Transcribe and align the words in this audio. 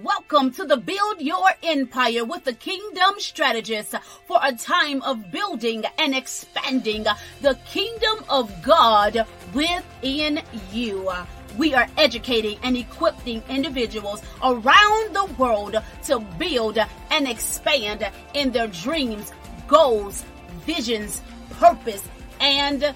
Welcome 0.00 0.52
to 0.52 0.64
the 0.64 0.78
Build 0.78 1.20
Your 1.20 1.50
Empire 1.62 2.24
with 2.24 2.44
the 2.44 2.54
Kingdom 2.54 3.16
Strategist 3.18 3.94
for 4.26 4.40
a 4.42 4.50
time 4.52 5.02
of 5.02 5.30
building 5.30 5.84
and 5.98 6.14
expanding 6.14 7.04
the 7.42 7.58
kingdom 7.66 8.24
of 8.30 8.50
God 8.62 9.26
within 9.52 10.40
you. 10.72 11.12
We 11.58 11.74
are 11.74 11.88
educating 11.98 12.58
and 12.62 12.74
equipping 12.74 13.42
individuals 13.50 14.22
around 14.42 15.14
the 15.14 15.28
world 15.36 15.76
to 16.04 16.20
build 16.38 16.78
and 17.10 17.28
expand 17.28 18.10
in 18.32 18.50
their 18.50 18.68
dreams, 18.68 19.30
goals, 19.68 20.24
visions, 20.64 21.20
purpose, 21.58 22.08
and 22.40 22.94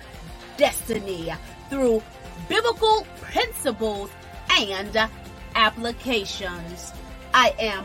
destiny 0.56 1.30
through 1.68 2.02
biblical 2.48 3.06
principles 3.20 4.10
and 4.58 5.10
applications. 5.56 6.92
I 7.34 7.54
am 7.58 7.84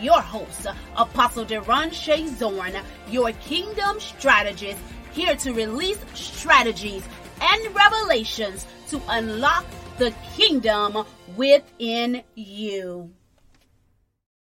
your 0.00 0.20
host, 0.20 0.66
Apostle 0.96 1.44
Deron 1.44 1.92
Shea 1.92 2.26
Zorn, 2.26 2.74
your 3.08 3.32
kingdom 3.32 4.00
strategist, 4.00 4.80
here 5.12 5.36
to 5.36 5.52
release 5.52 5.98
strategies 6.14 7.04
and 7.40 7.74
revelations 7.74 8.66
to 8.88 9.00
unlock 9.08 9.64
the 9.98 10.12
kingdom 10.34 11.04
within 11.36 12.22
you. 12.34 13.10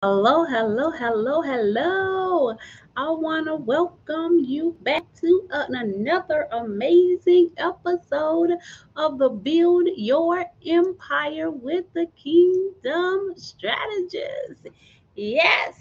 Hello, 0.03 0.45
hello, 0.45 0.91
hello, 0.91 1.41
hello. 1.41 2.57
I 2.99 3.11
want 3.11 3.45
to 3.45 3.55
welcome 3.55 4.39
you 4.39 4.75
back 4.81 5.03
to 5.21 5.47
another 5.51 6.47
amazing 6.51 7.51
episode 7.57 8.49
of 8.95 9.19
the 9.19 9.29
Build 9.29 9.87
Your 9.95 10.43
Empire 10.65 11.51
with 11.51 11.85
the 11.93 12.07
Kingdom 12.15 13.33
Strategist. 13.35 14.69
Yes, 15.13 15.75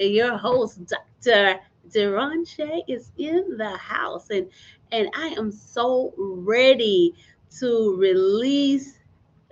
your 0.00 0.38
host, 0.38 0.80
Dr. 0.86 1.60
Deron 1.90 2.48
Shea, 2.48 2.82
is 2.88 3.12
in 3.18 3.58
the 3.58 3.76
house, 3.76 4.30
and, 4.30 4.48
and 4.92 5.10
I 5.14 5.34
am 5.36 5.52
so 5.52 6.14
ready 6.16 7.14
to 7.60 7.98
release 7.98 8.98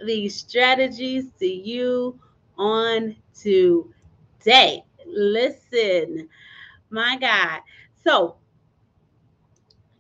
these 0.02 0.36
strategies 0.36 1.27
to 1.39 1.46
you 1.46 2.18
on 2.56 3.14
today. 3.34 4.84
Listen 5.06 6.30
my 6.94 7.18
God. 7.18 7.60
So, 8.04 8.36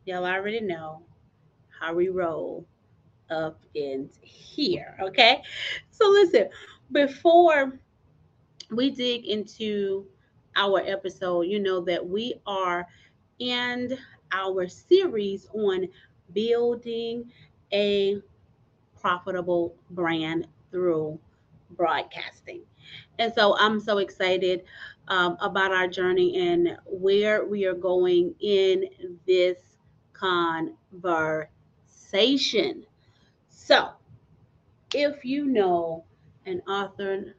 y'all 0.06 0.24
already 0.24 0.60
know 0.60 1.02
how 1.80 1.92
we 1.92 2.08
roll 2.08 2.64
up 3.30 3.60
in 3.74 4.08
here. 4.22 4.96
Okay. 5.02 5.42
So, 5.90 6.08
listen, 6.08 6.48
before 6.92 7.78
we 8.70 8.90
dig 8.90 9.26
into 9.26 10.06
our 10.54 10.80
episode, 10.86 11.42
you 11.42 11.58
know 11.58 11.80
that 11.80 12.06
we 12.06 12.34
are 12.46 12.86
in 13.40 13.98
our 14.30 14.68
series 14.68 15.48
on 15.52 15.88
building 16.32 17.30
a 17.72 18.20
profitable 19.00 19.74
brand 19.90 20.46
through 20.70 21.18
broadcasting. 21.70 22.62
And 23.18 23.32
so 23.34 23.56
I'm 23.58 23.80
so 23.80 23.98
excited 23.98 24.62
um, 25.08 25.36
about 25.40 25.72
our 25.72 25.88
journey 25.88 26.48
and 26.48 26.78
where 26.86 27.44
we 27.44 27.64
are 27.66 27.74
going 27.74 28.34
in 28.40 28.84
this 29.26 29.58
conversation. 30.12 32.86
So, 33.48 33.90
if 34.94 35.24
you 35.24 35.46
know 35.46 36.04
an 36.46 36.60
author, 36.68 37.34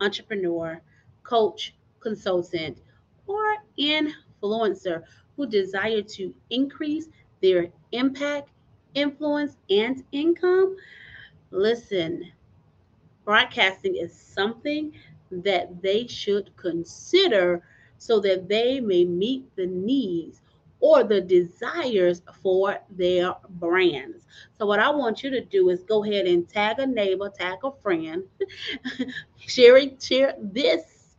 entrepreneur, 0.00 0.80
coach, 1.22 1.74
consultant, 2.00 2.78
or 3.26 3.56
influencer 3.78 5.02
who 5.36 5.46
desire 5.46 6.02
to 6.02 6.34
increase 6.50 7.08
their 7.42 7.68
impact, 7.92 8.48
influence, 8.94 9.56
and 9.70 10.02
income, 10.12 10.76
listen, 11.50 12.32
broadcasting 13.24 13.96
is 13.96 14.14
something 14.14 14.92
that 15.30 15.82
they 15.82 16.06
should 16.06 16.54
consider 16.56 17.62
so 17.98 18.20
that 18.20 18.48
they 18.48 18.80
may 18.80 19.04
meet 19.04 19.44
the 19.56 19.66
needs 19.66 20.40
or 20.80 21.02
the 21.02 21.20
desires 21.20 22.22
for 22.42 22.78
their 22.90 23.34
brands. 23.50 24.26
So, 24.58 24.66
what 24.66 24.78
I 24.78 24.90
want 24.90 25.22
you 25.22 25.30
to 25.30 25.44
do 25.44 25.70
is 25.70 25.82
go 25.84 26.04
ahead 26.04 26.26
and 26.26 26.48
tag 26.48 26.78
a 26.78 26.86
neighbor, 26.86 27.30
tag 27.30 27.58
a 27.64 27.70
friend, 27.82 28.24
share, 29.38 29.80
share 30.00 30.34
this 30.40 31.16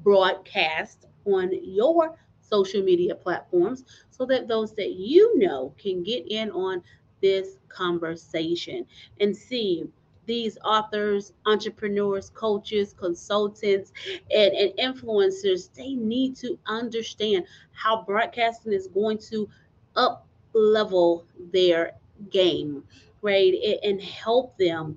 broadcast 0.00 1.06
on 1.26 1.50
your 1.62 2.16
social 2.40 2.82
media 2.82 3.14
platforms 3.14 3.84
so 4.10 4.24
that 4.26 4.48
those 4.48 4.74
that 4.74 4.92
you 4.92 5.38
know 5.38 5.74
can 5.78 6.02
get 6.02 6.24
in 6.30 6.50
on 6.50 6.82
this 7.22 7.58
conversation 7.68 8.84
and 9.20 9.36
see 9.36 9.84
these 10.30 10.56
authors, 10.64 11.32
entrepreneurs, 11.44 12.30
coaches, 12.30 12.94
consultants, 12.96 13.92
and, 14.32 14.54
and 14.54 14.70
influencers, 14.78 15.74
they 15.74 15.94
need 15.94 16.36
to 16.36 16.56
understand 16.66 17.44
how 17.72 18.04
broadcasting 18.04 18.72
is 18.72 18.86
going 18.86 19.18
to 19.18 19.48
up 19.96 20.28
level 20.52 21.26
their 21.52 21.94
game, 22.30 22.84
right? 23.22 23.54
And 23.82 24.00
help 24.00 24.56
them 24.56 24.96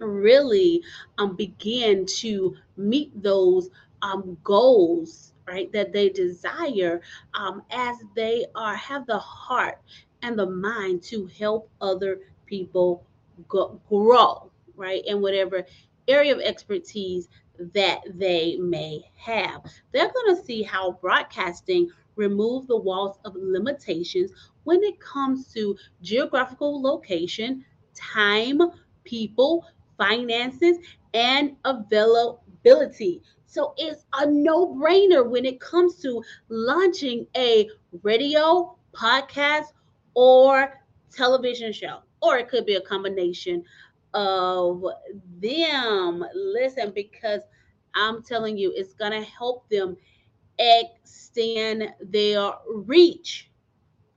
really 0.00 0.82
um, 1.16 1.34
begin 1.34 2.04
to 2.04 2.54
meet 2.76 3.10
those 3.22 3.70
um, 4.02 4.36
goals 4.44 5.32
right 5.48 5.72
that 5.72 5.94
they 5.94 6.10
desire 6.10 7.00
um, 7.32 7.62
as 7.70 7.96
they 8.14 8.44
are 8.54 8.76
have 8.76 9.06
the 9.06 9.18
heart 9.18 9.78
and 10.20 10.38
the 10.38 10.44
mind 10.46 11.02
to 11.04 11.24
help 11.38 11.70
other 11.80 12.18
people 12.44 13.02
grow, 13.48 14.50
right, 14.76 15.02
in 15.06 15.20
whatever 15.20 15.64
area 16.08 16.34
of 16.34 16.40
expertise 16.40 17.28
that 17.74 18.00
they 18.14 18.56
may 18.56 19.02
have. 19.16 19.62
They're 19.92 20.12
going 20.12 20.36
to 20.36 20.42
see 20.44 20.62
how 20.62 20.92
broadcasting 20.92 21.90
remove 22.16 22.66
the 22.66 22.76
walls 22.76 23.18
of 23.24 23.34
limitations 23.36 24.32
when 24.64 24.82
it 24.82 24.98
comes 25.00 25.52
to 25.52 25.76
geographical 26.02 26.80
location, 26.82 27.64
time, 27.94 28.60
people, 29.04 29.64
finances, 29.98 30.78
and 31.14 31.56
availability. 31.64 33.22
So 33.46 33.74
it's 33.76 34.04
a 34.14 34.26
no 34.26 34.74
brainer 34.74 35.28
when 35.28 35.44
it 35.44 35.60
comes 35.60 35.96
to 36.02 36.22
launching 36.48 37.26
a 37.36 37.68
radio, 38.02 38.76
podcast, 38.92 39.72
or 40.14 40.80
television 41.12 41.72
show 41.72 42.00
or 42.20 42.38
it 42.38 42.48
could 42.48 42.66
be 42.66 42.74
a 42.74 42.80
combination 42.80 43.64
of 44.14 44.84
them. 45.40 46.24
Listen, 46.34 46.92
because 46.94 47.42
I'm 47.94 48.22
telling 48.22 48.56
you, 48.56 48.72
it's 48.74 48.94
going 48.94 49.12
to 49.12 49.22
help 49.28 49.68
them 49.68 49.96
extend 50.58 51.92
their 52.00 52.52
reach. 52.68 53.50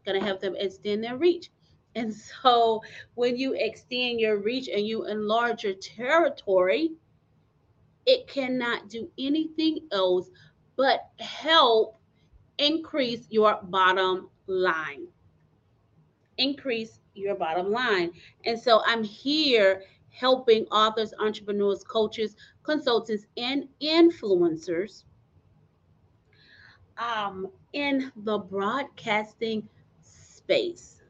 Going 0.06 0.20
to 0.20 0.26
help 0.26 0.42
them 0.42 0.56
extend 0.58 1.04
their 1.04 1.18
reach. 1.18 1.52
And 1.96 2.14
so 2.44 2.82
when 3.16 3.38
you 3.38 3.54
extend 3.54 4.20
your 4.20 4.38
reach 4.38 4.70
and 4.70 4.86
you 4.86 5.06
enlarge 5.06 5.64
your 5.64 5.74
territory, 5.74 6.92
it 8.06 8.28
cannot 8.28 8.90
do 8.90 9.10
anything 9.20 9.80
else 9.92 10.30
but 10.76 11.10
help 11.20 12.00
increase 12.58 13.28
your 13.30 13.60
bottom 13.64 14.30
line. 14.48 15.08
Increase 16.38 17.00
your 17.20 17.36
bottom 17.36 17.72
line. 17.72 18.12
And 18.46 18.60
so 18.60 18.82
I'm 18.86 19.04
here 19.04 19.84
helping 20.10 20.66
authors, 20.66 21.14
entrepreneurs, 21.20 21.84
coaches, 21.84 22.36
consultants, 22.64 23.26
and 23.38 23.68
influencers 23.82 25.04
um, 26.98 27.48
in 27.74 28.12
the 28.18 28.38
broadcasting 28.38 29.68
space 30.02 31.02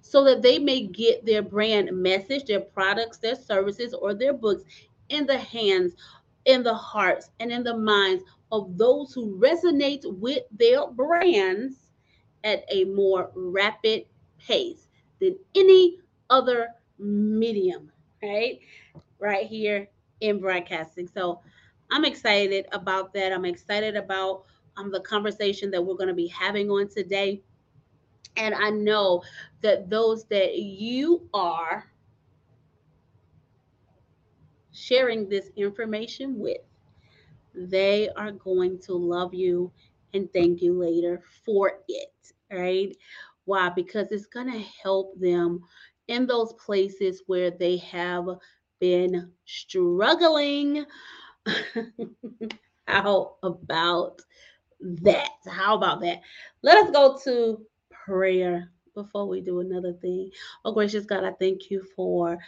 so 0.00 0.24
that 0.24 0.42
they 0.42 0.58
may 0.58 0.82
get 0.82 1.24
their 1.24 1.42
brand 1.42 1.90
message, 1.92 2.44
their 2.44 2.60
products, 2.60 3.18
their 3.18 3.34
services, 3.34 3.94
or 3.94 4.12
their 4.14 4.34
books 4.34 4.62
in 5.08 5.26
the 5.26 5.38
hands, 5.38 5.94
in 6.44 6.62
the 6.62 6.74
hearts, 6.74 7.30
and 7.40 7.50
in 7.50 7.62
the 7.62 7.76
minds 7.76 8.24
of 8.52 8.76
those 8.76 9.12
who 9.14 9.38
resonate 9.38 10.02
with 10.18 10.42
their 10.50 10.86
brands 10.88 11.90
at 12.44 12.64
a 12.68 12.84
more 12.84 13.30
rapid 13.34 14.04
pace 14.38 14.89
than 15.20 15.36
any 15.54 15.98
other 16.30 16.68
medium, 16.98 17.90
right? 18.22 18.60
Right 19.18 19.46
here 19.46 19.88
in 20.20 20.40
broadcasting. 20.40 21.08
So 21.08 21.40
I'm 21.90 22.04
excited 22.04 22.66
about 22.72 23.12
that. 23.14 23.32
I'm 23.32 23.44
excited 23.44 23.96
about 23.96 24.44
um, 24.76 24.90
the 24.92 25.00
conversation 25.00 25.70
that 25.72 25.82
we're 25.84 25.96
going 25.96 26.08
to 26.08 26.14
be 26.14 26.28
having 26.28 26.70
on 26.70 26.88
today. 26.88 27.42
And 28.36 28.54
I 28.54 28.70
know 28.70 29.22
that 29.62 29.90
those 29.90 30.24
that 30.26 30.56
you 30.58 31.28
are 31.34 31.90
sharing 34.72 35.28
this 35.28 35.50
information 35.56 36.38
with, 36.38 36.58
they 37.54 38.08
are 38.10 38.32
going 38.32 38.78
to 38.78 38.94
love 38.94 39.34
you 39.34 39.72
and 40.14 40.32
thank 40.32 40.62
you 40.62 40.78
later 40.78 41.22
for 41.44 41.72
it, 41.88 42.32
right? 42.52 42.96
Why? 43.50 43.68
Because 43.68 44.12
it's 44.12 44.26
going 44.26 44.46
to 44.46 44.64
help 44.80 45.18
them 45.18 45.64
in 46.06 46.24
those 46.24 46.52
places 46.52 47.24
where 47.26 47.50
they 47.50 47.78
have 47.78 48.28
been 48.78 49.32
struggling. 49.44 50.84
How 52.86 53.34
about 53.42 54.22
that? 54.80 55.30
How 55.48 55.76
about 55.76 56.00
that? 56.02 56.20
Let 56.62 56.78
us 56.78 56.92
go 56.92 57.18
to 57.24 57.66
prayer 57.90 58.70
before 58.94 59.26
we 59.26 59.40
do 59.40 59.58
another 59.58 59.94
thing. 59.94 60.30
Oh, 60.64 60.72
gracious 60.72 61.04
God, 61.04 61.24
I 61.24 61.32
thank 61.32 61.72
you 61.72 61.82
for 61.96 62.38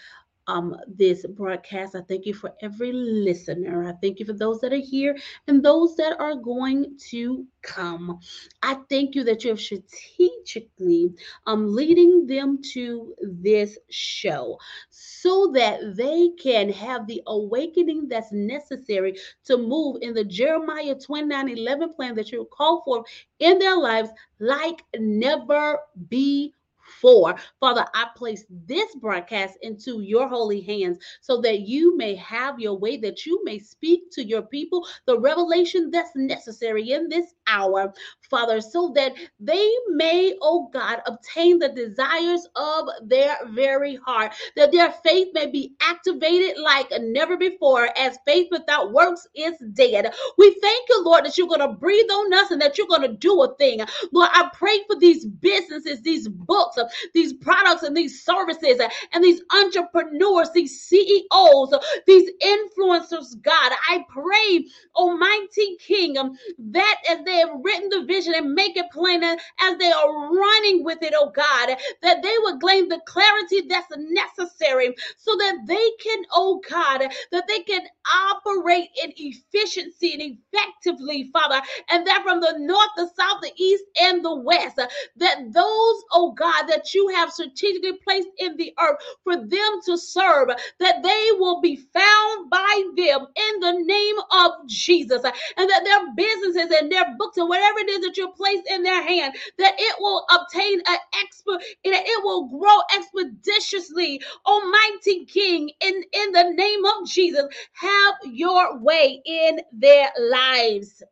um, 0.47 0.77
this 0.89 1.25
broadcast. 1.27 1.95
I 1.95 2.01
thank 2.03 2.27
you 2.27 2.35
for 2.35 2.53
every 2.63 2.93
listener. 2.93 3.89
I 3.89 3.93
thank 4.01 4.19
you 4.19 4.27
for 4.27 4.33
those 4.33 4.61
that 4.61 4.73
are 4.73 4.77
here 4.77 5.17
and 5.47 5.63
those 5.63 5.97
that 5.97 6.19
are 6.19 6.35
going 6.35 6.99
to 7.11 7.47
come. 7.63 8.19
I 8.63 8.79
thank 8.89 9.15
you 9.15 9.25
that 9.25 9.45
you 9.45 9.51
have 9.51 9.61
strategically 9.61 11.13
um, 11.47 11.75
leading 11.75 12.27
them 12.27 12.61
to 12.73 13.15
this 13.23 13.79
show 13.91 14.59
so 14.91 15.53
that 15.55 15.97
they 15.97 16.31
can 16.43 16.71
have 16.71 17.07
the 17.07 17.23
awakening 17.27 18.09
that's 18.09 18.33
necessary 18.33 19.17
to 19.45 19.57
move 19.57 19.99
in 20.03 20.15
the 20.15 20.25
Jeremiah 20.25 20.95
29 20.95 21.49
11 21.49 21.95
plan 21.95 22.15
that 22.17 22.33
you 22.33 22.49
call 22.53 22.83
for 22.85 23.05
in 23.39 23.59
their 23.59 23.77
lives 23.77 24.11
like 24.39 24.83
never 24.99 25.79
before 26.09 26.53
for. 27.03 27.35
Father, 27.61 27.85
I 27.95 28.07
place 28.17 28.47
this 28.49 28.95
broadcast 28.95 29.59
into 29.61 30.01
your 30.01 30.29
holy 30.29 30.63
hands 30.63 30.99
so 31.21 31.41
that 31.43 31.63
you 31.63 31.97
may 31.97 32.15
have 32.15 32.61
your 32.61 32.79
way, 32.79 32.97
that 32.99 33.27
you 33.27 33.43
may 33.45 33.59
speak 33.59 34.11
to 34.13 34.25
your 34.25 34.43
people 34.43 34.87
the 35.07 35.19
revelation 35.19 35.91
that's 35.91 36.13
necessary 36.15 36.93
in 36.93 37.09
this 37.09 37.35
hour, 37.49 37.93
Father, 38.31 38.61
so 38.61 38.93
that 38.95 39.13
they 39.41 39.71
may, 39.91 40.35
oh 40.41 40.71
God, 40.73 41.01
obtain 41.07 41.59
the 41.59 41.69
desires 41.71 42.47
of 42.57 42.89
their 43.03 43.37
very 43.49 43.97
heart, 44.07 44.33
that 44.57 44.73
their 44.73 44.93
faith 45.05 45.29
may 45.35 45.47
be 45.47 45.75
activated 45.83 46.59
like 46.59 46.87
never 47.01 47.37
before, 47.37 47.89
as 47.99 48.19
faith 48.27 48.49
without 48.51 48.93
works 48.93 49.27
is 49.35 49.55
dead. 49.75 50.13
We 50.39 50.57
thank 50.63 50.89
you, 50.89 51.05
Lord, 51.05 51.25
that 51.25 51.37
you're 51.37 51.49
going 51.49 51.61
to 51.61 51.69
breathe 51.69 52.11
on 52.11 52.33
us 52.35 52.51
and 52.51 52.61
that 52.63 52.79
you're 52.79 52.87
going 52.87 53.03
to 53.03 53.17
do 53.17 53.43
a 53.43 53.55
thing. 53.57 53.81
Lord, 54.13 54.31
I 54.33 54.51
pray 54.55 54.81
for 54.87 54.99
these 54.99 55.27
businesses, 55.27 56.01
these 56.03 56.29
books, 56.29 56.79
these 57.15 57.33
products 57.35 57.83
and 57.83 57.97
these 57.97 58.25
services 58.25 58.81
and 59.13 59.25
these 59.25 59.43
entrepreneurs, 59.55 60.51
these 60.55 60.81
CEOs, 60.83 61.75
these 62.07 62.31
influencers, 62.43 63.41
God. 63.43 63.73
I 63.91 64.05
pray, 64.09 64.67
Almighty 64.97 65.77
King, 65.81 66.19
um, 66.19 66.37
that 66.59 66.97
as 67.11 67.19
they 67.25 67.37
have 67.39 67.51
written 67.63 67.89
the 67.91 68.05
vision 68.07 68.35
and 68.37 68.55
make 68.55 68.77
it 68.77 68.87
plain, 68.93 69.23
as 69.25 69.79
they 69.79 69.93
are 69.93 70.35
running 70.37 70.85
with 70.85 71.03
it, 71.03 71.15
oh 71.17 71.31
God, 71.35 71.77
that 72.03 72.23
they 72.23 72.35
would 72.45 72.61
gain 72.61 72.89
the 72.89 73.01
clarity 73.07 73.63
that's 73.69 73.93
necessary 73.97 74.95
so 75.17 75.37
that 75.37 75.59
they 75.67 75.91
can, 76.03 76.25
oh 76.33 76.61
God, 76.69 77.03
that 77.33 77.49
they 77.49 77.61
can 77.61 77.83
operate 78.31 78.89
in 79.03 79.13
efficiency 79.17 80.15
and 80.15 80.39
effectively, 80.55 81.31
Father, 81.33 81.63
and 81.91 82.07
that 82.07 82.23
from 82.25 82.41
the 82.41 82.55
north, 82.59 82.91
the 82.97 83.09
south, 83.19 83.41
the 83.43 83.53
east, 83.57 83.85
and 84.01 84.25
the 84.25 84.35
west, 84.37 84.77
that 85.17 85.39
those, 85.53 86.05
oh 86.13 86.35
God, 86.37 86.67
that 86.69 86.82
you 86.95 87.09
have 87.09 87.33
strategically 87.33 87.99
placed 88.05 88.29
in 88.39 88.57
the 88.57 88.75
earth 88.81 88.97
for 89.25 89.37
them 89.37 89.81
to 89.87 89.97
serve, 89.97 90.49
that 90.81 91.03
they 91.03 91.29
will 91.39 91.61
be 91.61 91.77
found 91.77 92.51
by 92.51 92.83
them 92.97 93.27
in 93.37 93.61
the 93.61 93.73
name 93.85 94.17
of 94.33 94.53
Jesus, 94.67 95.23
and 95.25 95.71
that 95.71 95.85
their 95.85 96.15
businesses 96.15 96.77
and 96.81 96.91
their 96.91 97.15
books 97.19 97.37
and 97.37 97.49
whatever 97.49 97.79
it 97.81 97.91
is 97.91 98.01
that 98.01 98.17
you 98.17 98.31
place 98.33 98.63
in 98.71 98.83
their 98.83 99.03
hand, 99.03 99.35
that 99.59 99.75
it 99.79 99.97
will 100.01 100.25
obtain 100.35 100.81
an 100.89 100.99
expert, 101.23 101.61
it 101.85 102.25
will 102.25 102.49
grow 102.49 102.79
expeditiously. 102.97 104.23
Almighty 104.47 105.25
King, 105.27 105.71
in, 105.81 106.03
in 106.13 106.33
the 106.33 106.53
name 106.55 106.85
of 106.85 107.07
Jesus, 107.09 107.47
have 107.73 108.15
your 108.25 108.79
way 108.79 109.23
in 109.25 109.61
their 109.73 110.11
lives. 110.19 111.03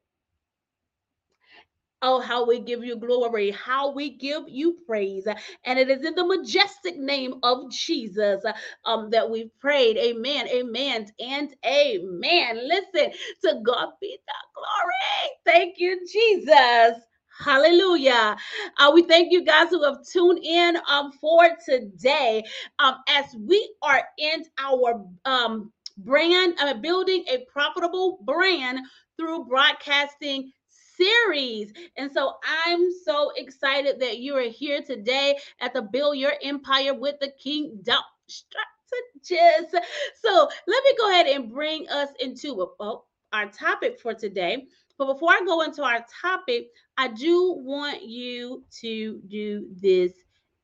Oh, 2.02 2.20
how 2.20 2.47
we 2.47 2.61
give 2.61 2.85
you 2.85 2.97
glory, 2.97 3.50
how 3.52 3.93
we 3.93 4.11
give 4.19 4.44
you 4.49 4.79
praise. 4.87 5.26
And 5.64 5.79
it 5.79 5.91
is 5.91 6.05
in 6.05 6.14
the 6.14 6.26
majestic 6.26 6.99
name 6.99 7.35
of 7.43 7.70
Jesus 7.70 8.43
um, 8.87 9.11
that 9.11 9.31
we've 9.31 9.50
prayed. 9.61 9.97
Amen, 9.99 10.49
amen, 10.49 11.08
and 11.20 11.55
amen. 11.67 12.61
Listen, 12.69 13.12
to 13.44 13.61
God 13.64 13.91
be 14.00 14.19
the 14.26 14.35
glory. 14.55 15.32
Thank 15.47 15.79
you, 15.79 16.00
Jesus. 16.12 17.02
Hallelujah. 17.44 18.37
Uh, 18.79 18.93
we 18.94 19.02
thank 19.05 19.32
you 19.32 19.44
guys 19.44 19.70
who 19.70 19.82
have 19.85 19.99
tuned 20.12 20.41
in 20.44 20.79
um, 20.88 21.12
for 21.20 21.49
today 21.67 22.44
um, 22.81 22.97
as 23.08 23.26
we 23.49 23.75
are 23.82 24.02
in 24.19 24.44
our 24.58 25.05
um, 25.26 25.73
brand, 25.99 26.55
uh, 26.61 26.75
building 26.75 27.25
a 27.31 27.44
profitable 27.52 28.20
brand 28.25 28.81
through 29.19 29.47
broadcasting 29.47 30.52
series. 31.00 31.73
And 31.97 32.12
so 32.12 32.35
I'm 32.47 32.91
so 33.05 33.32
excited 33.37 34.00
that 34.00 34.19
you 34.19 34.37
are 34.37 34.49
here 34.49 34.82
today 34.82 35.38
at 35.61 35.73
the 35.73 35.82
Build 35.82 36.17
Your 36.17 36.35
Empire 36.43 36.94
with 36.94 37.19
the 37.20 37.32
Kingdom 37.43 38.02
Strategist. 38.26 39.75
So 40.23 40.49
let 40.67 40.85
me 40.85 40.94
go 40.99 41.11
ahead 41.11 41.26
and 41.26 41.50
bring 41.50 41.88
us 41.88 42.11
into 42.20 42.69
well, 42.79 43.06
our 43.32 43.49
topic 43.49 43.99
for 44.00 44.14
today. 44.14 44.67
But 44.99 45.14
before 45.14 45.31
I 45.31 45.41
go 45.47 45.62
into 45.62 45.82
our 45.82 46.05
topic, 46.20 46.69
I 46.99 47.08
do 47.08 47.55
want 47.56 48.02
you 48.02 48.64
to 48.82 49.20
do 49.29 49.69
this 49.81 50.12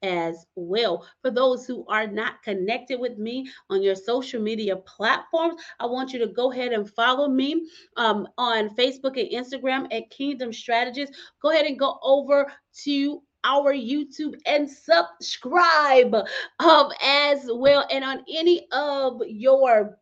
as 0.06 0.46
well. 0.54 1.06
For 1.22 1.30
those 1.30 1.66
who 1.66 1.84
are 1.88 2.06
not 2.06 2.42
connected 2.42 3.00
with 3.00 3.18
me 3.18 3.50
on 3.68 3.82
your 3.82 3.96
social 3.96 4.40
media 4.40 4.76
platforms, 4.76 5.60
I 5.80 5.86
want 5.86 6.12
you 6.12 6.18
to 6.20 6.28
go 6.28 6.52
ahead 6.52 6.72
and 6.72 6.88
follow 6.88 7.28
me 7.28 7.68
um, 7.96 8.28
on 8.38 8.74
Facebook 8.76 9.18
and 9.20 9.30
Instagram 9.30 9.86
at 9.92 10.10
Kingdom 10.10 10.52
Strategist. 10.52 11.14
Go 11.42 11.50
ahead 11.50 11.66
and 11.66 11.78
go 11.78 11.98
over 12.02 12.50
to 12.84 13.22
our 13.44 13.72
YouTube 13.72 14.34
and 14.44 14.68
subscribe 14.68 16.14
um, 16.58 16.90
as 17.02 17.48
well. 17.52 17.86
And 17.90 18.04
on 18.04 18.24
any 18.28 18.66
of 18.72 19.20
your 19.26 19.98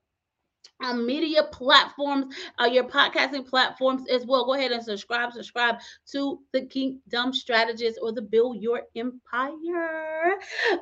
um, 0.84 1.06
media 1.06 1.44
platforms, 1.44 2.34
uh, 2.60 2.64
your 2.64 2.84
podcasting 2.84 3.48
platforms 3.48 4.08
as 4.10 4.26
well. 4.26 4.44
Go 4.44 4.54
ahead 4.54 4.72
and 4.72 4.82
subscribe. 4.82 5.32
Subscribe 5.32 5.76
to 6.12 6.40
the 6.52 6.66
Kingdom 6.66 7.32
Strategist 7.32 7.98
or 8.02 8.12
the 8.12 8.22
Build 8.22 8.60
Your 8.60 8.82
Empire 8.94 10.34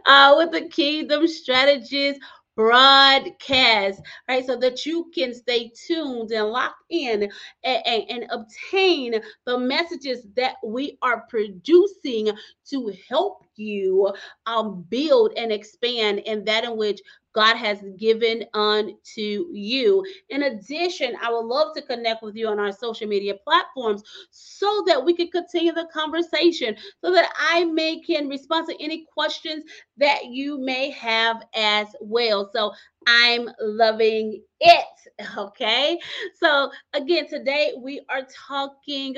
uh, 0.07 0.35
with 0.37 0.51
the 0.51 0.69
Kingdom 0.69 1.27
Strategist 1.27 2.21
broadcast, 2.55 4.03
right? 4.29 4.45
So 4.45 4.57
that 4.59 4.85
you 4.85 5.11
can 5.15 5.33
stay 5.33 5.73
tuned 5.87 6.33
and 6.33 6.49
locked 6.49 6.83
in 6.91 7.31
and, 7.65 7.87
and, 7.87 8.05
and, 8.11 8.27
obtain 8.31 9.15
the 9.47 9.59
messages 9.59 10.27
that 10.37 10.57
we 10.63 10.99
are 11.01 11.25
producing 11.31 12.31
to 12.69 12.93
help 13.09 13.47
you 13.57 14.13
um, 14.47 14.85
build 14.89 15.33
and 15.37 15.51
expand 15.51 16.21
in 16.21 16.45
that 16.45 16.65
in 16.65 16.77
which 16.77 17.01
God 17.35 17.57
has 17.57 17.79
given 17.97 18.45
unto 18.55 19.47
you. 19.53 20.05
In 20.31 20.43
addition, 20.45 21.15
I 21.23 21.31
would 21.33 21.47
love 21.47 21.75
to 21.77 21.83
connect 21.83 22.23
with 22.23 22.37
you 22.37 22.49
on 22.49 22.59
our 22.59 22.73
social 22.73 23.09
media 23.09 23.35
platforms 23.45 24.03
so 24.31 24.85
that 24.87 25.05
we 25.05 25.15
can 25.15 25.29
continue 25.29 25.73
the 25.73 25.89
conversation, 25.93 26.77
so 27.03 27.13
that 27.13 27.33
I 27.39 27.65
may 27.65 28.01
can 28.01 28.29
respond 28.29 28.69
to 28.69 28.83
any 28.83 29.07
questions 29.13 29.65
that 29.97 30.27
you 30.27 30.59
may 30.59 30.91
have 30.91 31.43
as 31.55 31.89
well. 32.01 32.51
So 32.53 32.73
I'm 33.07 33.49
loving 33.61 34.43
it. 34.61 34.85
Okay. 35.37 35.99
So 36.41 36.71
again, 36.95 37.29
today 37.29 37.73
we 37.79 38.01
are 38.09 38.27
talking 38.49 39.17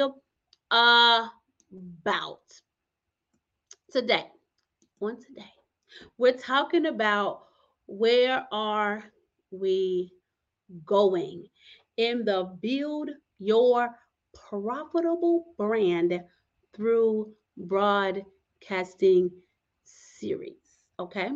about 0.70 2.40
today. 3.90 4.26
On 5.00 5.16
today, 5.20 5.52
we're 6.18 6.36
talking 6.36 6.86
about 6.86 7.44
where 7.86 8.46
are 8.52 9.04
we 9.50 10.12
going? 10.84 11.46
In 11.96 12.24
the 12.24 12.56
build 12.60 13.10
your 13.38 13.90
profitable 14.48 15.44
brand 15.56 16.20
through 16.74 17.32
broadcasting 17.56 19.30
series 19.84 20.64
okay? 20.98 21.30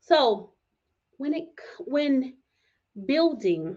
So 0.00 0.52
when 1.16 1.34
it 1.34 1.48
when 1.80 2.34
building 3.06 3.76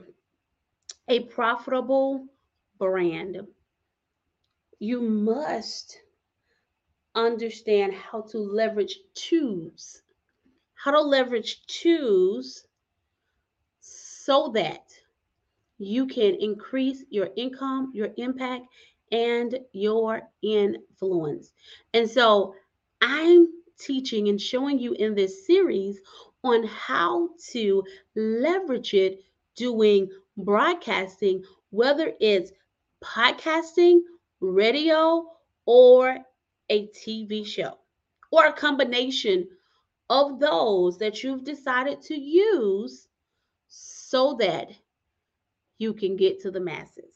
a 1.07 1.21
profitable 1.21 2.25
brand 2.77 3.37
you 4.79 5.01
must 5.01 5.97
understand 7.15 7.93
how 7.93 8.21
to 8.21 8.37
leverage 8.37 8.99
tools 9.15 10.01
how 10.77 10.91
to 10.91 11.01
leverage 11.01 11.65
tools 11.67 12.65
so 13.81 14.51
that 14.53 14.83
you 15.79 16.07
can 16.07 16.35
increase 16.35 17.03
your 17.09 17.29
income, 17.35 17.91
your 17.93 18.09
impact, 18.17 18.65
and 19.11 19.59
your 19.73 20.21
influence. 20.41 21.51
And 21.93 22.09
so 22.09 22.55
I'm 23.01 23.47
teaching 23.79 24.27
and 24.27 24.41
showing 24.41 24.79
you 24.79 24.93
in 24.93 25.15
this 25.15 25.45
series 25.45 25.99
on 26.43 26.63
how 26.65 27.29
to 27.51 27.83
leverage 28.15 28.93
it 28.93 29.23
doing 29.55 30.09
broadcasting, 30.37 31.43
whether 31.69 32.13
it's 32.19 32.51
podcasting, 33.03 33.99
radio, 34.39 35.25
or 35.65 36.17
a 36.69 36.87
TV 36.87 37.45
show, 37.45 37.77
or 38.31 38.45
a 38.45 38.53
combination 38.53 39.47
of 40.09 40.39
those 40.39 40.97
that 40.97 41.23
you've 41.23 41.43
decided 41.43 42.01
to 42.01 42.15
use 42.15 43.07
so 43.67 44.35
that 44.39 44.69
you 45.77 45.93
can 45.93 46.15
get 46.15 46.41
to 46.41 46.51
the 46.51 46.59
masses. 46.59 47.13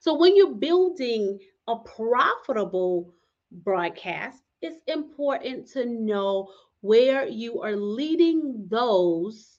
So 0.00 0.14
when 0.14 0.36
you're 0.36 0.54
building 0.54 1.38
a 1.68 1.76
profitable 1.76 3.14
broadcast, 3.50 4.42
it's 4.60 4.82
important 4.86 5.68
to 5.72 5.86
know 5.86 6.48
where 6.80 7.26
you 7.26 7.62
are 7.62 7.76
leading 7.76 8.66
those 8.68 9.58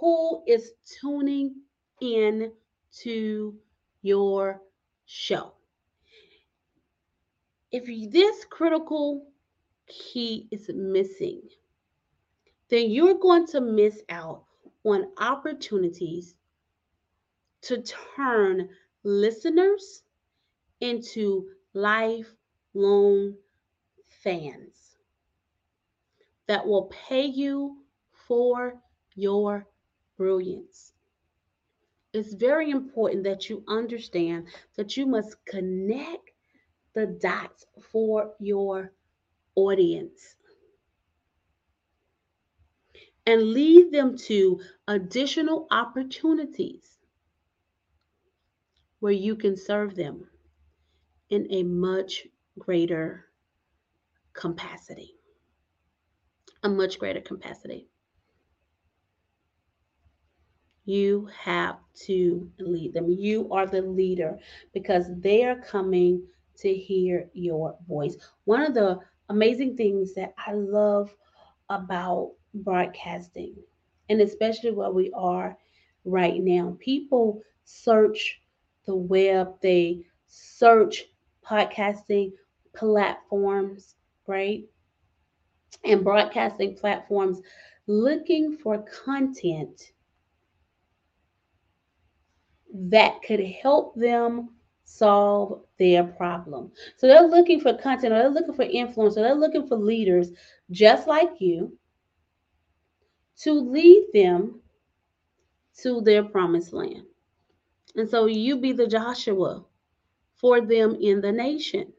who 0.00 0.42
is 0.46 0.72
tuning 1.00 1.54
in 2.00 2.52
to 3.00 3.54
your 4.02 4.62
show. 5.04 5.52
If 7.70 8.10
this 8.10 8.44
critical 8.46 9.26
key 9.88 10.46
is 10.50 10.70
missing, 10.74 11.40
then 12.70 12.90
you're 12.90 13.18
going 13.18 13.46
to 13.48 13.60
miss 13.60 14.02
out 14.08 14.44
on 14.84 15.06
opportunities 15.18 16.34
to 17.62 17.82
turn 18.16 18.68
listeners 19.04 20.02
into 20.80 21.46
lifelong 21.74 23.34
fans 24.08 24.96
that 26.46 26.66
will 26.66 26.90
pay 27.08 27.24
you 27.24 27.76
for 28.10 28.74
your 29.14 29.66
brilliance. 30.16 30.92
It's 32.12 32.34
very 32.34 32.70
important 32.70 33.24
that 33.24 33.48
you 33.48 33.62
understand 33.68 34.46
that 34.76 34.96
you 34.96 35.06
must 35.06 35.36
connect 35.44 36.30
the 36.94 37.06
dots 37.06 37.66
for 37.80 38.32
your 38.38 38.92
audience 39.58 40.36
and 43.26 43.42
lead 43.52 43.90
them 43.92 44.16
to 44.16 44.60
additional 44.86 45.66
opportunities 45.70 46.98
where 49.00 49.12
you 49.12 49.34
can 49.36 49.56
serve 49.56 49.94
them 49.96 50.24
in 51.30 51.46
a 51.50 51.62
much 51.64 52.26
greater 52.58 53.26
capacity. 54.32 55.14
A 56.62 56.68
much 56.68 56.98
greater 56.98 57.20
capacity. 57.20 57.88
You 60.84 61.28
have 61.38 61.76
to 62.06 62.50
lead 62.58 62.94
them. 62.94 63.10
You 63.10 63.52
are 63.52 63.66
the 63.66 63.82
leader 63.82 64.38
because 64.72 65.06
they 65.18 65.44
are 65.44 65.60
coming 65.60 66.22
to 66.60 66.72
hear 66.72 67.28
your 67.34 67.76
voice. 67.86 68.16
One 68.44 68.62
of 68.62 68.74
the 68.74 69.00
amazing 69.28 69.76
things 69.76 70.14
that 70.14 70.34
I 70.46 70.52
love 70.52 71.14
about 71.68 72.32
broadcasting, 72.54 73.54
and 74.08 74.20
especially 74.20 74.72
where 74.72 74.90
we 74.90 75.10
are 75.14 75.56
right 76.04 76.42
now, 76.42 76.76
people 76.80 77.42
search 77.64 78.40
the 78.86 78.94
web, 78.96 79.54
they 79.62 80.04
search 80.26 81.04
podcasting 81.44 82.32
platforms, 82.74 83.94
right? 84.26 84.64
And 85.84 86.02
broadcasting 86.04 86.74
platforms 86.76 87.40
looking 87.86 88.56
for 88.56 88.84
content 89.04 89.92
that 92.72 93.22
could 93.22 93.40
help 93.62 93.94
them 93.94 94.50
solve 94.88 95.60
their 95.78 96.02
problem. 96.02 96.72
So 96.96 97.06
they're 97.06 97.28
looking 97.28 97.60
for 97.60 97.74
content, 97.74 98.12
or 98.12 98.18
they're 98.18 98.30
looking 98.30 98.54
for 98.54 98.62
influence, 98.62 99.16
or 99.16 99.22
they're 99.22 99.34
looking 99.34 99.66
for 99.66 99.76
leaders 99.76 100.30
just 100.70 101.06
like 101.06 101.40
you 101.40 101.76
to 103.40 103.52
lead 103.52 104.06
them 104.14 104.60
to 105.82 106.00
their 106.00 106.24
promised 106.24 106.72
land. 106.72 107.04
And 107.96 108.08
so 108.08 108.26
you 108.26 108.56
be 108.56 108.72
the 108.72 108.86
Joshua 108.86 109.64
for 110.34 110.60
them 110.60 110.96
in 111.00 111.20
the 111.20 111.32
nation, 111.32 111.92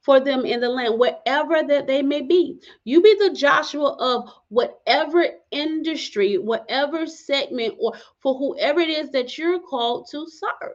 for 0.00 0.18
them 0.18 0.44
in 0.44 0.60
the 0.60 0.68
land, 0.68 0.98
wherever 0.98 1.62
that 1.62 1.86
they 1.86 2.02
may 2.02 2.22
be. 2.22 2.58
You 2.84 3.02
be 3.02 3.14
the 3.18 3.34
Joshua 3.34 3.96
of 3.98 4.30
whatever 4.48 5.26
industry, 5.50 6.38
whatever 6.38 7.06
segment, 7.06 7.74
or 7.78 7.92
for 8.18 8.34
whoever 8.34 8.80
it 8.80 8.88
is 8.88 9.10
that 9.10 9.36
you're 9.36 9.60
called 9.60 10.08
to 10.10 10.26
serve. 10.26 10.74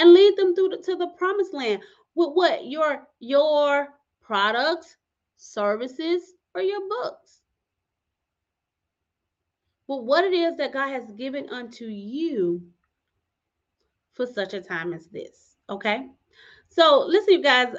And 0.00 0.14
lead 0.14 0.34
them 0.36 0.54
through 0.54 0.70
to 0.82 0.96
the 0.96 1.08
promised 1.18 1.52
land 1.52 1.82
with 2.14 2.30
what? 2.32 2.66
Your 2.66 3.06
your 3.18 3.88
products, 4.22 4.96
services, 5.36 6.22
or 6.54 6.62
your 6.62 6.80
books. 6.88 7.42
But 9.86 10.04
what 10.04 10.24
it 10.24 10.32
is 10.32 10.56
that 10.56 10.72
God 10.72 10.88
has 10.88 11.12
given 11.12 11.50
unto 11.50 11.84
you 11.84 12.62
for 14.14 14.26
such 14.26 14.54
a 14.54 14.60
time 14.62 14.94
as 14.94 15.06
this. 15.08 15.56
Okay. 15.68 16.06
So 16.70 17.04
listen, 17.06 17.34
you 17.34 17.42
guys, 17.42 17.74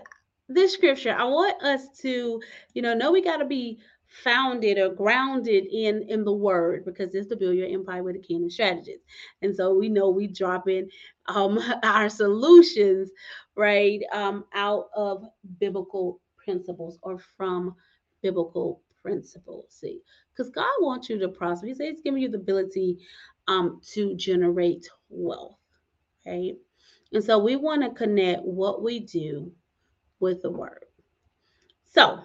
this 0.47 0.73
scripture, 0.73 1.15
I 1.17 1.23
want 1.23 1.59
us 1.63 1.87
to, 2.01 2.39
you 2.75 2.81
know, 2.83 2.93
know 2.93 3.11
we 3.11 3.23
got 3.23 3.37
to 3.37 3.45
be 3.45 3.79
founded 4.11 4.77
or 4.77 4.89
grounded 4.89 5.65
in 5.71 6.03
in 6.09 6.23
the 6.23 6.31
word 6.33 6.85
because 6.85 7.13
it's 7.15 7.27
to 7.27 7.35
build 7.35 7.55
your 7.55 7.67
empire 7.67 8.03
with 8.03 8.15
a 8.15 8.19
kingdom 8.19 8.49
strategist 8.49 9.03
and 9.41 9.55
so 9.55 9.73
we 9.73 9.89
know 9.89 10.09
we 10.09 10.27
drop 10.27 10.67
in 10.67 10.89
um 11.27 11.59
our 11.83 12.09
solutions 12.09 13.11
right 13.55 14.01
um 14.13 14.45
out 14.53 14.87
of 14.95 15.23
biblical 15.59 16.19
principles 16.37 16.97
or 17.03 17.17
from 17.37 17.75
biblical 18.21 18.81
principles 19.01 19.65
see 19.69 20.01
because 20.31 20.49
god 20.51 20.69
wants 20.81 21.09
you 21.09 21.17
to 21.17 21.29
prosper 21.29 21.67
he 21.67 21.73
says 21.73 21.87
he's 21.89 22.01
giving 22.01 22.21
you 22.21 22.29
the 22.29 22.37
ability 22.37 22.97
um 23.47 23.79
to 23.83 24.15
generate 24.15 24.87
wealth 25.09 25.57
Okay. 26.27 26.55
And 27.13 27.23
so 27.23 27.39
we 27.39 27.55
want 27.55 27.83
to 27.83 27.89
connect 27.91 28.43
what 28.43 28.83
we 28.83 28.99
do 28.99 29.51
with 30.19 30.41
the 30.41 30.51
word. 30.51 30.85
So 31.87 32.19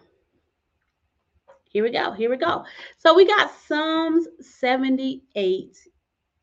here 1.76 1.84
we 1.84 1.90
go. 1.90 2.10
Here 2.12 2.30
we 2.30 2.38
go. 2.38 2.64
So 2.96 3.12
we 3.12 3.26
got 3.26 3.50
Psalms 3.68 4.26
78 4.40 5.76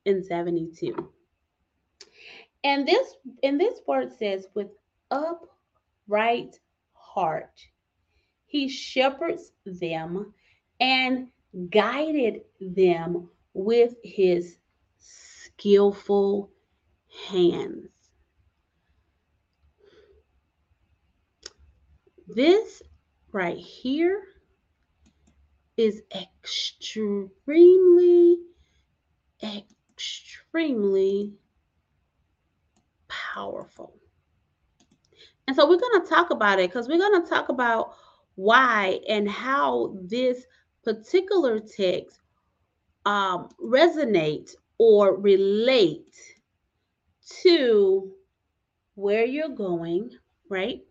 and 0.06 0.24
72. 0.24 1.10
And 2.64 2.88
this 2.88 3.16
and 3.42 3.60
this 3.60 3.80
word 3.88 4.12
says 4.16 4.46
with 4.54 4.68
upright 5.10 6.60
heart 6.94 7.60
he 8.46 8.70
shepherds 8.70 9.54
them 9.66 10.36
and 10.80 11.30
guided 11.72 12.42
them 12.62 13.28
with 13.56 13.96
his 14.04 14.58
skillful 15.00 16.52
hands. 17.28 17.90
This 22.28 22.84
right 23.32 23.58
here 23.58 24.22
is 25.78 26.02
extremely, 26.16 27.30
extremely 29.44 31.34
powerful. 33.08 33.96
And 35.48 35.56
so 35.56 35.68
we're 35.68 35.80
going 35.80 36.02
to 36.02 36.08
talk 36.08 36.30
about 36.30 36.60
it 36.60 36.70
because 36.70 36.88
we're 36.88 36.98
going 36.98 37.22
to 37.22 37.30
talk 37.30 37.50
about 37.50 37.96
why 38.36 39.00
and 39.10 39.30
how 39.30 39.96
this 40.02 40.46
particular 40.84 41.60
text 41.60 42.20
um, 43.06 43.50
resonate 43.62 44.56
or 44.78 45.20
relate 45.20 46.16
to 47.42 48.12
where 48.96 49.26
you're 49.26 49.50
going, 49.50 50.12
right? 50.50 50.82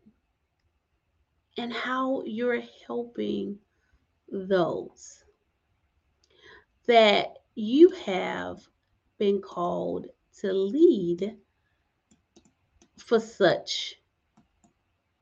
And 1.58 1.72
how 1.72 2.22
you're 2.24 2.62
helping 2.86 3.58
those 4.32 5.24
that 6.86 7.38
you 7.54 7.90
have 7.90 8.58
been 9.18 9.40
called 9.40 10.06
to 10.40 10.52
lead 10.52 11.36
for 12.98 13.20
such 13.20 13.96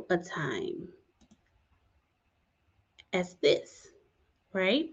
a 0.08 0.16
time 0.16 0.88
as 3.12 3.34
this, 3.36 3.88
right? 4.52 4.90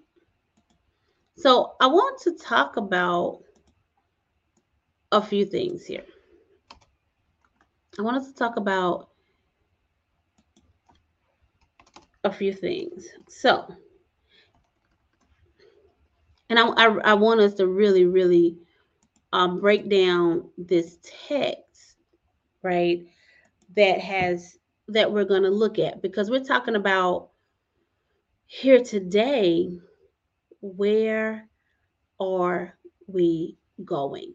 So 1.36 1.76
I 1.80 1.88
want 1.88 2.20
to 2.22 2.34
talk 2.34 2.78
about 2.78 3.44
a 5.12 5.22
few 5.22 5.46
things 5.46 5.86
here. 5.86 6.06
I 8.00 8.02
want 8.02 8.24
to 8.26 8.34
talk 8.34 8.58
about 8.58 9.10
a 12.24 12.32
few 12.32 12.54
things. 12.54 13.08
So, 13.30 13.74
and 16.50 16.60
I, 16.60 16.68
I, 16.68 16.86
I 17.12 17.14
want 17.14 17.42
us 17.42 17.54
to 17.56 17.68
really, 17.68 18.06
really 18.06 18.58
um, 19.34 19.60
break 19.60 19.90
down 19.90 20.50
this 20.58 21.00
text, 21.28 21.96
right? 22.64 23.06
That 23.76 24.00
has 24.00 24.58
that 24.90 25.12
we're 25.12 25.26
going 25.26 25.44
to 25.44 25.50
look 25.50 25.80
at 25.80 26.02
because 26.02 26.30
we're 26.30 26.44
talking 26.44 26.76
about 26.76 27.30
here 28.48 28.84
today. 28.84 29.78
Where 30.62 31.48
are 32.20 32.78
we 33.08 33.58
going? 33.86 34.34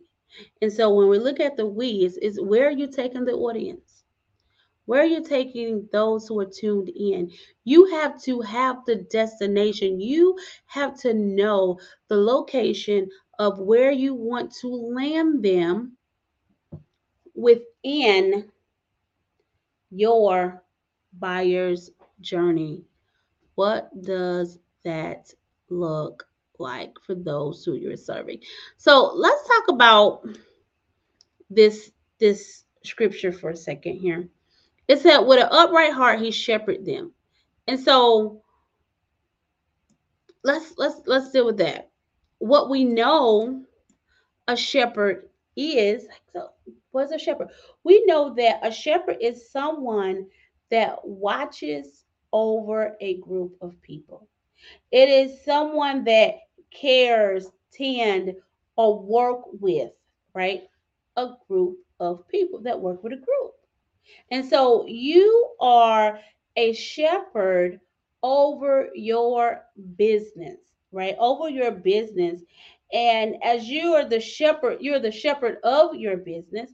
And 0.63 0.73
so 0.73 0.95
when 0.95 1.09
we 1.09 1.19
look 1.19 1.41
at 1.41 1.57
the 1.57 1.67
we, 1.67 2.17
is 2.17 2.41
where 2.41 2.69
are 2.69 2.73
you 2.73 2.87
taking 2.91 3.25
the 3.25 3.33
audience? 3.33 3.92
Where 4.87 5.03
are 5.03 5.07
you 5.07 5.23
taking 5.23 5.89
those 5.93 6.27
who 6.27 6.41
are 6.41 6.47
tuned 6.47 6.89
in? 6.89 7.31
You 7.65 7.87
have 7.87 8.21
to 8.23 8.41
have 8.41 8.85
the 8.85 8.97
destination. 8.97 10.01
You 10.01 10.37
have 10.67 10.99
to 11.01 11.15
know 11.15 11.79
the 12.09 12.17
location 12.17 13.09
of 13.39 13.59
where 13.61 13.93
you 13.93 14.15
want 14.15 14.53
to 14.57 14.69
land 14.69 15.45
them 15.45 15.97
within 17.35 18.51
your 19.91 20.63
buyer's 21.19 21.91
journey. 22.21 22.83
What 23.55 23.91
does 24.03 24.59
that 24.85 25.33
look 25.69 26.27
like 26.59 26.95
for 27.05 27.15
those 27.15 27.65
who 27.65 27.75
you're 27.75 27.97
serving? 27.97 28.41
So 28.77 29.13
let's 29.15 29.47
talk 29.47 29.69
about 29.69 30.27
this 31.51 31.91
this 32.19 32.65
scripture 32.85 33.33
for 33.33 33.51
a 33.51 33.57
second 33.57 33.97
here. 33.97 34.29
It 34.93 35.01
said, 35.01 35.21
with 35.21 35.41
an 35.41 35.49
upright 35.51 35.95
heart, 35.95 36.21
he 36.21 36.31
shepherded 36.31 36.85
them. 36.85 37.13
And 37.67 37.81
so 37.81 38.43
let's 40.45 40.75
let's 40.77 41.01
let's 41.07 41.31
deal 41.31 41.47
with 41.47 41.57
that. 41.57 41.89
What 42.41 42.69
we 42.69 42.85
know 42.85 43.65
a 44.49 44.55
shepherd 44.55 45.31
is 45.57 46.07
so 46.35 46.51
what's 46.91 47.11
a 47.11 47.19
shepherd? 47.19 47.49
We 47.85 48.05
know 48.05 48.35
that 48.35 48.61
a 48.63 48.71
shepherd 48.71 49.17
is 49.19 49.51
someone 49.51 50.27
that 50.71 50.99
watches 51.03 52.05
over 52.35 52.95
a 53.01 53.17
group 53.21 53.57
of 53.63 53.81
people. 53.81 54.29
It 54.91 55.09
is 55.09 55.43
someone 55.43 56.05
that 56.05 56.35
cares, 56.71 57.47
tend, 57.73 58.35
or 58.77 58.99
work 58.99 59.41
with, 59.59 59.93
right? 60.35 60.65
A 61.17 61.31
group 61.49 61.79
of 61.99 62.29
people 62.29 62.61
that 62.61 62.79
work 62.79 63.03
with 63.03 63.15
a 63.15 63.17
group. 63.17 63.55
And 64.31 64.45
so 64.45 64.87
you 64.87 65.51
are 65.61 66.19
a 66.57 66.73
shepherd 66.73 67.81
over 68.23 68.89
your 68.95 69.63
business, 69.97 70.59
right? 70.93 71.17
Over 71.19 71.49
your 71.49 71.71
business. 71.71 72.43
And 72.93 73.37
as 73.43 73.69
you 73.69 73.95
are 73.95 74.09
the 74.09 74.21
shepherd, 74.21 74.79
you're 74.81 75.01
the 75.01 75.13
shepherd 75.13 75.59
of 75.65 75.95
your 75.95 76.17
business, 76.17 76.71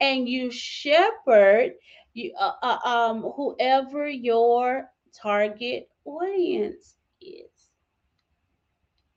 and 0.00 0.28
you 0.28 0.50
shepherd 0.50 1.72
you 2.14 2.32
uh, 2.38 2.52
uh, 2.62 2.78
um 2.84 3.22
whoever 3.36 4.08
your 4.08 4.90
target 5.14 5.88
audience 6.04 6.96
is. 7.20 7.50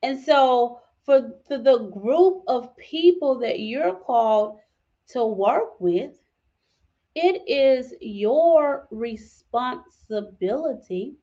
And 0.03 0.20
so 0.22 0.82
for 1.05 1.34
the, 1.50 1.58
the 1.58 1.79
group 1.79 2.43
of 2.48 2.75
people 2.77 3.39
that 3.39 3.60
you're 3.60 3.96
called 3.96 4.60
to 5.10 5.25
work 5.25 5.79
with, 5.79 6.12
it 7.15 7.41
is 7.47 7.93
your 8.02 8.88
responsibility, 8.91 11.15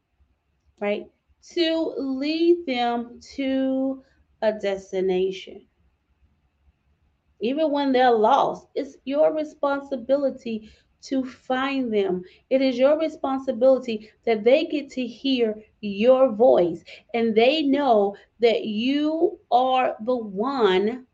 right, 0.81 1.07
to 1.55 1.94
lead 1.98 2.66
them 2.66 3.20
to 3.37 4.03
a 4.42 4.53
destination. 4.53 5.62
Even 7.40 7.70
when 7.72 7.92
they're 7.92 8.12
lost, 8.12 8.66
it's 8.74 8.96
your 9.05 9.35
responsibility 9.35 10.70
to 11.03 11.24
find 11.24 11.92
them. 11.92 12.22
It 12.50 12.62
is 12.62 12.79
your 12.79 12.98
responsibility 12.98 14.11
that 14.24 14.44
they 14.44 14.66
get 14.66 14.90
to 14.90 15.07
hear 15.07 15.61
your 15.81 16.33
voice 16.33 16.85
and 17.14 17.35
they 17.35 17.62
know 17.62 18.16
that 18.40 18.64
you 18.64 19.38
are 19.50 19.96
the 20.05 20.16
one 20.16 21.07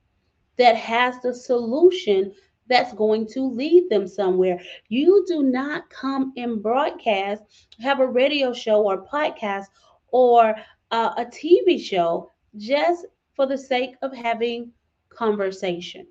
that 0.58 0.76
has 0.76 1.16
the 1.22 1.34
solution 1.34 2.32
that's 2.68 2.92
going 2.94 3.26
to 3.34 3.40
lead 3.42 3.88
them 3.90 4.06
somewhere. 4.06 4.60
You 4.88 5.24
do 5.26 5.42
not 5.42 5.88
come 5.90 6.32
and 6.36 6.62
broadcast, 6.62 7.42
have 7.80 8.00
a 8.00 8.06
radio 8.06 8.52
show 8.52 8.84
or 8.84 9.04
podcast 9.06 9.66
or 10.08 10.54
uh, 10.90 11.10
a 11.16 11.24
TV 11.26 11.78
show 11.78 12.30
just 12.56 13.06
for 13.34 13.46
the 13.46 13.58
sake 13.58 13.94
of 14.02 14.14
having 14.14 14.72
conversation 15.08 16.06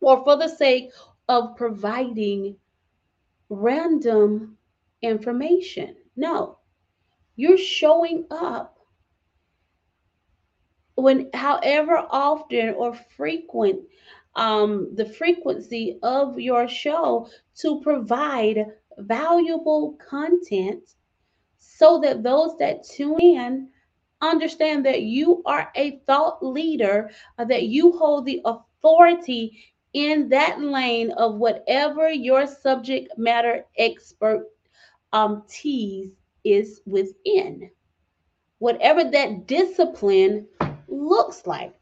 or 0.00 0.22
for 0.24 0.36
the 0.36 0.48
sake 0.48 0.90
of 1.28 1.56
providing 1.56 2.56
random 3.48 4.56
information. 5.02 5.94
No, 6.16 6.58
you're 7.36 7.58
showing 7.58 8.26
up 8.30 8.76
when, 10.94 11.28
however 11.34 11.96
often 12.10 12.74
or 12.76 12.94
frequent, 12.94 13.80
um, 14.36 14.94
the 14.94 15.04
frequency 15.04 15.98
of 16.02 16.38
your 16.38 16.68
show 16.68 17.28
to 17.56 17.80
provide 17.80 18.66
valuable 18.98 19.98
content 20.08 20.94
so 21.58 22.00
that 22.00 22.22
those 22.22 22.56
that 22.58 22.84
tune 22.84 23.20
in 23.20 23.68
understand 24.22 24.86
that 24.86 25.02
you 25.02 25.42
are 25.44 25.70
a 25.74 25.98
thought 26.06 26.44
leader, 26.44 27.10
uh, 27.38 27.44
that 27.44 27.64
you 27.64 27.92
hold 27.92 28.24
the 28.24 28.40
authority 28.44 29.64
in 29.92 30.28
that 30.28 30.60
lane 30.60 31.10
of 31.12 31.36
whatever 31.36 32.10
your 32.10 32.46
subject 32.46 33.12
matter 33.18 33.66
expert 33.76 34.46
um, 35.12 35.42
tease 35.48 36.14
is 36.44 36.80
within. 36.86 37.70
Whatever 38.58 39.04
that 39.04 39.46
discipline 39.46 40.46
looks 40.88 41.46
like. 41.46 41.74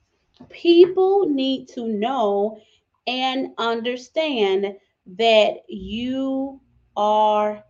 People 0.48 1.26
need 1.28 1.68
to 1.68 1.86
know 1.86 2.60
and 3.06 3.48
understand 3.58 4.76
that 5.16 5.62
you 5.68 6.60
are 6.96 7.62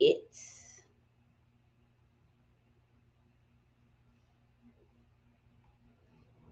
it. 0.00 0.22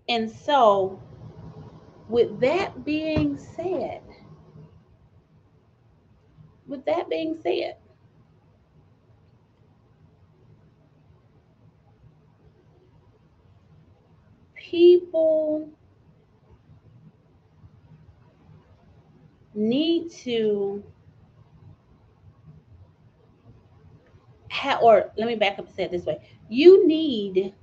And 0.09 0.31
so, 0.31 1.01
with 2.09 2.41
that 2.41 2.85
being 2.85 3.39
said, 3.39 4.03
with 6.67 6.85
that 6.87 7.09
being 7.11 7.39
said, 7.43 7.77
people 14.71 15.69
need 19.55 20.11
to 20.11 20.83
have, 24.51 24.83
or 24.83 25.11
let 25.17 25.27
me 25.27 25.37
back 25.37 25.59
up 25.59 25.67
and 25.67 25.75
say 25.75 25.85
it 25.85 25.91
this 25.91 26.05
way 26.05 26.21
you 26.49 26.87
need 26.87 27.55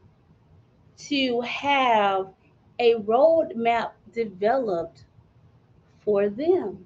to 0.97 1.41
have 1.41 2.27
a 2.79 2.95
roadmap 2.95 3.91
developed 4.13 5.05
for 6.03 6.29
them. 6.29 6.85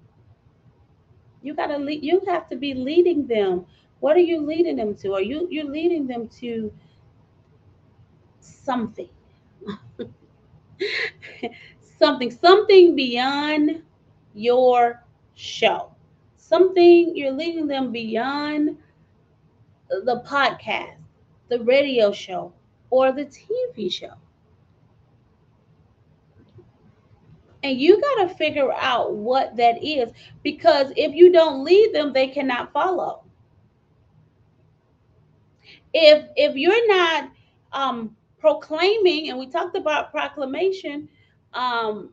You 1.42 1.54
gotta 1.54 1.78
lead, 1.78 2.04
you 2.04 2.22
have 2.28 2.50
to 2.50 2.56
be 2.56 2.74
leading 2.74 3.28
them. 3.28 3.66
What 4.00 4.16
are 4.16 4.22
you 4.22 4.42
leading 4.42 4.76
them 4.78 4.96
to? 4.96 5.14
Are 5.14 5.22
you 5.22 5.48
you're 5.50 5.66
leading 5.66 6.08
them 6.08 6.28
to 6.40 6.74
something? 8.40 9.10
something, 12.00 12.32
something 12.32 12.96
beyond 12.96 13.82
your 14.34 15.04
show. 15.36 15.92
Something 16.38 17.16
you're 17.16 17.32
leading 17.32 17.68
them 17.68 17.92
beyond 17.92 18.78
the 19.90 20.22
podcast, 20.26 20.98
the 21.50 21.60
radio 21.62 22.12
show, 22.12 22.54
or 22.90 23.12
the 23.12 23.26
TV 23.26 23.90
show. 23.90 24.14
And 27.62 27.80
you 27.80 28.00
got 28.00 28.28
to 28.28 28.36
figure 28.36 28.72
out 28.72 29.14
what 29.16 29.56
that 29.58 29.84
is 29.84 30.12
because 30.44 30.92
if 30.96 31.14
you 31.14 31.32
don't 31.32 31.64
lead 31.64 31.94
them, 31.94 32.14
they 32.14 32.28
cannot 32.28 32.72
follow. 32.72 33.24
If 35.94 36.26
if 36.36 36.56
you're 36.56 36.88
not 36.88 37.32
um 37.74 38.16
proclaiming, 38.40 39.30
and 39.30 39.38
we 39.38 39.48
talked 39.48 39.76
about 39.76 40.12
proclamation 40.12 41.10
um, 41.54 42.12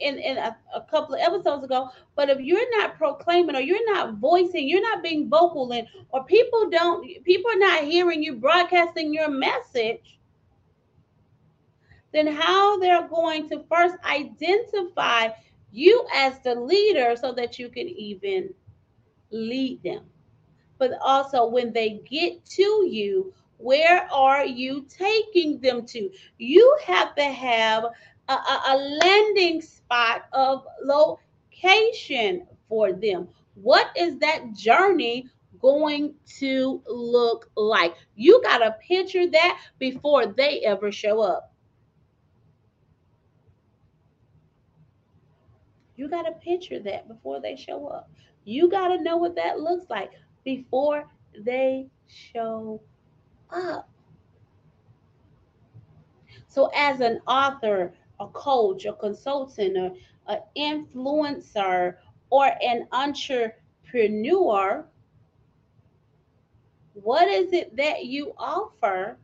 in, 0.00 0.18
in 0.18 0.36
a, 0.36 0.56
a, 0.74 0.80
couple 0.82 1.14
of 1.14 1.20
episodes 1.20 1.64
ago. 1.64 1.88
But 2.14 2.28
if 2.28 2.40
you're 2.40 2.78
not 2.78 2.96
proclaiming 2.96 3.56
or 3.56 3.60
you're 3.60 3.92
not 3.92 4.14
voicing, 4.14 4.68
you're 4.68 4.82
not 4.82 5.02
being 5.02 5.28
vocal, 5.28 5.72
and 5.72 5.86
or 6.10 6.24
people 6.24 6.68
don't, 6.70 7.24
people 7.24 7.50
are 7.50 7.58
not 7.58 7.84
hearing 7.84 8.22
you 8.22 8.36
broadcasting 8.36 9.12
your 9.12 9.30
message, 9.30 10.18
then 12.12 12.26
how 12.26 12.78
they're 12.78 13.08
going 13.08 13.48
to 13.50 13.64
first 13.70 13.96
identify 14.04 15.28
you 15.72 16.06
as 16.14 16.38
the 16.40 16.54
leader 16.54 17.14
so 17.16 17.32
that 17.32 17.58
you 17.58 17.68
can 17.68 17.88
even 17.88 18.52
lead 19.30 19.82
them. 19.82 20.04
But 20.78 20.92
also, 21.00 21.46
when 21.46 21.72
they 21.72 22.00
get 22.08 22.44
to 22.46 22.86
you, 22.88 23.32
where 23.58 24.08
are 24.12 24.44
you 24.44 24.86
taking 24.88 25.60
them 25.60 25.86
to? 25.86 26.10
You 26.38 26.78
have 26.84 27.14
to 27.16 27.24
have 27.24 27.84
a, 28.28 28.32
a, 28.32 28.62
a 28.68 28.76
landing 28.76 29.62
spot 29.62 30.26
of 30.32 30.64
location 30.84 32.46
for 32.68 32.92
them. 32.92 33.28
What 33.54 33.88
is 33.96 34.18
that 34.18 34.52
journey 34.54 35.26
going 35.60 36.14
to 36.38 36.82
look 36.86 37.50
like? 37.56 37.94
You 38.14 38.42
got 38.42 38.58
to 38.58 38.76
picture 38.86 39.28
that 39.30 39.60
before 39.78 40.26
they 40.26 40.60
ever 40.60 40.92
show 40.92 41.20
up. 41.20 41.52
You 45.96 46.08
got 46.08 46.22
to 46.22 46.32
picture 46.32 46.78
that 46.80 47.08
before 47.08 47.40
they 47.40 47.56
show 47.56 47.86
up. 47.86 48.10
You 48.44 48.68
got 48.68 48.88
to 48.88 49.02
know 49.02 49.16
what 49.16 49.34
that 49.36 49.60
looks 49.60 49.86
like 49.88 50.10
before 50.44 51.08
they 51.38 51.86
show 52.06 52.80
up. 52.84 52.95
So, 56.48 56.70
as 56.74 57.00
an 57.00 57.20
author, 57.26 57.92
a 58.18 58.26
coach, 58.28 58.86
a 58.86 58.94
consultant, 58.94 59.98
an 60.26 60.40
influencer, 60.56 61.96
or 62.30 62.50
an 62.62 62.88
entrepreneur, 62.92 64.86
what 66.94 67.28
is 67.28 67.52
it 67.52 67.76
that 67.76 68.06
you 68.06 68.32
offer 68.38 69.18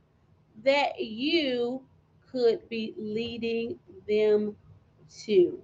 that 0.63 1.01
you 1.01 1.83
could 2.31 2.69
be 2.69 2.95
leading 2.99 3.79
them 4.07 4.55
to? 5.25 5.59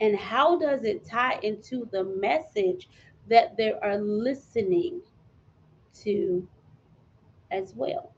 And 0.00 0.16
how 0.16 0.58
does 0.58 0.84
it 0.84 1.04
tie 1.06 1.38
into 1.42 1.88
the 1.92 2.04
message 2.04 2.88
that 3.28 3.56
they 3.56 3.72
are 3.72 3.98
listening 3.98 5.00
to 6.02 6.46
as 7.50 7.74
well? 7.74 8.12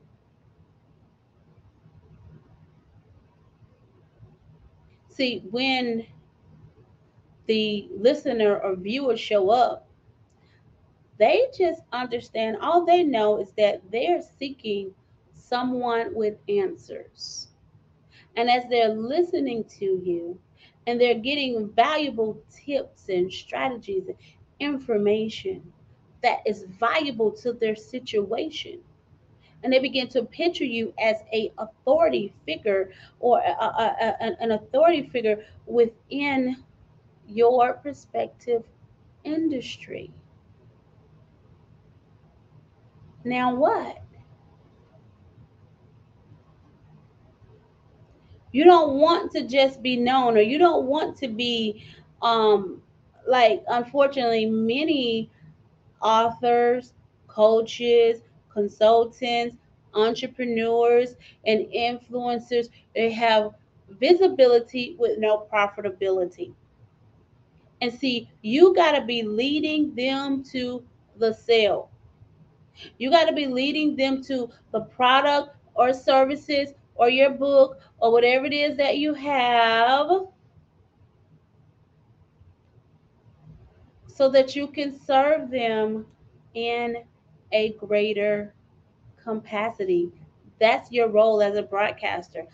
See, 5.09 5.43
when 5.51 6.07
the 7.45 7.87
listener 7.95 8.57
or 8.57 8.75
viewer 8.75 9.15
show 9.17 9.49
up, 9.49 9.87
they 11.19 11.47
just 11.57 11.81
understand 11.91 12.57
all 12.61 12.85
they 12.85 13.03
know 13.03 13.39
is 13.39 13.51
that 13.57 13.81
they're 13.91 14.21
seeking 14.39 14.91
someone 15.33 16.13
with 16.15 16.35
answers. 16.49 17.49
And 18.35 18.49
as 18.49 18.63
they're 18.69 18.93
listening 18.93 19.63
to 19.79 19.85
you, 19.85 20.39
and 20.87 20.99
they're 20.99 21.19
getting 21.19 21.69
valuable 21.69 22.41
tips 22.51 23.09
and 23.09 23.31
strategies 23.31 24.07
and 24.07 24.17
information 24.59 25.61
that 26.21 26.39
is 26.45 26.65
valuable 26.79 27.31
to 27.31 27.53
their 27.53 27.75
situation 27.75 28.79
and 29.63 29.71
they 29.71 29.79
begin 29.79 30.07
to 30.09 30.23
picture 30.23 30.65
you 30.65 30.93
as 31.01 31.17
a 31.33 31.51
authority 31.57 32.33
figure 32.45 32.91
or 33.19 33.39
a, 33.39 33.51
a, 33.51 34.15
a, 34.21 34.43
an 34.43 34.51
authority 34.51 35.09
figure 35.09 35.43
within 35.65 36.63
your 37.27 37.73
perspective 37.73 38.63
industry. 39.23 40.11
Now 43.23 43.55
what? 43.55 43.99
You 48.51 48.65
don't 48.65 48.99
want 48.99 49.31
to 49.31 49.47
just 49.47 49.81
be 49.81 49.95
known, 49.95 50.37
or 50.37 50.41
you 50.41 50.59
don't 50.59 50.85
want 50.85 51.17
to 51.17 51.27
be, 51.27 51.83
um, 52.21 52.83
like, 53.27 53.63
unfortunately, 53.67 54.45
many 54.45 55.31
authors, 56.01 56.93
coaches, 57.27 58.21
consultants, 58.53 59.57
entrepreneurs, 59.93 61.15
and 61.45 61.61
influencers, 61.75 62.69
they 62.95 63.11
have 63.11 63.51
visibility 63.89 64.95
with 64.99 65.19
no 65.19 65.47
profitability. 65.51 66.53
And 67.81 67.93
see, 67.93 68.29
you 68.41 68.73
got 68.73 68.93
to 68.93 69.05
be 69.05 69.23
leading 69.23 69.93
them 69.95 70.43
to 70.51 70.83
the 71.17 71.33
sale. 71.33 71.89
You 72.97 73.11
got 73.11 73.25
to 73.25 73.33
be 73.33 73.45
leading 73.45 73.95
them 73.95 74.23
to 74.23 74.49
the 74.71 74.81
product 74.81 75.55
or 75.75 75.93
services 75.93 76.73
or 76.95 77.09
your 77.09 77.31
book 77.31 77.79
or 77.99 78.11
whatever 78.11 78.45
it 78.45 78.53
is 78.53 78.77
that 78.77 78.97
you 78.97 79.13
have 79.13 80.27
so 84.07 84.29
that 84.29 84.55
you 84.55 84.67
can 84.67 84.99
serve 84.99 85.49
them 85.49 86.05
in 86.53 87.03
a 87.53 87.71
greater 87.73 88.53
capacity. 89.23 90.11
That's 90.59 90.91
your 90.91 91.07
role 91.09 91.41
as 91.41 91.55
a 91.55 91.63
broadcaster. 91.63 92.45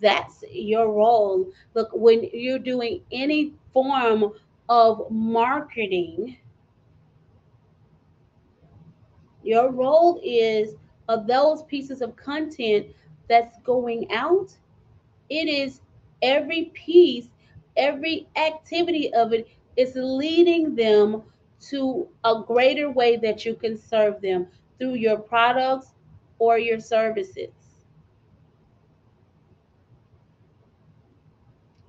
That's 0.00 0.42
your 0.50 0.92
role. 0.92 1.50
Look, 1.74 1.90
when 1.92 2.28
you're 2.32 2.58
doing 2.58 3.02
any 3.12 3.54
form 3.72 4.32
of 4.68 5.10
marketing, 5.10 6.36
your 9.42 9.70
role 9.70 10.20
is 10.24 10.74
of 11.08 11.26
those 11.26 11.62
pieces 11.64 12.02
of 12.02 12.16
content 12.16 12.86
that's 13.28 13.58
going 13.60 14.10
out, 14.12 14.56
it 15.30 15.48
is 15.48 15.80
every 16.22 16.72
piece, 16.74 17.28
every 17.76 18.26
activity 18.36 19.12
of 19.14 19.32
it 19.32 19.48
is 19.76 19.92
leading 19.94 20.74
them 20.74 21.22
to 21.60 22.08
a 22.24 22.42
greater 22.46 22.90
way 22.90 23.16
that 23.16 23.44
you 23.44 23.54
can 23.54 23.76
serve 23.76 24.20
them 24.20 24.46
through 24.78 24.94
your 24.94 25.18
products 25.18 25.94
or 26.38 26.58
your 26.58 26.80
services. 26.80 27.50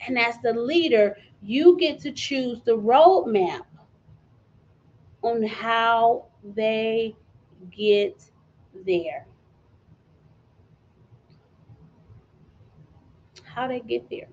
And 0.08 0.18
as 0.18 0.38
the 0.42 0.54
leader, 0.54 1.18
you 1.42 1.78
get 1.78 2.00
to 2.00 2.12
choose 2.12 2.62
the 2.62 2.78
roadmap 2.78 3.66
on 5.22 5.44
how 5.44 6.26
they 6.56 7.16
get 7.72 8.22
there. 8.86 9.26
how 13.60 13.68
they 13.68 13.80
get 13.82 14.10
there. 14.10 14.28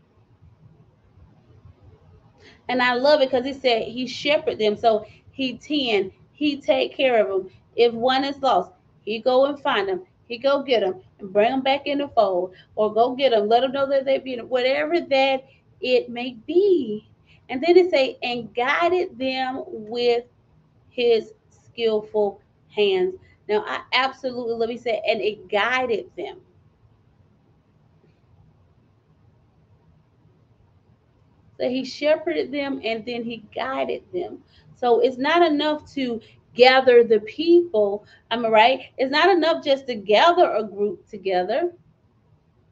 And 2.68 2.82
I 2.82 2.94
love 2.94 3.20
it 3.20 3.30
because 3.30 3.46
he 3.46 3.52
said 3.52 3.82
he 3.82 4.06
shepherded 4.06 4.58
them. 4.58 4.76
So 4.76 5.04
he 5.36 5.58
tend, 5.58 6.12
he 6.32 6.58
take 6.58 6.96
care 6.96 7.20
of 7.20 7.28
them. 7.28 7.50
If 7.76 7.92
one 7.92 8.24
is 8.24 8.40
lost, 8.40 8.70
he 9.04 9.18
go 9.18 9.44
and 9.44 9.60
find 9.60 9.86
them. 9.86 10.02
He 10.28 10.38
go 10.38 10.62
get 10.62 10.80
them 10.80 11.02
and 11.18 11.30
bring 11.30 11.50
them 11.50 11.60
back 11.60 11.86
in 11.86 11.98
the 11.98 12.08
fold, 12.08 12.54
or 12.74 12.92
go 12.92 13.14
get 13.14 13.32
them, 13.32 13.46
let 13.46 13.60
them 13.60 13.72
know 13.72 13.86
that 13.86 14.06
they've 14.06 14.24
been 14.24 14.48
whatever 14.48 14.98
that 14.98 15.44
it 15.82 16.08
may 16.08 16.38
be. 16.46 17.06
And 17.50 17.62
then 17.62 17.76
it 17.76 17.90
say, 17.90 18.16
and 18.22 18.52
guided 18.54 19.18
them 19.18 19.62
with 19.66 20.24
his 20.88 21.34
skillful 21.50 22.40
hands. 22.74 23.14
Now 23.46 23.62
I 23.68 23.82
absolutely 23.92 24.54
let 24.54 24.70
me 24.70 24.78
say, 24.78 25.02
and 25.06 25.20
it 25.20 25.48
guided 25.48 26.10
them. 26.16 26.38
So 31.60 31.68
he 31.68 31.84
shepherded 31.84 32.50
them 32.52 32.80
and 32.82 33.04
then 33.04 33.22
he 33.22 33.44
guided 33.54 34.02
them. 34.14 34.42
So 34.76 35.00
it's 35.00 35.18
not 35.18 35.42
enough 35.42 35.90
to 35.94 36.20
gather 36.54 37.04
the 37.04 37.20
people. 37.20 38.06
I'm 38.30 38.44
right? 38.46 38.80
It's 38.98 39.10
not 39.10 39.30
enough 39.30 39.64
just 39.64 39.86
to 39.88 39.94
gather 39.94 40.52
a 40.52 40.64
group 40.64 41.08
together. 41.08 41.72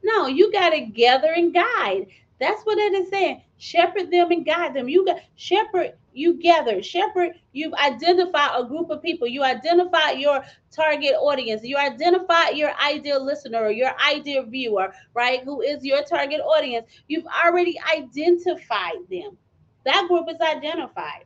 No, 0.03 0.27
you 0.27 0.51
got 0.51 0.69
to 0.69 0.81
gather 0.81 1.31
and 1.33 1.53
guide. 1.53 2.07
That's 2.39 2.63
what 2.63 2.77
it 2.77 2.93
is 2.93 3.09
saying. 3.09 3.41
Shepherd 3.57 4.11
them 4.11 4.31
and 4.31 4.45
guide 4.45 4.73
them. 4.73 4.89
You 4.89 5.05
got 5.05 5.21
shepherd, 5.35 5.93
you 6.13 6.33
gather. 6.35 6.83
Shepherd, 6.83 7.31
you've 7.53 7.73
identified 7.73 8.51
a 8.55 8.65
group 8.65 8.89
of 8.89 9.01
people. 9.01 9.27
You 9.27 9.43
identify 9.43 10.11
your 10.11 10.43
target 10.69 11.13
audience. 11.13 11.63
You 11.63 11.77
identify 11.77 12.49
your 12.49 12.71
ideal 12.79 13.23
listener 13.23 13.59
or 13.59 13.71
your 13.71 13.91
ideal 14.05 14.43
viewer, 14.43 14.93
right? 15.13 15.43
Who 15.43 15.61
is 15.61 15.83
your 15.85 16.03
target 16.03 16.41
audience. 16.41 16.87
You've 17.07 17.25
already 17.43 17.79
identified 17.97 19.07
them. 19.09 19.37
That 19.85 20.07
group 20.07 20.27
is 20.29 20.41
identified. 20.41 21.25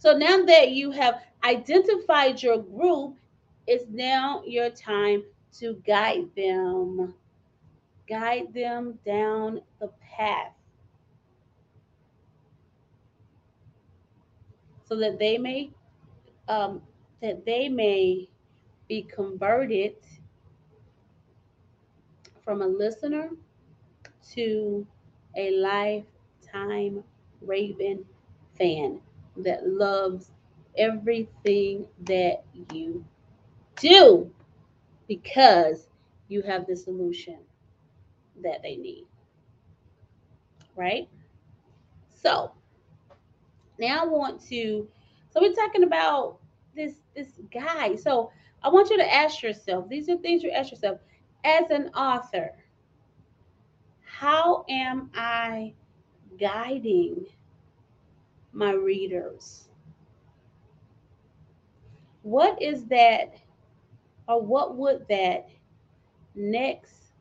So 0.00 0.16
now 0.16 0.46
that 0.46 0.70
you 0.70 0.92
have 0.92 1.22
identified 1.44 2.42
your 2.42 2.56
group, 2.56 3.16
it's 3.66 3.84
now 3.90 4.42
your 4.46 4.70
time 4.70 5.24
to 5.58 5.74
guide 5.86 6.34
them, 6.34 7.14
guide 8.08 8.54
them 8.54 8.98
down 9.04 9.60
the 9.78 9.88
path 10.00 10.54
so 14.88 14.96
that 14.96 15.18
they 15.18 15.36
may 15.36 15.70
um, 16.48 16.80
that 17.20 17.44
they 17.44 17.68
may 17.68 18.26
be 18.88 19.02
converted 19.02 19.96
from 22.42 22.62
a 22.62 22.66
listener 22.66 23.28
to 24.32 24.86
a 25.36 25.50
lifetime 25.50 27.04
Raven 27.42 28.06
fan 28.56 29.00
that 29.42 29.66
loves 29.66 30.30
everything 30.76 31.86
that 32.02 32.42
you 32.72 33.04
do 33.76 34.30
because 35.08 35.88
you 36.28 36.42
have 36.42 36.66
the 36.66 36.76
solution 36.76 37.38
that 38.42 38.62
they 38.62 38.76
need. 38.76 39.06
Right? 40.76 41.08
So 42.22 42.52
now 43.78 44.02
I 44.02 44.06
want 44.06 44.40
to 44.48 44.88
so 45.30 45.40
we're 45.40 45.52
talking 45.52 45.84
about 45.84 46.38
this 46.74 46.94
this 47.14 47.28
guy. 47.52 47.96
So 47.96 48.30
I 48.62 48.68
want 48.68 48.90
you 48.90 48.96
to 48.98 49.14
ask 49.14 49.42
yourself, 49.42 49.88
these 49.88 50.08
are 50.08 50.16
things 50.18 50.42
you 50.42 50.50
ask 50.50 50.70
yourself 50.70 50.98
as 51.44 51.70
an 51.70 51.88
author, 51.94 52.52
how 54.02 54.64
am 54.68 55.10
I 55.14 55.72
guiding 56.38 57.24
my 58.52 58.72
readers? 58.72 59.68
What 62.22 62.60
is 62.60 62.84
that, 62.86 63.34
or 64.28 64.42
what 64.42 64.76
would 64.76 65.06
that 65.08 65.48
next 66.34 67.12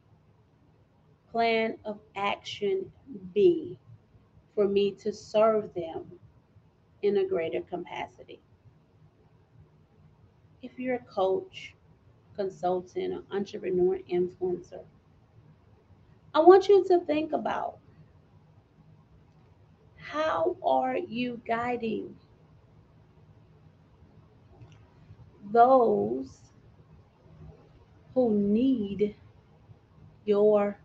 plan 1.31 1.77
of 1.85 1.99
action 2.15 2.91
be 3.33 3.77
for 4.55 4.67
me 4.67 4.91
to 4.91 5.13
serve 5.13 5.73
them 5.73 6.05
in 7.01 7.17
a 7.17 7.25
greater 7.25 7.61
capacity? 7.61 8.39
If 10.61 10.77
you're 10.77 10.95
a 10.95 11.05
coach, 11.05 11.73
consultant, 12.35 13.13
or 13.13 13.35
entrepreneur, 13.35 13.99
influencer, 14.11 14.83
I 16.33 16.39
want 16.39 16.67
you 16.67 16.83
to 16.85 16.99
think 17.05 17.31
about 17.31 17.77
how 20.11 20.57
are 20.63 20.97
you 20.97 21.39
guiding 21.45 22.15
those 25.51 26.39
who 28.15 28.33
need 28.33 29.15
your 30.25 30.79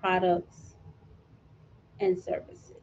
products 0.00 0.74
and 2.00 2.18
services? 2.18 2.74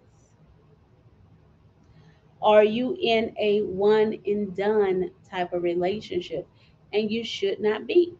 Are 2.41 2.63
you 2.63 2.97
in 3.01 3.33
a 3.37 3.63
one 3.63 4.17
and 4.25 4.55
done 4.55 5.11
type 5.29 5.51
of 5.51 5.63
relationship? 5.63 6.47
And 6.93 7.11
you 7.11 7.23
should 7.25 7.59
not 7.59 7.85
be. 7.85 8.13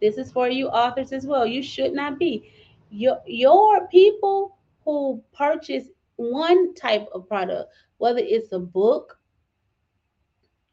This 0.00 0.16
is 0.16 0.30
for 0.30 0.48
you 0.48 0.68
authors 0.68 1.12
as 1.12 1.26
well. 1.26 1.44
You 1.44 1.62
should 1.62 1.92
not 1.92 2.20
be. 2.20 2.52
Your, 2.90 3.20
your 3.26 3.88
people 3.88 4.56
who 4.84 5.20
purchase 5.32 5.88
one 6.16 6.74
type 6.74 7.06
of 7.14 7.28
product, 7.28 7.72
whether 7.98 8.20
it's 8.20 8.52
a 8.52 8.58
book, 8.58 9.18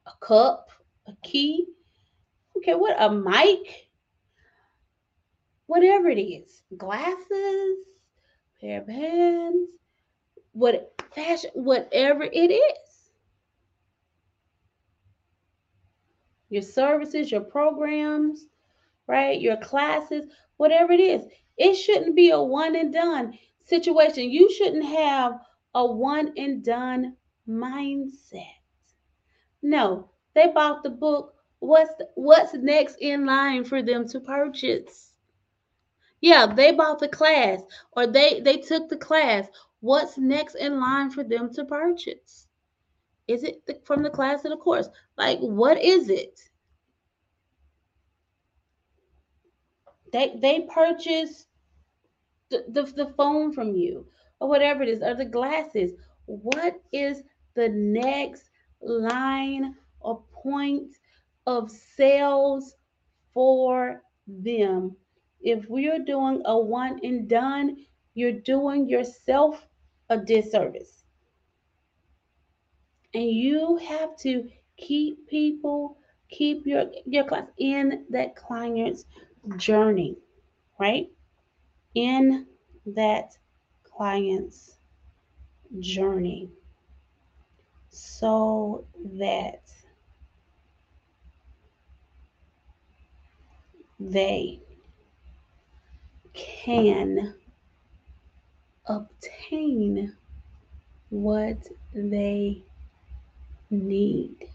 a 0.06 0.26
cup, 0.26 0.70
a 1.08 1.14
key, 1.24 1.66
okay, 2.58 2.76
what 2.76 2.96
a 3.00 3.10
mic, 3.12 3.90
whatever 5.68 6.10
it 6.10 6.20
is, 6.20 6.62
glasses, 6.78 7.78
pair 8.60 8.82
of 8.82 8.88
pants, 8.88 9.72
what 10.52 10.94
fashion, 11.14 11.52
whatever 11.54 12.24
it 12.24 12.52
is. 12.52 12.90
Your 16.50 16.64
services, 16.64 17.32
your 17.32 17.42
programs, 17.42 18.46
right? 19.08 19.40
Your 19.40 19.58
classes, 19.58 20.26
whatever 20.58 20.92
it 20.92 21.00
is. 21.00 21.22
It 21.58 21.76
shouldn't 21.76 22.16
be 22.16 22.32
a 22.32 22.42
one 22.42 22.76
and 22.76 22.92
done 22.92 23.38
situation. 23.70 24.32
You 24.32 24.52
shouldn't 24.52 24.86
have 24.86 25.40
a 25.76 25.86
one 25.86 26.34
and 26.38 26.64
done 26.64 27.16
mindset. 27.48 28.60
No, 29.62 30.10
they 30.34 30.48
bought 30.48 30.84
the 30.84 30.90
book. 30.90 31.36
What's 31.60 31.94
what's 32.16 32.54
next 32.54 32.96
in 33.00 33.26
line 33.26 33.66
for 33.66 33.82
them 33.82 34.08
to 34.10 34.20
purchase? 34.20 35.14
Yeah, 36.22 36.46
they 36.48 36.72
bought 36.72 37.00
the 37.00 37.08
class 37.08 37.62
or 37.94 38.08
they 38.08 38.42
they 38.42 38.58
took 38.58 38.90
the 38.90 38.98
class. 38.98 39.48
What's 39.82 40.18
next 40.18 40.56
in 40.56 40.80
line 40.80 41.12
for 41.12 41.24
them 41.24 41.54
to 41.54 41.66
purchase? 41.66 42.48
Is 43.28 43.44
it 43.44 43.66
the, 43.66 43.80
from 43.84 44.04
the 44.04 44.10
class 44.10 44.42
to 44.42 44.50
the 44.50 44.58
course? 44.58 44.90
Like 45.18 45.40
what 45.40 45.82
is 45.82 46.10
it? 46.10 46.40
They 50.12 50.38
they 50.42 50.62
purchase 50.62 51.46
the, 52.50 52.92
the, 52.96 53.14
phone 53.18 53.54
from 53.54 53.76
you 53.76 54.06
or 54.40 54.50
whatever 54.50 54.84
it 54.84 54.90
is, 54.90 55.02
or 55.02 55.16
the 55.16 55.26
glasses. 55.26 55.92
What 56.26 56.82
is 56.92 57.24
the 57.56 57.70
next 57.70 58.50
line 58.82 59.76
or 60.00 60.24
point 60.32 60.96
of 61.46 61.72
sales 61.72 62.76
for 63.34 64.04
them? 64.28 64.96
If 65.42 65.66
we're 65.70 66.04
doing 66.04 66.42
a 66.46 66.58
one 66.58 67.00
and 67.04 67.30
done, 67.30 67.78
you're 68.14 68.32
doing 68.32 68.90
yourself 68.90 69.66
a 70.10 70.18
disservice. 70.18 71.04
And 73.14 73.30
you 73.30 73.78
have 73.78 74.18
to 74.18 74.50
keep 74.78 75.28
people, 75.28 75.98
keep 76.30 76.66
your, 76.66 76.86
your 77.06 77.24
class 77.24 77.48
in 77.58 78.06
that 78.10 78.36
client's 78.36 79.06
journey, 79.58 80.18
right? 80.80 81.10
In 81.96 82.46
that 82.86 83.38
client's 83.84 84.78
journey 85.80 86.50
so 87.90 88.86
that 89.18 89.62
they 94.00 94.60
can 96.34 97.36
obtain 98.88 100.16
what 101.10 101.58
they 101.94 102.64
need. 103.70 104.50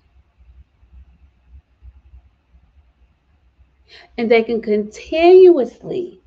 And 4.16 4.30
they 4.30 4.42
can 4.42 4.62
continuously 4.62 6.20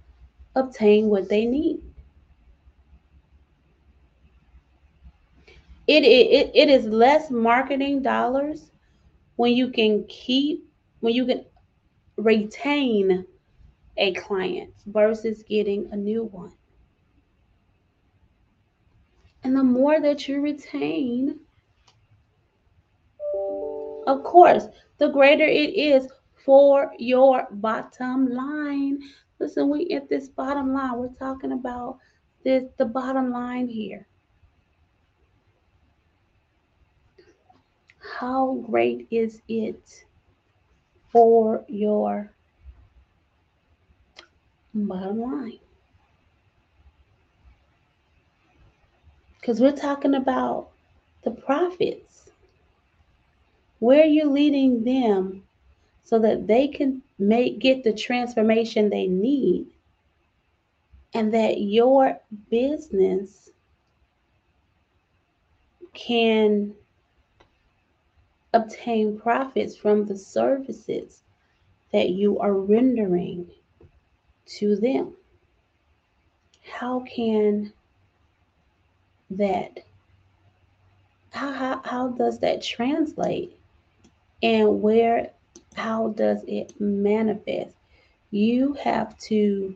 obtain 0.58 1.08
what 1.08 1.30
they 1.30 1.46
need. 1.46 1.80
It, 5.88 6.04
it, 6.04 6.52
it 6.54 6.70
is 6.70 6.86
less 6.86 7.32
marketing 7.32 8.02
dollars 8.02 8.72
when 9.38 9.54
you 9.54 9.70
can 9.70 10.04
keep, 10.10 10.68
when 11.00 11.14
you 11.14 11.26
can 11.26 11.46
retain 12.18 13.26
a 13.96 14.14
client 14.14 14.74
versus 14.88 15.44
getting 15.44 15.88
a 15.92 15.96
new 15.96 16.26
one. 16.26 16.52
And 19.44 19.56
the 19.56 19.64
more 19.64 20.02
that 20.02 20.28
you 20.28 20.42
retain, 20.42 21.40
of 24.08 24.24
course, 24.24 24.66
the 24.98 25.08
greater 25.08 25.46
it 25.46 25.74
is 25.74 26.08
for 26.44 26.92
your 26.98 27.48
bottom 27.52 28.30
line. 28.30 29.00
Listen, 29.40 29.70
we 29.70 29.88
at 29.92 30.10
this 30.10 30.30
bottom 30.30 30.74
line, 30.74 30.98
we're 30.98 31.10
talking 31.10 31.52
about 31.52 32.00
this 32.44 32.64
the 32.78 32.86
bottom 32.86 33.32
line 33.32 33.68
here. 33.68 34.08
How 38.00 38.64
great 38.66 39.08
is 39.12 39.42
it 39.48 40.06
for 41.12 41.64
your 41.68 42.32
bottom 44.74 45.22
line? 45.22 45.60
Because 49.40 49.60
we're 49.60 49.72
talking 49.72 50.16
about 50.16 50.70
the 51.24 51.32
profits. 51.32 52.32
Where 53.80 54.02
are 54.02 54.06
you 54.06 54.30
leading 54.30 54.84
them 54.84 55.44
so 56.04 56.18
that 56.20 56.48
they 56.48 56.68
can 56.68 57.04
make 57.20 57.60
get 57.60 57.84
the 57.84 57.94
transformation 57.94 58.90
they 58.90 59.08
need 59.08 59.68
and 61.14 61.34
that 61.34 61.62
your 61.62 62.20
business 62.50 63.50
can 65.94 66.74
obtain 68.54 69.20
profits 69.20 69.76
from 69.76 70.06
the 70.06 70.18
services 70.18 71.22
that 71.92 72.10
you 72.10 72.40
are 72.40 72.54
rendering 72.54 73.50
to 74.46 74.76
them. 74.76 75.14
How 76.62 77.00
can 77.02 77.74
that 79.32 79.80
how, 81.32 81.52
how, 81.52 81.82
how 81.84 82.08
does 82.10 82.40
that 82.40 82.64
translate 82.64 83.58
and 84.42 84.82
where 84.82 85.32
how 85.78 86.10
does 86.10 86.44
it 86.48 86.74
manifest? 86.82 87.76
You 88.32 88.74
have 88.84 89.18
to 89.20 89.76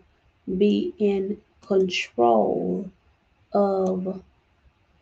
be 0.57 0.93
in 0.97 1.37
control 1.65 2.89
of 3.53 4.21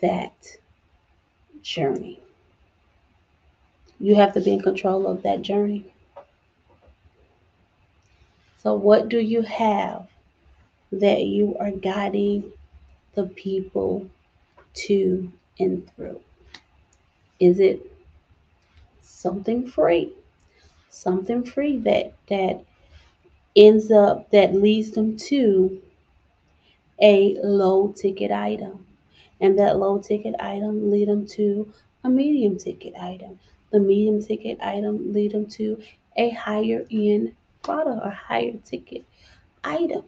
that 0.01 0.33
journey. 1.61 2.19
You 3.99 4.15
have 4.15 4.33
to 4.33 4.41
be 4.41 4.51
in 4.51 4.61
control 4.61 5.07
of 5.07 5.23
that 5.23 5.41
journey. 5.41 5.85
So 8.61 8.73
what 8.73 9.07
do 9.07 9.19
you 9.19 9.41
have 9.43 10.05
that 10.91 11.23
you 11.23 11.55
are 11.59 11.71
guiding 11.71 12.51
the 13.15 13.23
people 13.23 14.05
to 14.73 15.31
and 15.59 15.89
through? 15.95 16.19
Is 17.39 17.61
it 17.61 17.89
something 19.01 19.65
free? 19.65 20.13
Something 20.89 21.43
free 21.43 21.77
that 21.79 22.13
that 22.29 22.63
ends 23.55 23.91
up 23.91 24.29
that 24.31 24.53
leads 24.53 24.91
them 24.91 25.17
to 25.17 25.81
a 27.01 27.37
low 27.43 27.89
ticket 27.89 28.31
item. 28.31 28.85
And 29.41 29.57
that 29.59 29.77
low 29.77 29.99
ticket 29.99 30.35
item 30.39 30.91
lead 30.91 31.07
them 31.07 31.25
to 31.27 31.71
a 32.03 32.09
medium 32.09 32.57
ticket 32.57 32.93
item. 32.99 33.39
The 33.71 33.79
medium 33.79 34.21
ticket 34.23 34.59
item 34.61 35.13
lead 35.13 35.31
them 35.31 35.45
to 35.51 35.81
a 36.17 36.29
higher 36.31 36.85
end 36.91 37.33
product 37.61 38.05
or 38.05 38.09
higher 38.09 38.53
ticket 38.65 39.05
item. 39.63 40.03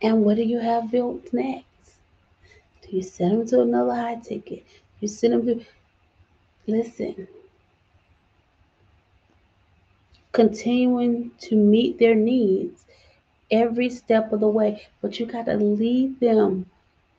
And 0.00 0.24
what 0.24 0.36
do 0.36 0.42
you 0.42 0.58
have 0.58 0.90
built 0.90 1.32
next? 1.32 1.64
Do 2.88 2.96
you 2.96 3.02
send 3.02 3.40
them 3.40 3.46
to 3.48 3.62
another 3.62 3.94
high 3.94 4.16
ticket? 4.16 4.64
You 5.00 5.08
send 5.08 5.32
them 5.32 5.46
to, 5.46 5.64
listen, 6.66 7.26
continuing 10.32 11.32
to 11.40 11.56
meet 11.56 11.98
their 11.98 12.14
needs 12.14 12.84
every 13.50 13.90
step 13.90 14.32
of 14.32 14.40
the 14.40 14.48
way, 14.48 14.86
but 15.00 15.18
you 15.18 15.26
got 15.26 15.46
to 15.46 15.54
lead 15.54 16.20
them. 16.20 16.66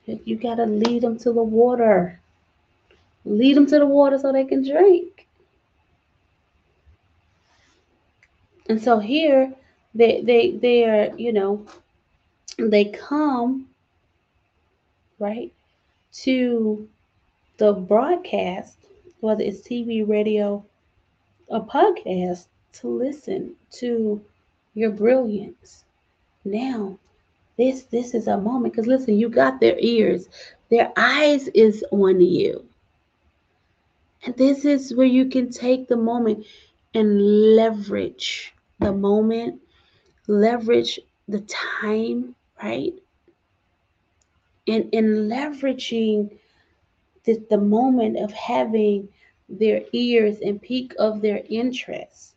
You 0.06 0.36
got 0.36 0.54
to 0.54 0.64
lead 0.64 1.02
them 1.02 1.18
to 1.18 1.32
the 1.32 1.42
water. 1.42 2.18
Lead 3.24 3.56
them 3.56 3.66
to 3.66 3.78
the 3.78 3.86
water 3.86 4.18
so 4.18 4.32
they 4.32 4.44
can 4.44 4.66
drink. 4.66 5.26
And 8.70 8.82
so 8.82 8.98
here 8.98 9.52
they 9.94 10.22
they 10.22 10.52
they 10.52 10.84
are, 10.84 11.16
you 11.16 11.32
know, 11.32 11.66
they 12.58 12.86
come 12.86 13.67
right 15.18 15.52
to 16.12 16.88
the 17.58 17.72
broadcast, 17.72 18.78
whether 19.20 19.42
it's 19.42 19.60
TV, 19.60 20.08
radio, 20.08 20.64
a 21.50 21.60
podcast, 21.60 22.46
to 22.72 22.88
listen 22.88 23.54
to 23.70 24.20
your 24.74 24.90
brilliance. 24.90 25.84
Now, 26.44 26.98
this 27.56 27.82
this 27.84 28.14
is 28.14 28.28
a 28.28 28.38
moment 28.38 28.72
because 28.72 28.86
listen, 28.86 29.18
you 29.18 29.28
got 29.28 29.60
their 29.60 29.76
ears, 29.78 30.28
their 30.70 30.92
eyes 30.96 31.48
is 31.48 31.84
on 31.90 32.20
you. 32.20 32.64
And 34.24 34.36
this 34.36 34.64
is 34.64 34.94
where 34.94 35.06
you 35.06 35.26
can 35.26 35.50
take 35.50 35.88
the 35.88 35.96
moment 35.96 36.46
and 36.94 37.54
leverage 37.56 38.54
the 38.78 38.92
moment, 38.92 39.60
leverage 40.26 41.00
the 41.28 41.40
time, 41.40 42.34
right? 42.62 42.94
And 44.68 44.88
in 44.92 45.28
leveraging 45.28 46.38
the, 47.24 47.42
the 47.50 47.58
moment 47.58 48.18
of 48.18 48.32
having 48.32 49.08
their 49.48 49.82
ears 49.92 50.38
and 50.44 50.60
peak 50.60 50.94
of 50.98 51.22
their 51.22 51.42
interest, 51.48 52.34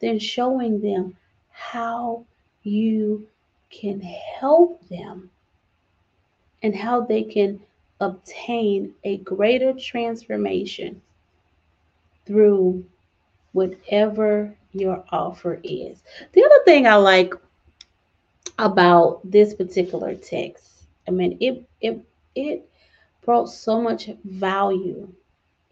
then 0.00 0.18
showing 0.18 0.80
them 0.80 1.16
how 1.50 2.24
you 2.62 3.26
can 3.70 4.00
help 4.00 4.86
them 4.88 5.30
and 6.62 6.74
how 6.74 7.00
they 7.00 7.22
can 7.22 7.60
obtain 8.00 8.94
a 9.04 9.16
greater 9.18 9.72
transformation 9.72 11.02
through 12.24 12.84
whatever 13.52 14.54
your 14.72 15.04
offer 15.10 15.60
is. 15.64 16.02
The 16.32 16.44
other 16.44 16.62
thing 16.64 16.86
I 16.86 16.94
like 16.96 17.34
about 18.58 19.20
this 19.24 19.54
particular 19.54 20.14
text, 20.14 20.77
I 21.08 21.10
mean, 21.10 21.38
it 21.40 21.68
it 21.80 22.02
it 22.36 22.70
brought 23.24 23.48
so 23.48 23.80
much 23.80 24.10
value 24.24 25.08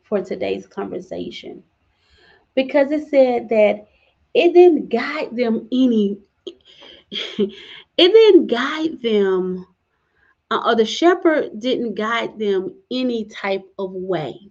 for 0.03 0.23
today's 0.23 0.67
conversation. 0.67 1.63
Because 2.55 2.91
it 2.91 3.09
said 3.09 3.51
that 3.51 3.89
it 4.35 4.55
didn't 4.55 4.89
guide 4.89 5.37
them 5.37 5.69
any 5.73 6.19
it 7.13 7.53
didn't 7.97 8.47
guide 8.49 9.03
them 9.03 9.67
uh, 10.51 10.63
or 10.67 10.75
the 10.77 10.87
shepherd 10.87 11.59
didn't 11.61 11.95
guide 11.95 12.39
them 12.39 12.75
any 12.91 13.25
type 13.27 13.65
of 13.79 13.93
way. 13.93 14.51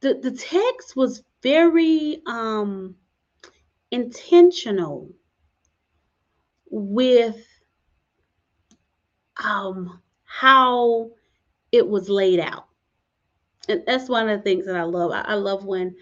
The, 0.00 0.14
the 0.14 0.32
text 0.32 0.96
was 0.96 1.24
very 1.42 2.22
um 2.26 2.96
intentional 3.90 5.10
with 6.70 7.46
um 9.44 10.00
how 10.24 11.10
it 11.72 11.86
was 11.86 12.08
laid 12.08 12.40
out 12.40 12.66
and 13.68 13.82
that's 13.86 14.08
one 14.08 14.28
of 14.28 14.38
the 14.38 14.42
things 14.42 14.66
that 14.66 14.76
i 14.76 14.82
love 14.82 15.10
i, 15.12 15.20
I 15.22 15.34
love 15.34 15.64
when 15.64 15.94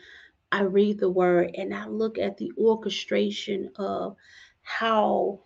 i 0.52 0.62
read 0.62 0.98
the 1.00 1.10
word 1.10 1.50
and 1.56 1.74
i 1.74 1.86
look 1.86 2.18
at 2.18 2.36
the 2.36 2.52
orchestration 2.58 3.70
of 3.76 4.16
how 4.62 5.40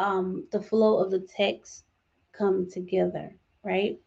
um, 0.00 0.46
the 0.52 0.62
flow 0.62 0.98
of 1.02 1.10
the 1.10 1.26
text 1.36 1.84
come 2.32 2.68
together 2.70 3.34
right 3.64 3.98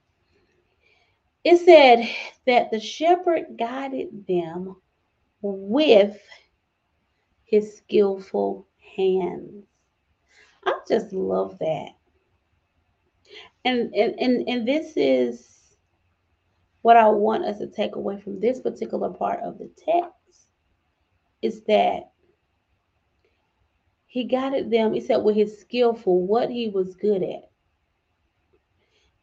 it 1.43 1.57
said 1.57 2.07
that 2.45 2.71
the 2.71 2.79
shepherd 2.79 3.57
guided 3.57 4.27
them 4.27 4.75
with 5.41 6.17
his 7.45 7.77
skillful 7.77 8.67
hands. 8.95 9.65
I 10.65 10.79
just 10.87 11.11
love 11.13 11.57
that. 11.59 11.89
And, 13.63 13.93
and 13.93 14.47
and 14.47 14.67
this 14.67 14.93
is 14.95 15.75
what 16.81 16.97
I 16.97 17.07
want 17.09 17.45
us 17.45 17.59
to 17.59 17.67
take 17.67 17.95
away 17.95 18.19
from 18.19 18.39
this 18.39 18.59
particular 18.59 19.09
part 19.09 19.41
of 19.41 19.59
the 19.59 19.69
text 19.77 20.47
is 21.41 21.61
that 21.63 22.11
he 24.07 24.23
guided 24.25 24.71
them, 24.71 24.93
he 24.93 24.99
said, 24.99 25.17
with 25.17 25.35
his 25.35 25.59
skillful, 25.59 26.25
what 26.25 26.49
he 26.49 26.69
was 26.69 26.95
good 26.95 27.23
at 27.23 27.51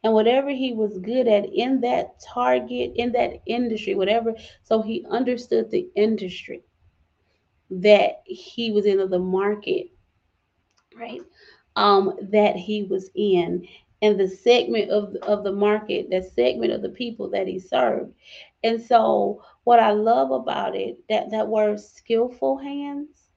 and 0.03 0.13
whatever 0.13 0.49
he 0.49 0.73
was 0.73 0.97
good 0.99 1.27
at 1.27 1.45
in 1.53 1.81
that 1.81 2.19
target, 2.21 2.93
in 2.95 3.11
that 3.11 3.41
industry, 3.45 3.95
whatever. 3.95 4.33
So 4.63 4.81
he 4.81 5.05
understood 5.09 5.69
the 5.69 5.89
industry 5.95 6.63
that 7.69 8.21
he 8.25 8.71
was 8.71 8.85
in, 8.85 8.97
the 9.09 9.19
market, 9.19 9.87
right? 10.95 11.21
Um, 11.75 12.13
that 12.31 12.55
he 12.55 12.83
was 12.83 13.09
in, 13.13 13.67
and 14.01 14.19
the 14.19 14.27
segment 14.27 14.89
of, 14.89 15.15
of 15.23 15.43
the 15.43 15.51
market, 15.51 16.09
that 16.09 16.33
segment 16.33 16.71
of 16.71 16.81
the 16.81 16.89
people 16.89 17.29
that 17.29 17.47
he 17.47 17.59
served. 17.59 18.13
And 18.63 18.81
so 18.81 19.43
what 19.63 19.79
I 19.79 19.91
love 19.91 20.31
about 20.31 20.75
it, 20.75 20.99
that 21.09 21.31
that 21.31 21.47
word 21.47 21.79
skillful 21.79 22.57
hands, 22.57 23.29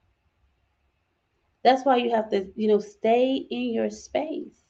that's 1.65 1.85
why 1.85 1.97
you 1.97 2.11
have 2.11 2.31
to, 2.31 2.47
you 2.57 2.69
know, 2.69 2.81
stay 2.81 3.47
in 3.51 3.73
your 3.73 3.91
space. 3.91 4.65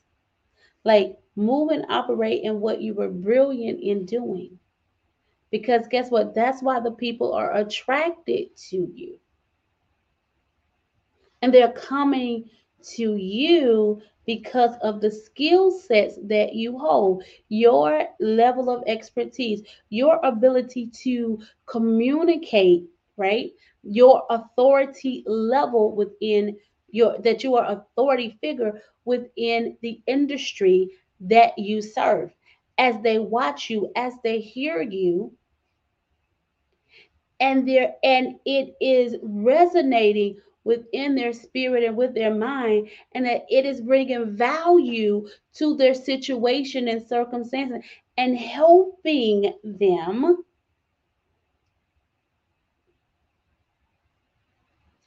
Like 0.85 1.17
move 1.37 1.71
and 1.71 1.87
operate 1.89 2.43
in 2.43 2.61
what 2.61 2.81
you 2.81 2.95
were 2.95 3.09
brilliant 3.09 3.81
in 3.81 4.05
doing. 4.05 4.59
Because 5.51 5.87
guess 5.89 6.11
what? 6.11 6.35
That's 6.35 6.63
why 6.63 6.81
the 6.81 6.93
people 6.93 7.35
are 7.35 7.55
attracted 7.57 8.57
to 8.71 8.91
you. 8.95 9.19
And 11.43 11.53
they're 11.53 11.73
coming 11.73 12.49
to 12.97 13.17
you 13.17 14.01
because 14.27 14.77
of 14.83 15.01
the 15.01 15.11
skill 15.11 15.71
sets 15.71 16.19
that 16.29 16.55
you 16.55 16.79
hold, 16.79 17.23
your 17.49 18.07
level 18.21 18.71
of 18.71 18.83
expertise, 18.87 19.63
your 19.91 20.19
ability 20.23 20.91
to 21.03 21.39
communicate, 21.67 22.85
right? 23.17 23.51
Your 23.83 24.23
authority 24.31 25.25
level 25.27 25.95
within 25.95 26.57
your 26.91 27.19
that 27.21 27.43
you 27.45 27.57
are 27.57 27.71
authority 27.73 28.39
figure 28.41 28.81
within 29.05 29.77
the 29.83 30.01
industry 30.07 30.89
that 31.21 31.59
you 31.59 31.81
serve. 31.83 32.31
As 32.79 33.01
they 33.03 33.19
watch 33.19 33.71
you, 33.71 33.91
as 33.97 34.15
they 34.23 34.41
hear 34.41 34.81
you, 34.83 35.33
and 37.41 37.69
there 37.69 37.95
and 38.03 38.37
it 38.45 38.75
is 38.81 39.17
resonating 39.23 40.37
within 40.65 41.15
their 41.15 41.33
spirit 41.33 41.85
and 41.85 41.97
with 41.97 42.15
their 42.15 42.35
mind 42.35 42.89
and 43.13 43.27
that 43.27 43.45
it 43.49 43.65
is 43.67 43.81
bringing 43.81 44.37
value 44.37 45.27
to 45.55 45.77
their 45.77 45.95
situation 45.95 46.89
and 46.89 47.07
circumstances 47.07 47.83
and 48.17 48.37
helping 48.39 49.53
them 49.65 50.45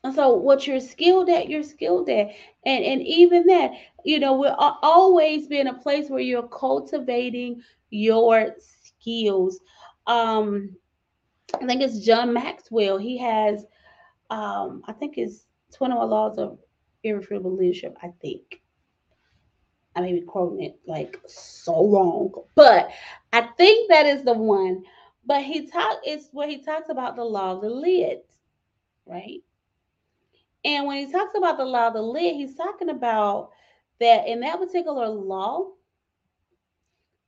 And 0.05 0.13
so 0.13 0.35
what 0.35 0.67
you're 0.67 0.79
skilled 0.81 1.29
at, 1.29 1.49
you're 1.49 1.63
skilled 1.63 2.09
at. 2.09 2.27
And 2.63 2.85
and 2.85 3.01
even 3.01 3.47
that, 3.47 3.71
you 4.03 4.19
know, 4.19 4.37
we're 4.37 4.55
always 4.59 5.47
be 5.47 5.59
in 5.59 5.67
a 5.67 5.73
place 5.73 6.09
where 6.11 6.19
you're 6.21 6.47
cultivating 6.47 7.63
your 7.89 8.55
skills. 8.59 9.59
Um, 10.05 10.75
I 11.59 11.65
think 11.65 11.81
it's 11.81 12.05
John 12.05 12.33
Maxwell. 12.33 12.99
He 12.99 13.17
has 13.17 13.65
um, 14.29 14.81
I 14.87 14.93
think 14.93 15.17
it's 15.17 15.45
21 15.75 16.09
laws 16.09 16.37
of 16.37 16.59
irrefutable 17.03 17.55
leadership, 17.55 17.97
I 18.01 18.11
think. 18.21 18.61
I 19.95 20.01
may 20.01 20.13
be 20.13 20.21
quoting 20.21 20.63
it 20.63 20.79
like 20.85 21.19
so 21.25 21.87
wrong, 21.89 22.33
but 22.55 22.89
I 23.31 23.41
think 23.57 23.89
that 23.89 24.05
is 24.05 24.23
the 24.23 24.33
one. 24.33 24.83
But 25.25 25.41
he 25.41 25.67
talk 25.67 25.99
it's 26.03 26.27
where 26.31 26.49
he 26.49 26.61
talks 26.61 26.89
about 26.89 27.15
the 27.15 27.23
law 27.23 27.53
of 27.53 27.61
the 27.61 27.69
lid, 27.69 28.19
right? 29.05 29.41
And 30.65 30.85
when 30.85 31.05
he 31.05 31.11
talks 31.11 31.37
about 31.37 31.57
the 31.57 31.65
law 31.65 31.87
of 31.87 31.93
the 31.93 32.01
lid, 32.01 32.35
he's 32.35 32.55
talking 32.55 32.89
about 32.89 33.51
that 33.99 34.27
in 34.27 34.41
that 34.41 34.59
particular 34.59 35.07
law, 35.07 35.69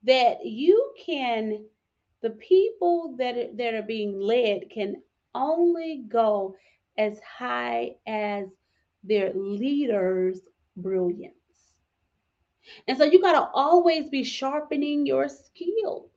that 0.03 0.45
you 0.45 0.93
can, 1.05 1.63
the 2.21 2.31
people 2.31 3.15
that 3.17 3.57
that 3.57 3.73
are 3.73 3.83
being 3.83 4.19
led 4.19 4.69
can 4.69 4.95
only 5.33 6.03
go 6.09 6.55
as 6.97 7.19
high 7.19 7.95
as 8.07 8.47
their 9.03 9.31
leader's 9.33 10.41
brilliance. 10.75 11.33
And 12.87 12.97
so 12.97 13.05
you 13.05 13.21
got 13.21 13.33
to 13.33 13.49
always 13.53 14.09
be 14.09 14.23
sharpening 14.23 15.05
your 15.05 15.29
skills 15.29 16.11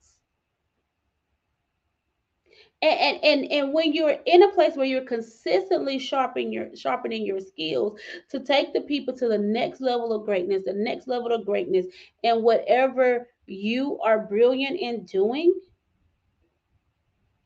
and, 2.83 3.23
and 3.23 3.53
and 3.53 3.73
when 3.75 3.93
you're 3.93 4.17
in 4.27 4.43
a 4.43 4.53
place 4.53 4.75
where 4.75 4.87
you're 4.87 5.05
consistently 5.05 5.99
sharpening 5.99 6.53
your 6.53 6.75
sharpening 6.75 7.27
your 7.27 7.41
skills 7.41 7.99
to 8.31 8.41
take 8.41 8.73
the 8.73 8.81
people 8.83 9.15
to 9.17 9.29
the 9.29 9.39
next 9.39 9.81
level 9.81 10.13
of 10.13 10.25
greatness 10.25 10.63
the 10.65 10.73
next 10.73 11.07
level 11.07 11.33
of 11.33 11.45
greatness 11.45 11.87
and 12.25 12.43
whatever 12.43 13.29
you 13.47 13.99
are 14.01 14.21
brilliant 14.27 14.79
in 14.79 15.05
doing 15.05 15.53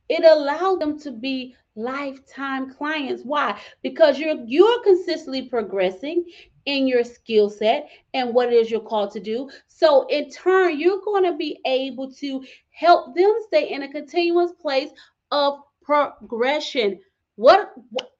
it 0.09 0.25
allows 0.25 0.79
them 0.79 0.99
to 0.99 1.11
be 1.11 1.55
lifetime 1.77 2.73
clients 2.73 3.23
why 3.25 3.59
because 3.83 4.19
you're 4.19 4.37
you're 4.47 4.83
consistently 4.85 5.43
progressing 5.49 6.25
in 6.67 6.87
your 6.87 7.03
skill 7.03 7.51
set 7.51 7.89
and 8.15 8.33
what 8.33 8.53
it 8.53 8.55
is 8.55 8.71
you're 8.71 8.81
called 8.81 9.11
to 9.11 9.19
do 9.19 9.51
so 9.67 10.07
in 10.07 10.31
turn 10.31 10.79
you're 10.79 11.01
going 11.05 11.25
to 11.25 11.37
be 11.37 11.59
able 11.67 12.13
to 12.13 12.45
help 12.71 13.15
them 13.17 13.35
stay 13.49 13.69
in 13.71 13.83
a 13.83 13.91
continuous 13.91 14.53
place 14.53 14.91
of 15.33 15.59
progression. 15.85 17.01
What, 17.37 17.73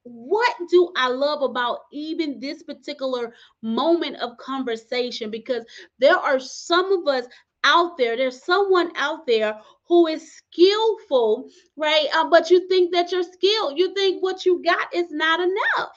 what 0.03 0.57
do 0.70 0.93
I 0.97 1.09
love 1.09 1.43
about 1.43 1.80
even 1.93 2.41
this 2.41 2.62
particular 2.62 3.35
moment 3.62 4.16
of 4.16 4.37
conversation? 4.39 5.30
Because 5.30 5.64
there 5.99 6.16
are 6.16 6.39
some 6.41 6.93
of 6.93 7.07
us 7.07 7.26
out 7.64 7.96
there, 7.98 8.16
there's 8.16 8.44
someone 8.44 8.92
out 8.96 9.26
there 9.26 9.58
who 9.88 10.06
is 10.06 10.36
skillful, 10.36 11.48
right? 11.76 12.06
Uh, 12.14 12.28
but 12.28 12.50
you 12.50 12.68
think 12.68 12.92
that 12.92 13.10
you're 13.10 13.22
skilled, 13.22 13.78
you 13.78 13.92
think 13.94 14.22
what 14.22 14.46
you 14.46 14.62
got 14.62 14.94
is 14.94 15.10
not 15.10 15.40
enough. 15.40 15.92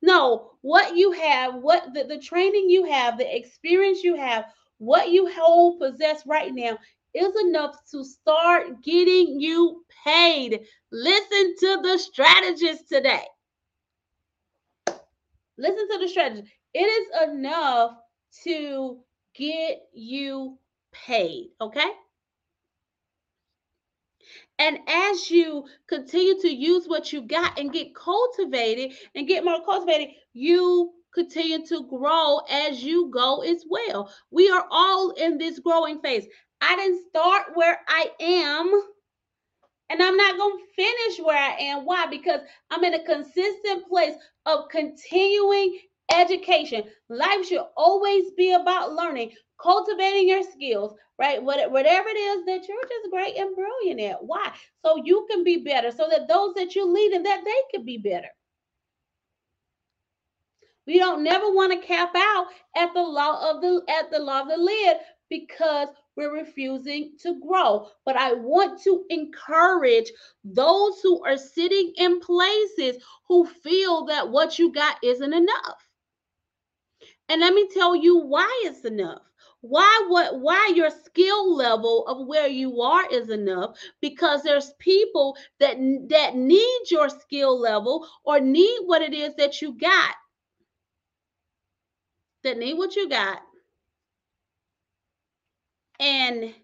No, 0.00 0.52
what 0.62 0.96
you 0.96 1.12
have, 1.12 1.56
what 1.56 1.94
the, 1.94 2.04
the 2.04 2.18
training 2.18 2.68
you 2.68 2.84
have, 2.84 3.18
the 3.18 3.36
experience 3.36 4.02
you 4.02 4.16
have, 4.16 4.46
what 4.78 5.10
you 5.10 5.30
hold 5.32 5.80
possess 5.80 6.24
right 6.26 6.52
now 6.52 6.76
is 7.14 7.36
enough 7.46 7.76
to 7.90 8.04
start 8.04 8.82
getting 8.82 9.40
you 9.40 9.84
paid. 10.04 10.60
Listen 10.90 11.54
to 11.60 11.80
the 11.82 11.98
strategist 11.98 12.88
today. 12.88 13.22
Listen 15.58 15.88
to 15.88 15.98
the 16.00 16.08
strategist. 16.08 16.50
It 16.74 16.80
is 16.80 17.30
enough 17.30 17.92
to 18.44 18.98
get 19.34 19.82
you 19.92 20.58
paid, 20.92 21.50
okay? 21.60 21.90
And 24.58 24.78
as 24.86 25.30
you 25.30 25.64
continue 25.88 26.40
to 26.40 26.48
use 26.48 26.86
what 26.86 27.12
you 27.12 27.22
got 27.22 27.58
and 27.58 27.72
get 27.72 27.94
cultivated 27.94 28.92
and 29.14 29.26
get 29.26 29.44
more 29.44 29.64
cultivated, 29.64 30.14
you 30.32 30.92
continue 31.12 31.66
to 31.66 31.86
grow 31.88 32.38
as 32.50 32.82
you 32.82 33.10
go 33.10 33.42
as 33.42 33.64
well. 33.68 34.12
We 34.30 34.50
are 34.50 34.66
all 34.70 35.10
in 35.10 35.38
this 35.38 35.58
growing 35.58 36.00
phase. 36.00 36.26
I 36.60 36.76
didn't 36.76 37.06
start 37.08 37.46
where 37.54 37.80
I 37.88 38.10
am. 38.20 38.82
And 39.90 40.02
I'm 40.02 40.16
not 40.16 40.38
going 40.38 40.56
to 40.56 40.64
finish 40.82 41.20
where 41.20 41.36
I 41.36 41.56
am. 41.60 41.84
Why? 41.84 42.06
Because 42.06 42.40
I'm 42.70 42.84
in 42.84 42.94
a 42.94 43.04
consistent 43.04 43.86
place 43.88 44.14
of 44.46 44.68
continuing 44.70 45.78
education. 46.10 46.84
Life 47.08 47.46
should 47.46 47.64
always 47.76 48.30
be 48.36 48.52
about 48.52 48.92
learning, 48.92 49.32
cultivating 49.60 50.28
your 50.28 50.42
skills, 50.42 50.94
right? 51.18 51.42
Whatever 51.42 52.08
it 52.08 52.18
is 52.18 52.44
that 52.46 52.66
you're 52.68 52.82
just 52.88 53.10
great 53.10 53.36
and 53.36 53.54
brilliant 53.54 54.00
at. 54.00 54.24
Why? 54.24 54.52
So 54.84 55.02
you 55.04 55.26
can 55.30 55.44
be 55.44 55.58
better, 55.58 55.90
so 55.90 56.08
that 56.10 56.28
those 56.28 56.54
that 56.54 56.74
you 56.74 56.86
lead 56.86 57.12
and 57.12 57.24
that 57.26 57.42
they 57.44 57.76
could 57.76 57.86
be 57.86 57.98
better. 57.98 58.28
We 60.86 60.98
don't 60.98 61.22
never 61.22 61.50
want 61.50 61.72
to 61.72 61.86
cap 61.86 62.10
out 62.16 62.46
at 62.76 62.92
the 62.92 63.02
law 63.02 63.50
of 63.50 63.62
the 63.62 63.82
at 63.88 64.10
the 64.10 64.18
law 64.18 64.42
of 64.42 64.48
the 64.48 64.56
lid 64.56 64.96
because 65.30 65.88
we're 66.16 66.34
refusing 66.34 67.12
to 67.20 67.40
grow. 67.40 67.88
But 68.04 68.16
I 68.16 68.34
want 68.34 68.82
to 68.82 69.04
encourage 69.08 70.10
those 70.44 71.00
who 71.02 71.24
are 71.24 71.36
sitting 71.36 71.92
in 71.96 72.20
places 72.20 73.02
who 73.28 73.46
feel 73.46 74.04
that 74.06 74.28
what 74.28 74.58
you 74.58 74.72
got 74.72 74.96
isn't 75.02 75.32
enough. 75.32 75.91
And 77.32 77.40
let 77.40 77.54
me 77.54 77.68
tell 77.68 77.96
you 77.96 78.18
why 78.18 78.62
it's 78.66 78.84
enough. 78.84 79.22
Why 79.62 80.06
what 80.08 80.40
why 80.40 80.72
your 80.76 80.90
skill 80.90 81.56
level 81.56 82.06
of 82.06 82.28
where 82.28 82.46
you 82.48 82.82
are 82.82 83.08
is 83.10 83.30
enough 83.30 83.78
because 84.00 84.44
there's 84.44 84.74
people 84.74 85.36
that 85.58 85.78
that 86.10 86.36
need 86.36 86.80
your 86.90 87.08
skill 87.08 87.58
level 87.58 88.06
or 88.24 88.40
need 88.40 88.80
what 88.86 89.02
it 89.02 89.14
is 89.14 89.34
that 89.36 89.62
you 89.62 89.72
got. 89.78 90.16
That 92.44 92.58
need 92.58 92.74
what 92.74 92.94
you 92.96 93.08
got 93.08 93.42
and 96.00 96.54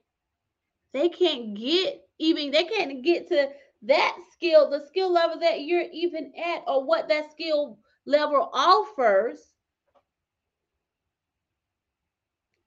they 0.93 1.09
can't 1.09 1.55
get 1.55 2.09
even 2.19 2.51
they 2.51 2.65
can't 2.65 3.03
get 3.05 3.29
to 3.29 3.49
that 3.83 4.17
skill 4.33 4.71
the 4.71 4.85
skill 4.87 5.11
level 5.13 5.39
that 5.41 5.63
you're 5.63 5.87
even 5.93 6.33
at 6.37 6.63
or 6.67 6.85
what 6.85 7.09
that 7.09 7.31
skill 7.33 7.79
level 8.07 8.51
offers 8.53 9.55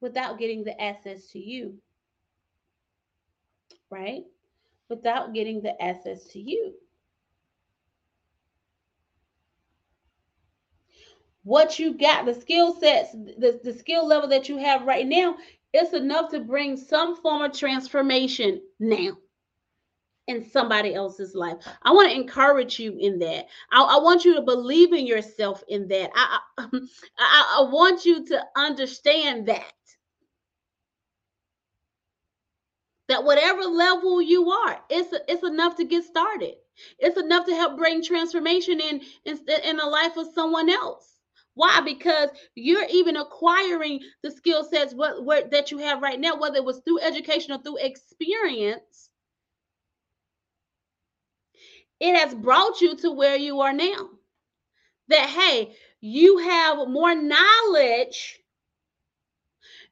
without 0.02 0.38
getting 0.38 0.64
the 0.64 0.78
access 0.80 1.28
to 1.28 1.38
you 1.38 1.74
right 3.90 4.24
without 4.88 5.32
getting 5.32 5.62
the 5.62 5.80
access 5.82 6.24
to 6.24 6.38
you 6.38 6.74
what 11.44 11.78
you 11.78 11.94
got 11.96 12.26
the 12.26 12.34
skill 12.34 12.74
sets 12.74 13.12
the, 13.12 13.60
the 13.64 13.72
skill 13.72 14.06
level 14.06 14.28
that 14.28 14.48
you 14.48 14.58
have 14.58 14.82
right 14.84 15.06
now 15.06 15.36
it's 15.72 15.94
enough 15.94 16.30
to 16.30 16.40
bring 16.40 16.76
some 16.76 17.16
form 17.16 17.42
of 17.42 17.56
transformation 17.56 18.60
now 18.78 19.16
in 20.28 20.48
somebody 20.50 20.94
else's 20.94 21.34
life. 21.34 21.56
I 21.82 21.92
want 21.92 22.10
to 22.10 22.14
encourage 22.16 22.78
you 22.78 22.96
in 22.98 23.18
that. 23.20 23.46
I, 23.72 23.82
I, 23.82 23.98
want 23.98 24.24
you 24.24 24.34
to 24.34 24.42
believe 24.42 24.92
in 24.92 25.06
yourself 25.06 25.64
in 25.68 25.88
that. 25.88 26.10
I, 26.14 26.38
I, 26.58 26.68
I 27.18 27.68
want 27.70 28.04
you 28.04 28.24
to 28.26 28.44
understand 28.56 29.46
that. 29.48 29.72
That 33.12 33.24
whatever 33.24 33.64
level 33.64 34.22
you 34.22 34.50
are, 34.50 34.80
it's, 34.88 35.14
it's 35.28 35.42
enough 35.42 35.76
to 35.76 35.84
get 35.84 36.02
started. 36.02 36.54
It's 36.98 37.20
enough 37.20 37.44
to 37.44 37.54
help 37.54 37.76
bring 37.76 38.02
transformation 38.02 38.80
in, 38.80 39.02
in, 39.26 39.38
in 39.64 39.76
the 39.76 39.84
life 39.84 40.16
of 40.16 40.28
someone 40.34 40.70
else. 40.70 41.18
Why? 41.52 41.82
Because 41.84 42.30
you're 42.54 42.86
even 42.90 43.16
acquiring 43.18 44.00
the 44.22 44.30
skill 44.30 44.64
sets 44.64 44.94
what, 44.94 45.26
what, 45.26 45.50
that 45.50 45.70
you 45.70 45.76
have 45.76 46.00
right 46.00 46.18
now, 46.18 46.40
whether 46.40 46.56
it 46.56 46.64
was 46.64 46.80
through 46.86 47.00
education 47.00 47.52
or 47.52 47.58
through 47.58 47.76
experience. 47.80 49.10
It 52.00 52.16
has 52.16 52.34
brought 52.34 52.80
you 52.80 52.96
to 52.96 53.10
where 53.10 53.36
you 53.36 53.60
are 53.60 53.74
now. 53.74 54.08
That, 55.08 55.28
hey, 55.28 55.74
you 56.00 56.38
have 56.38 56.88
more 56.88 57.14
knowledge 57.14 58.40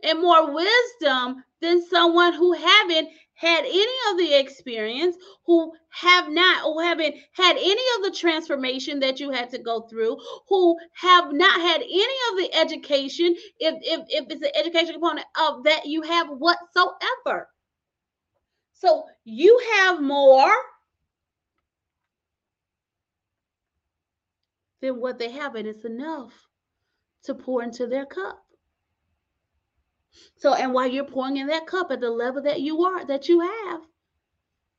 and 0.03 0.23
more 0.23 0.55
wisdom 0.55 1.45
than 1.61 1.87
someone 1.87 2.33
who 2.33 2.53
haven't 2.53 3.09
had 3.35 3.65
any 3.65 3.97
of 4.11 4.19
the 4.19 4.39
experience, 4.39 5.17
who 5.47 5.73
have 5.91 6.29
not 6.29 6.67
or 6.67 6.83
haven't 6.83 7.15
had 7.33 7.57
any 7.57 7.85
of 7.97 8.05
the 8.05 8.15
transformation 8.15 9.01
that 9.01 9.19
you 9.19 9.31
had 9.31 9.51
to 9.51 9.59
go 9.59 9.83
through, 9.89 10.19
who 10.49 10.77
have 10.95 11.33
not 11.33 11.61
had 11.61 11.81
any 11.81 12.17
of 12.31 12.37
the 12.37 12.51
education, 12.55 13.35
if 13.59 13.75
if, 13.83 14.01
if 14.09 14.27
it's 14.31 14.43
an 14.43 14.51
education 14.55 14.93
component 14.95 15.27
of 15.41 15.65
that 15.65 15.87
you 15.87 16.03
have 16.03 16.29
whatsoever. 16.29 17.49
So 18.75 19.05
you 19.25 19.61
have 19.77 20.03
more 20.03 20.53
than 24.83 25.01
what 25.01 25.19
they 25.19 25.31
have, 25.31 25.55
and 25.55 25.67
it's 25.67 25.85
enough 25.85 26.33
to 27.25 27.35
pour 27.35 27.63
into 27.63 27.87
their 27.87 28.07
cup. 28.07 28.39
So, 30.37 30.55
and 30.55 30.73
while 30.73 30.89
you're 30.89 31.05
pouring 31.05 31.37
in 31.37 31.47
that 31.49 31.67
cup 31.67 31.91
at 31.91 32.01
the 32.01 32.11
level 32.11 32.43
that 32.43 32.61
you 32.61 32.83
are, 32.85 33.05
that 33.07 33.29
you 33.29 33.41
have, 33.41 33.81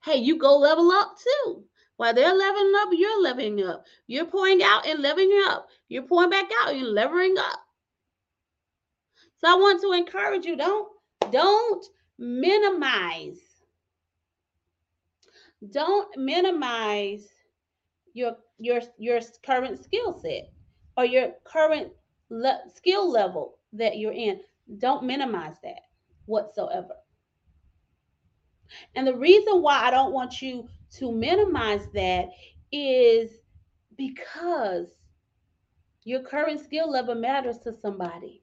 hey, 0.04 0.18
you 0.18 0.38
go 0.38 0.58
level 0.58 0.92
up 0.92 1.16
too. 1.18 1.64
While 1.98 2.14
they're 2.14 2.34
leveling 2.34 2.74
up, 2.78 2.90
you're 2.92 3.22
leveling 3.22 3.64
up. 3.64 3.86
You're 4.08 4.26
pouring 4.26 4.64
out 4.64 4.88
and 4.88 5.02
leveling 5.02 5.44
up. 5.46 5.68
You're 5.88 6.04
pouring 6.04 6.32
back 6.32 6.50
out, 6.60 6.76
you're 6.76 6.88
leveling 6.88 7.36
up. 7.38 7.60
So 9.38 9.50
I 9.50 9.56
want 9.56 9.82
to 9.82 9.92
encourage 9.92 10.46
you, 10.46 10.56
don't, 10.56 10.88
don't 11.32 11.86
minimize. 12.18 13.40
Don't 15.70 16.18
minimize 16.18 17.28
your 18.14 18.36
your 18.58 18.82
your 18.98 19.20
current 19.46 19.84
skill 19.84 20.20
set 20.20 20.52
or 20.98 21.06
your 21.06 21.34
current 21.44 21.92
le- 22.30 22.62
skill 22.76 23.10
level 23.10 23.58
that 23.74 23.98
you're 23.98 24.12
in. 24.12 24.40
Don't 24.78 25.04
minimize 25.04 25.56
that 25.64 25.82
whatsoever. 26.26 26.96
And 28.96 29.06
the 29.08 29.16
reason 29.16 29.62
why 29.62 29.82
I 29.84 29.92
don't 29.92 30.14
want 30.14 30.42
you 30.42 30.68
to 30.98 31.12
minimize 31.12 31.88
that 31.94 32.30
is 32.72 33.32
because 33.98 34.88
your 36.04 36.22
current 36.22 36.62
skill 36.62 36.90
level 36.90 37.16
matters 37.16 37.58
to 37.60 37.74
somebody. 37.82 38.42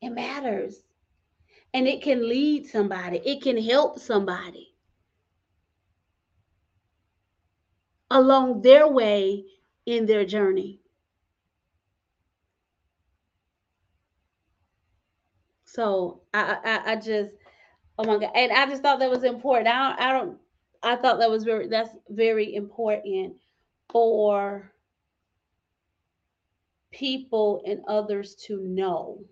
It 0.00 0.10
matters. 0.10 0.82
And 1.74 1.86
it 1.88 2.02
can 2.02 2.28
lead 2.28 2.66
somebody, 2.66 3.18
it 3.24 3.42
can 3.42 3.56
help 3.56 3.98
somebody 3.98 4.74
along 8.10 8.60
their 8.60 8.86
way 8.86 9.44
in 9.86 10.04
their 10.04 10.26
journey. 10.26 10.81
So 15.72 16.20
I, 16.34 16.58
I, 16.62 16.92
I 16.92 16.96
just, 16.96 17.30
oh 17.98 18.04
my 18.04 18.18
God. 18.18 18.32
And 18.34 18.52
I 18.52 18.66
just 18.66 18.82
thought 18.82 18.98
that 18.98 19.08
was 19.08 19.24
important. 19.24 19.68
I 19.68 19.88
don't, 19.88 20.00
I 20.00 20.12
don't, 20.12 20.38
I 20.82 20.96
thought 20.96 21.18
that 21.20 21.30
was 21.30 21.44
very, 21.44 21.66
that's 21.66 21.88
very 22.10 22.54
important 22.54 23.36
for 23.90 24.70
people 26.90 27.62
and 27.66 27.80
others 27.88 28.34
to 28.48 28.60
know. 28.60 29.24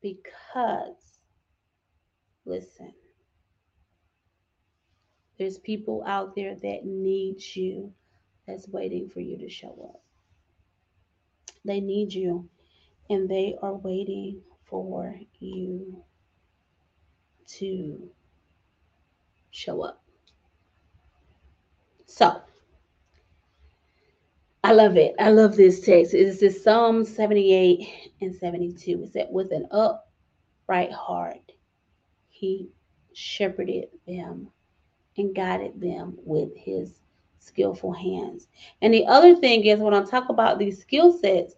Because, 0.00 1.18
listen, 2.44 2.92
there's 5.40 5.58
people 5.58 6.04
out 6.06 6.36
there 6.36 6.54
that 6.54 6.84
need 6.84 7.44
you 7.56 7.92
that's 8.46 8.68
waiting 8.68 9.08
for 9.08 9.18
you 9.18 9.38
to 9.38 9.48
show 9.48 9.90
up. 9.92 10.02
They 11.64 11.80
need 11.80 12.12
you 12.12 12.48
and 13.10 13.28
they 13.28 13.56
are 13.60 13.74
waiting 13.74 14.40
for 14.68 15.18
you 15.40 16.02
to 17.46 18.10
show 19.50 19.82
up. 19.82 20.02
So, 22.06 22.40
I 24.64 24.72
love 24.72 24.96
it. 24.96 25.14
I 25.18 25.30
love 25.30 25.56
this 25.56 25.80
text. 25.80 26.14
It's 26.14 26.40
this 26.40 26.62
Psalm 26.62 27.04
78 27.04 28.12
and 28.20 28.34
72. 28.34 29.02
It 29.02 29.12
said, 29.12 29.28
With 29.30 29.52
an 29.52 29.66
upright 29.70 30.92
heart, 30.92 31.52
he 32.28 32.68
shepherded 33.14 33.88
them 34.06 34.48
and 35.16 35.34
guided 35.34 35.80
them 35.80 36.18
with 36.24 36.54
his 36.56 37.00
skillful 37.38 37.92
hands. 37.92 38.48
And 38.82 38.92
the 38.92 39.06
other 39.06 39.34
thing 39.34 39.64
is, 39.64 39.80
when 39.80 39.94
I 39.94 40.04
talk 40.04 40.28
about 40.28 40.58
these 40.58 40.80
skill 40.80 41.12
sets, 41.12 41.54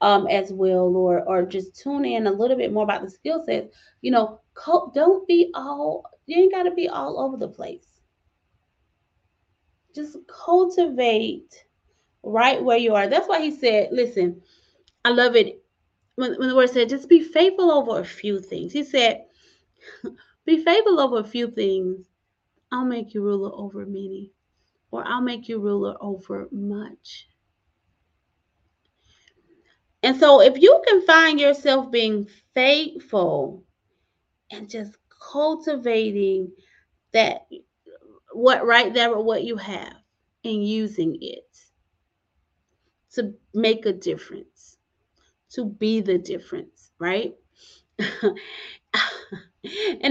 um, 0.00 0.26
as 0.28 0.52
well, 0.52 0.94
or 0.96 1.22
or 1.28 1.42
just 1.44 1.76
tune 1.76 2.04
in 2.04 2.26
a 2.26 2.32
little 2.32 2.56
bit 2.56 2.72
more 2.72 2.84
about 2.84 3.02
the 3.02 3.10
skill 3.10 3.42
sets. 3.44 3.74
You 4.02 4.10
know, 4.12 4.40
co- 4.54 4.90
don't 4.94 5.26
be 5.26 5.50
all 5.54 6.04
you 6.26 6.38
ain't 6.42 6.52
got 6.52 6.64
to 6.64 6.70
be 6.72 6.88
all 6.88 7.20
over 7.20 7.36
the 7.36 7.48
place. 7.48 8.00
Just 9.94 10.16
cultivate 10.28 11.64
right 12.22 12.62
where 12.62 12.76
you 12.78 12.94
are. 12.94 13.08
That's 13.08 13.28
why 13.28 13.40
he 13.40 13.50
said, 13.50 13.90
"Listen, 13.92 14.42
I 15.04 15.10
love 15.10 15.36
it." 15.36 15.62
When, 16.16 16.34
when 16.38 16.48
the 16.48 16.54
word 16.56 16.70
said, 16.70 16.88
"Just 16.88 17.08
be 17.08 17.20
faithful 17.22 17.70
over 17.70 18.00
a 18.00 18.04
few 18.04 18.40
things," 18.40 18.72
he 18.72 18.82
said, 18.84 19.24
"Be 20.44 20.62
faithful 20.62 21.00
over 21.00 21.18
a 21.18 21.24
few 21.24 21.48
things. 21.50 22.08
I'll 22.72 22.84
make 22.84 23.14
you 23.14 23.22
ruler 23.22 23.50
over 23.54 23.84
many, 23.86 24.32
or 24.90 25.04
I'll 25.06 25.22
make 25.22 25.48
you 25.48 25.58
ruler 25.60 25.96
over 26.00 26.48
much." 26.52 27.28
And 30.08 30.18
so 30.18 30.40
if 30.40 30.56
you 30.56 30.82
can 30.88 31.02
find 31.02 31.38
yourself 31.38 31.90
being 31.90 32.30
faithful 32.54 33.62
and 34.50 34.66
just 34.66 34.96
cultivating 35.20 36.50
that 37.12 37.46
what 38.32 38.64
right 38.66 38.94
there 38.94 39.14
what 39.18 39.44
you 39.44 39.58
have 39.58 39.92
and 40.44 40.66
using 40.66 41.18
it 41.20 41.44
to 43.16 43.34
make 43.52 43.84
a 43.84 43.92
difference, 43.92 44.78
to 45.50 45.66
be 45.66 46.00
the 46.00 46.16
difference, 46.16 46.90
right? 46.98 47.34
and 47.98 48.32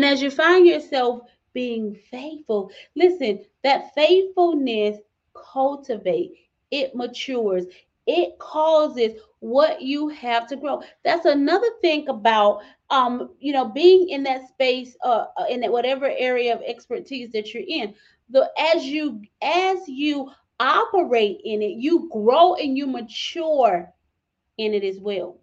as 0.05 0.21
you 0.21 0.29
find 0.29 0.67
yourself 0.67 1.21
being 1.53 1.97
faithful, 2.11 2.69
listen, 2.95 3.43
that 3.63 3.95
faithfulness 3.95 4.99
cultivate, 5.33 6.33
it 6.69 6.93
matures, 6.93 7.65
it 8.07 8.39
causes 8.39 9.19
what 9.39 9.81
you 9.81 10.07
have 10.09 10.47
to 10.47 10.55
grow. 10.55 10.81
That's 11.03 11.25
another 11.25 11.67
thing 11.81 12.07
about 12.07 12.61
um, 12.89 13.31
you 13.39 13.51
know, 13.51 13.65
being 13.65 14.09
in 14.09 14.23
that 14.23 14.47
space 14.47 14.95
uh, 15.03 15.25
uh 15.37 15.45
in 15.49 15.59
that 15.59 15.71
whatever 15.71 16.09
area 16.17 16.55
of 16.55 16.61
expertise 16.65 17.31
that 17.33 17.53
you're 17.53 17.63
in. 17.67 17.93
The 18.29 18.49
as 18.73 18.85
you 18.85 19.21
as 19.41 19.79
you 19.87 20.29
operate 20.59 21.41
in 21.43 21.61
it, 21.61 21.77
you 21.77 22.09
grow 22.11 22.55
and 22.55 22.77
you 22.77 22.87
mature 22.87 23.93
in 24.57 24.73
it 24.73 24.83
as 24.83 24.99
well. 24.99 25.37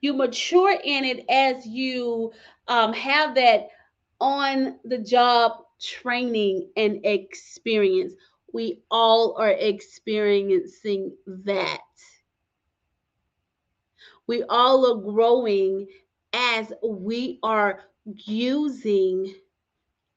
You 0.00 0.14
mature 0.14 0.78
in 0.84 1.04
it 1.04 1.24
as 1.28 1.66
you 1.66 2.32
um, 2.68 2.92
have 2.92 3.34
that 3.34 3.68
on 4.20 4.78
the 4.84 4.98
job 4.98 5.64
training 5.80 6.68
and 6.76 7.04
experience 7.04 8.14
we 8.54 8.82
all 8.90 9.36
are 9.38 9.50
experiencing 9.50 11.12
that. 11.26 11.80
We 14.26 14.44
all 14.44 14.86
are 14.92 15.02
growing 15.12 15.88
as 16.32 16.72
we 16.82 17.40
are 17.42 17.80
using 18.06 19.34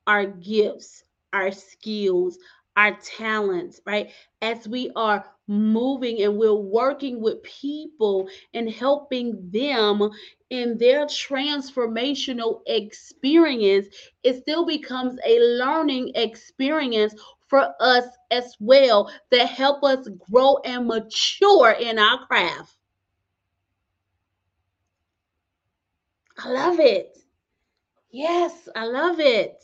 our 0.08 0.26
gifts, 0.26 1.04
our 1.34 1.52
skills, 1.52 2.38
our 2.76 2.98
talents, 3.02 3.82
right? 3.86 4.12
As 4.42 4.68
we 4.68 4.92
are 4.96 5.26
moving 5.48 6.22
and 6.24 6.38
we're 6.38 6.54
working 6.54 7.22
with 7.22 7.44
people 7.44 8.30
and 8.54 8.70
helping 8.70 9.50
them 9.52 10.10
in 10.50 10.78
their 10.78 11.06
transformational 11.06 12.62
experience, 12.68 13.88
it 14.24 14.42
still 14.42 14.66
becomes 14.66 15.18
a 15.26 15.40
learning 15.40 16.12
experience 16.16 17.16
for 17.48 17.74
us 17.80 18.06
as 18.32 18.56
well 18.60 19.12
that 19.32 19.48
help 19.48 19.84
us 19.84 20.08
grow 20.32 20.58
and 20.66 20.88
mature 20.88 21.72
in 21.72 21.98
our 21.98 22.26
craft. 22.26 22.76
I 26.38 26.50
love 26.52 26.80
it. 26.80 27.18
Yes, 28.12 28.70
I 28.76 28.86
love 28.86 29.20
it. 29.20 29.64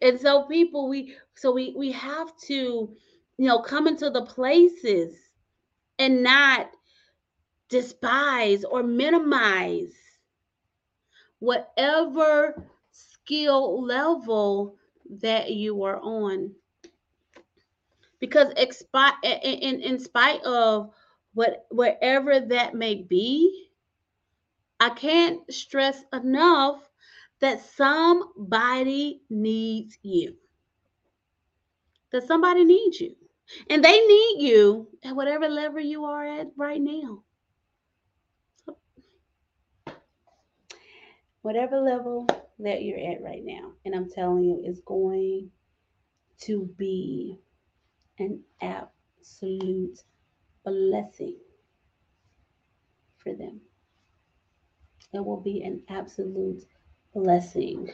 And 0.00 0.18
so 0.20 0.44
people 0.44 0.88
we 0.88 1.16
so 1.34 1.52
we 1.52 1.74
we 1.76 1.92
have 1.92 2.36
to 2.46 2.54
you 3.38 3.46
know 3.46 3.60
come 3.60 3.86
into 3.88 4.10
the 4.10 4.22
places 4.24 5.16
and 5.98 6.22
not 6.22 6.70
despise 7.68 8.64
or 8.64 8.82
minimize 8.82 9.94
whatever 11.40 12.64
skill 12.90 13.82
level 13.84 14.77
that 15.20 15.50
you 15.50 15.82
are 15.84 15.98
on. 15.98 16.52
Because 18.20 18.52
in, 18.52 19.80
in 19.80 19.98
spite 19.98 20.42
of 20.42 20.90
what 21.34 21.66
wherever 21.70 22.40
that 22.40 22.74
may 22.74 22.96
be, 22.96 23.68
I 24.80 24.90
can't 24.90 25.40
stress 25.52 26.02
enough 26.12 26.88
that 27.40 27.64
somebody 27.76 29.22
needs 29.30 29.98
you. 30.02 30.34
That 32.10 32.26
somebody 32.26 32.64
needs 32.64 33.00
you. 33.00 33.14
And 33.70 33.84
they 33.84 34.00
need 34.00 34.42
you 34.42 34.88
at 35.04 35.14
whatever 35.14 35.48
level 35.48 35.80
you 35.80 36.04
are 36.04 36.26
at 36.26 36.48
right 36.56 36.80
now. 36.80 37.22
whatever 41.48 41.80
level 41.80 42.26
that 42.58 42.82
you're 42.82 42.98
at 42.98 43.22
right 43.22 43.44
now. 43.44 43.72
And 43.84 43.94
I'm 43.94 44.10
telling 44.10 44.44
you, 44.44 44.60
it's 44.64 44.80
going 44.80 45.50
to 46.40 46.64
be 46.76 47.38
an 48.18 48.40
absolute 48.60 50.02
blessing 50.64 51.36
for 53.16 53.34
them. 53.34 53.60
It 55.12 55.24
will 55.24 55.40
be 55.40 55.62
an 55.62 55.82
absolute 55.88 56.64
blessing 57.14 57.90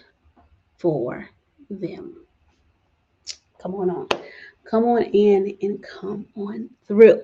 for 0.79 1.29
them. 1.71 2.17
Come 3.61 3.75
on 3.77 3.91
on. 3.91 4.09
Come 4.65 4.85
on 4.85 5.03
in 5.05 5.57
and 5.63 5.83
come 5.83 6.27
on 6.37 6.71
through. 6.87 7.23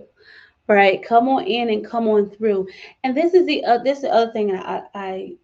Right? 0.67 1.03
Come 1.03 1.29
on 1.29 1.45
in 1.45 1.71
and 1.71 1.85
come 1.85 2.07
on 2.07 2.31
through. 2.31 2.69
And 3.03 3.17
this 3.17 3.35
is 3.35 3.47
the 3.47 3.65
uh, 3.65 3.79
this 3.79 3.99
is 3.99 4.03
the 4.05 4.13
other 4.13 4.33
thing 4.33 4.55
I, 4.55 4.83
I 4.95 5.37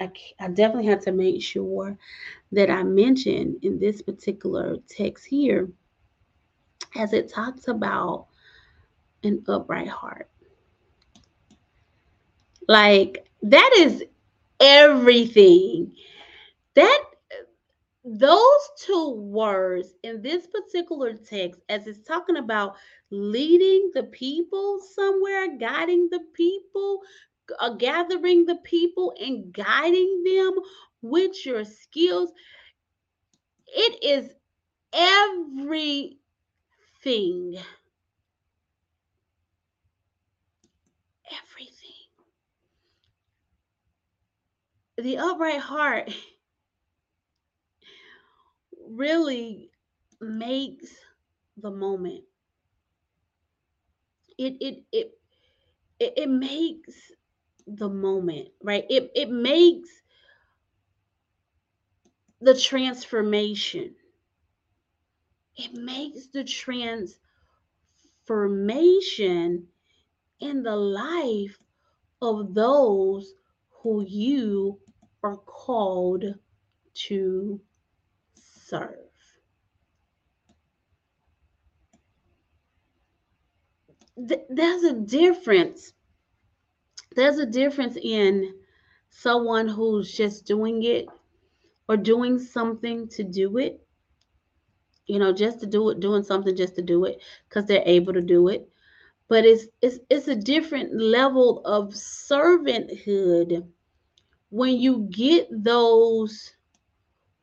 I, 0.00 0.10
I 0.40 0.48
definitely 0.48 0.86
had 0.86 1.00
to 1.02 1.12
make 1.12 1.42
sure 1.42 1.96
that 2.52 2.70
I 2.70 2.82
mention 2.82 3.58
in 3.62 3.78
this 3.78 4.00
particular 4.02 4.76
text 4.88 5.26
here, 5.26 5.68
as 6.96 7.12
it 7.12 7.30
talks 7.32 7.68
about 7.68 8.26
an 9.24 9.42
upright 9.48 9.88
heart. 9.88 10.30
Like 12.68 13.26
that 13.42 13.70
is 13.78 14.04
everything. 14.60 15.94
That 16.74 17.04
those 18.04 18.70
two 18.78 19.10
words 19.10 19.94
in 20.02 20.22
this 20.22 20.46
particular 20.46 21.14
text, 21.14 21.60
as 21.68 21.86
it's 21.86 22.06
talking 22.06 22.36
about 22.36 22.76
leading 23.10 23.90
the 23.94 24.04
people 24.04 24.80
somewhere, 24.94 25.56
guiding 25.58 26.08
the 26.10 26.20
people, 26.32 27.00
uh, 27.60 27.70
gathering 27.70 28.46
the 28.46 28.56
people 28.56 29.14
and 29.20 29.52
guiding 29.52 30.22
them 30.24 30.54
with 31.02 31.44
your 31.46 31.64
skills. 31.64 32.32
It 33.68 34.02
is 34.02 34.34
everything. 34.92 36.18
Everything. 41.30 42.08
The 44.98 45.16
upright 45.16 45.60
heart 45.60 46.12
really 48.88 49.70
makes 50.20 50.94
the 51.56 51.70
moment. 51.70 52.24
It 54.38 54.56
it 54.60 54.84
it 54.92 55.18
it, 56.00 56.14
it 56.16 56.30
makes 56.30 57.12
the 57.76 57.88
moment, 57.88 58.48
right? 58.62 58.84
It 58.90 59.10
it 59.14 59.30
makes 59.30 59.88
the 62.40 62.58
transformation. 62.58 63.94
It 65.56 65.74
makes 65.74 66.28
the 66.28 66.44
transformation 66.44 67.18
in 70.40 70.62
the 70.62 70.76
life 70.76 71.58
of 72.22 72.54
those 72.54 73.34
who 73.82 74.02
you 74.04 74.80
are 75.22 75.36
called 75.36 76.24
to 76.94 77.60
serve. 78.34 78.96
there's 84.50 84.84
a 84.84 84.94
difference 84.94 85.94
there's 87.18 87.38
a 87.38 87.46
difference 87.46 87.98
in 88.02 88.54
someone 89.10 89.68
who's 89.68 90.12
just 90.16 90.46
doing 90.46 90.84
it 90.84 91.06
or 91.88 91.96
doing 91.96 92.38
something 92.38 93.08
to 93.08 93.24
do 93.24 93.58
it 93.58 93.82
you 95.08 95.18
know 95.18 95.32
just 95.32 95.60
to 95.60 95.66
do 95.66 95.90
it 95.90 96.00
doing 96.00 96.22
something 96.22 96.56
just 96.56 96.76
to 96.76 96.82
do 96.82 97.04
it 97.04 97.20
because 97.48 97.66
they're 97.66 97.82
able 97.86 98.14
to 98.14 98.22
do 98.22 98.48
it. 98.48 98.68
But 99.28 99.44
it's 99.44 99.66
it's 99.82 99.98
it's 100.10 100.28
a 100.28 100.36
different 100.36 100.94
level 100.94 101.62
of 101.64 101.94
servanthood 101.94 103.66
when 104.50 104.76
you 104.78 105.08
get 105.10 105.48
those 105.50 106.52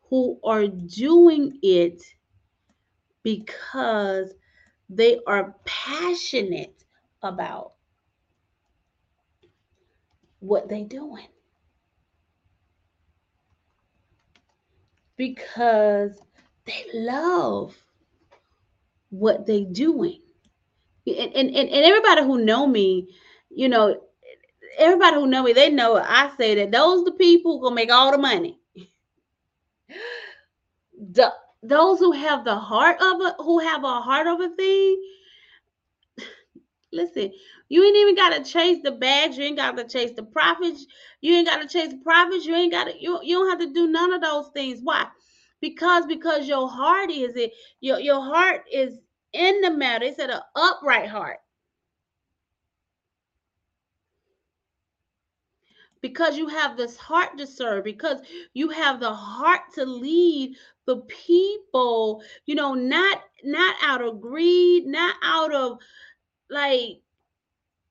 who 0.09 0.39
are 0.43 0.67
doing 0.67 1.59
it 1.63 2.01
because 3.23 4.33
they 4.89 5.19
are 5.27 5.55
passionate 5.65 6.85
about 7.23 7.74
what 10.45 10.69
they 10.69 10.83
doing. 10.83 11.27
Because 15.17 16.19
they 16.65 16.85
love 16.93 17.75
what 19.09 19.45
they 19.45 19.63
doing. 19.63 20.21
And, 21.07 21.33
and, 21.33 21.55
and 21.55 21.69
everybody 21.69 22.23
who 22.23 22.43
know 22.43 22.67
me, 22.67 23.09
you 23.49 23.69
know, 23.69 24.01
everybody 24.77 25.15
who 25.15 25.27
know 25.27 25.43
me, 25.43 25.53
they 25.53 25.69
know 25.69 25.97
I 25.97 26.31
say 26.37 26.55
that 26.55 26.71
those 26.71 27.05
the 27.05 27.11
people 27.11 27.59
gonna 27.61 27.75
make 27.75 27.91
all 27.91 28.11
the 28.11 28.17
money. 28.17 28.59
the, 31.11 31.31
those 31.63 31.99
who 31.99 32.11
have 32.11 32.43
the 32.43 32.55
heart 32.55 32.97
of 33.01 33.21
a 33.21 33.35
who 33.43 33.59
have 33.59 33.83
a 33.83 34.01
heart 34.01 34.27
of 34.27 34.39
a 34.41 34.49
thing, 34.55 35.01
listen, 36.95 37.31
you 37.69 37.83
ain't 37.83 37.97
even 37.97 38.15
got 38.15 38.29
to 38.33 38.49
chase 38.51 38.79
the 38.83 38.91
bags. 38.91 39.37
You 39.37 39.45
ain't 39.45 39.57
got 39.57 39.77
to 39.77 39.87
chase 39.87 40.13
the 40.15 40.23
profits. 40.23 40.85
You 41.21 41.35
ain't 41.35 41.47
got 41.47 41.61
to 41.61 41.67
chase 41.67 41.91
the 41.91 41.97
profits. 41.97 42.45
You 42.45 42.55
ain't 42.55 42.71
got 42.71 42.85
to. 42.85 43.01
You, 43.01 43.19
you 43.23 43.37
don't 43.37 43.49
have 43.49 43.59
to 43.59 43.73
do 43.73 43.87
none 43.87 44.13
of 44.13 44.21
those 44.21 44.49
things. 44.53 44.79
Why? 44.81 45.07
Because 45.61 46.05
because 46.05 46.47
your 46.47 46.69
heart 46.69 47.11
is 47.11 47.35
it. 47.35 47.53
Your 47.81 47.99
your 47.99 48.21
heart 48.21 48.63
is 48.71 48.99
in 49.33 49.61
the 49.61 49.71
matter. 49.71 50.05
It's 50.05 50.19
at 50.19 50.29
an 50.29 50.41
upright 50.55 51.09
heart. 51.09 51.39
because 56.05 56.37
you 56.37 56.47
have 56.47 56.77
this 56.77 56.97
heart 56.97 57.35
to 57.35 57.47
serve, 57.47 57.83
because 57.83 58.21
you 58.53 58.69
have 58.69 58.99
the 58.99 59.11
heart 59.11 59.61
to 59.73 59.83
lead 59.83 60.55
the 60.85 60.97
people, 61.07 62.21
you 62.45 62.53
know, 62.53 62.75
not 62.75 63.23
not 63.43 63.75
out 63.81 64.03
of 64.03 64.21
greed, 64.21 64.85
not 64.85 65.15
out 65.23 65.51
of 65.51 65.79
like 66.49 67.01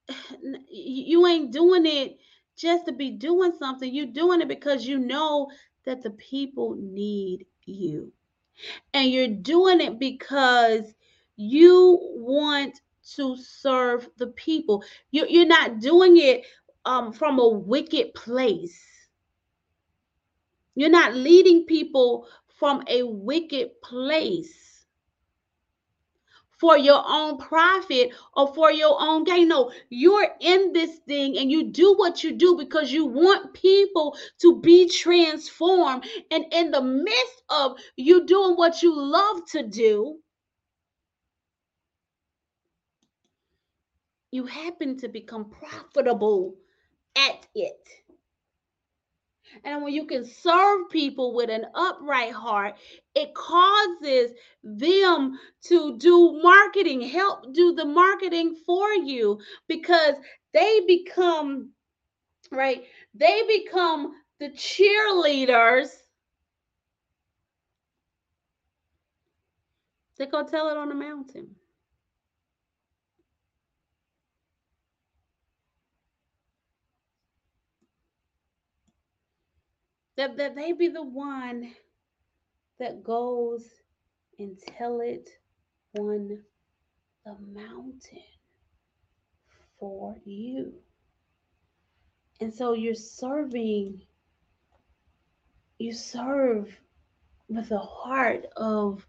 you 0.70 1.26
ain't 1.26 1.52
doing 1.52 1.86
it 1.86 2.18
just 2.56 2.86
to 2.86 2.92
be 2.92 3.10
doing 3.10 3.52
something. 3.58 3.92
You're 3.92 4.06
doing 4.06 4.40
it 4.40 4.48
because 4.48 4.86
you 4.86 4.98
know 4.98 5.50
that 5.84 6.02
the 6.02 6.10
people 6.10 6.76
need 6.78 7.46
you. 7.64 8.12
And 8.92 9.10
you're 9.10 9.28
doing 9.28 9.80
it 9.80 9.98
because 9.98 10.94
you 11.36 11.98
want 12.14 12.80
to 13.16 13.36
serve 13.36 14.08
the 14.16 14.28
people. 14.28 14.84
You, 15.10 15.26
you're 15.28 15.46
not 15.46 15.80
doing 15.80 16.16
it 16.18 16.46
um, 16.84 17.12
from 17.12 17.38
a 17.38 17.48
wicked 17.48 18.14
place. 18.14 18.80
You're 20.76 20.90
not 20.90 21.14
leading 21.14 21.64
people 21.64 22.28
from 22.58 22.84
a 22.88 23.02
wicked 23.02 23.80
place 23.82 24.73
for 26.64 26.78
your 26.78 27.04
own 27.06 27.36
profit 27.36 28.08
or 28.32 28.54
for 28.54 28.72
your 28.72 28.96
own 28.98 29.22
gain. 29.22 29.48
No, 29.48 29.70
you're 29.90 30.30
in 30.40 30.72
this 30.72 30.96
thing 31.00 31.36
and 31.36 31.52
you 31.52 31.64
do 31.64 31.94
what 31.94 32.24
you 32.24 32.32
do 32.32 32.56
because 32.56 32.90
you 32.90 33.04
want 33.04 33.52
people 33.52 34.16
to 34.38 34.62
be 34.62 34.88
transformed. 34.88 36.06
And 36.30 36.46
in 36.54 36.70
the 36.70 36.80
midst 36.80 37.42
of 37.50 37.76
you 37.96 38.24
doing 38.24 38.54
what 38.54 38.82
you 38.82 38.98
love 38.98 39.42
to 39.50 39.62
do, 39.62 40.16
you 44.30 44.46
happen 44.46 44.96
to 45.00 45.08
become 45.08 45.50
profitable 45.50 46.54
at 47.14 47.46
it. 47.54 47.88
And 49.62 49.82
when 49.82 49.94
you 49.94 50.06
can 50.06 50.24
serve 50.24 50.90
people 50.90 51.34
with 51.34 51.50
an 51.50 51.66
upright 51.74 52.32
heart, 52.32 52.74
it 53.14 53.34
causes 53.34 54.32
them 54.62 55.38
to 55.64 55.96
do 55.98 56.40
marketing, 56.42 57.02
help 57.02 57.52
do 57.54 57.74
the 57.74 57.84
marketing 57.84 58.56
for 58.66 58.92
you 58.92 59.38
because 59.68 60.14
they 60.52 60.80
become, 60.86 61.70
right? 62.50 62.84
They 63.14 63.42
become 63.46 64.14
the 64.40 64.50
cheerleaders. 64.50 65.88
They 70.16 70.26
go 70.26 70.44
tell 70.46 70.68
it 70.70 70.76
on 70.76 70.88
the 70.88 70.94
mountain. 70.94 71.54
That, 80.16 80.36
that 80.36 80.54
they 80.54 80.72
be 80.72 80.88
the 80.88 81.02
one 81.04 81.72
that 82.78 83.02
goes 83.02 83.66
and 84.38 84.58
tell 84.78 85.00
it 85.00 85.28
on 85.98 86.38
the 87.24 87.36
mountain 87.52 88.22
for 89.78 90.16
you. 90.24 90.74
And 92.40 92.52
so 92.52 92.74
you're 92.74 92.94
serving, 92.94 94.02
you 95.78 95.92
serve 95.92 96.76
with 97.48 97.70
a 97.70 97.78
heart 97.78 98.46
of 98.56 99.06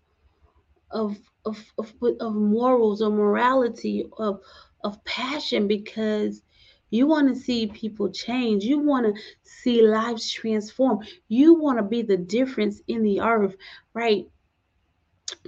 of 0.91 1.17
of 1.45 1.63
of, 1.77 1.93
of 2.19 2.35
morals 2.35 3.01
or 3.01 3.09
morality 3.09 4.05
of 4.17 4.41
of 4.83 5.03
passion 5.03 5.67
because 5.67 6.41
you 6.89 7.07
want 7.07 7.27
to 7.33 7.39
see 7.39 7.67
people 7.67 8.09
change. 8.09 8.63
You 8.63 8.79
want 8.79 9.05
to 9.05 9.21
see 9.43 9.81
lives 9.81 10.31
transform. 10.31 10.99
You 11.27 11.55
want 11.55 11.77
to 11.77 11.83
be 11.83 12.01
the 12.01 12.17
difference 12.17 12.81
in 12.87 13.03
the 13.03 13.21
earth, 13.21 13.55
right? 13.93 14.27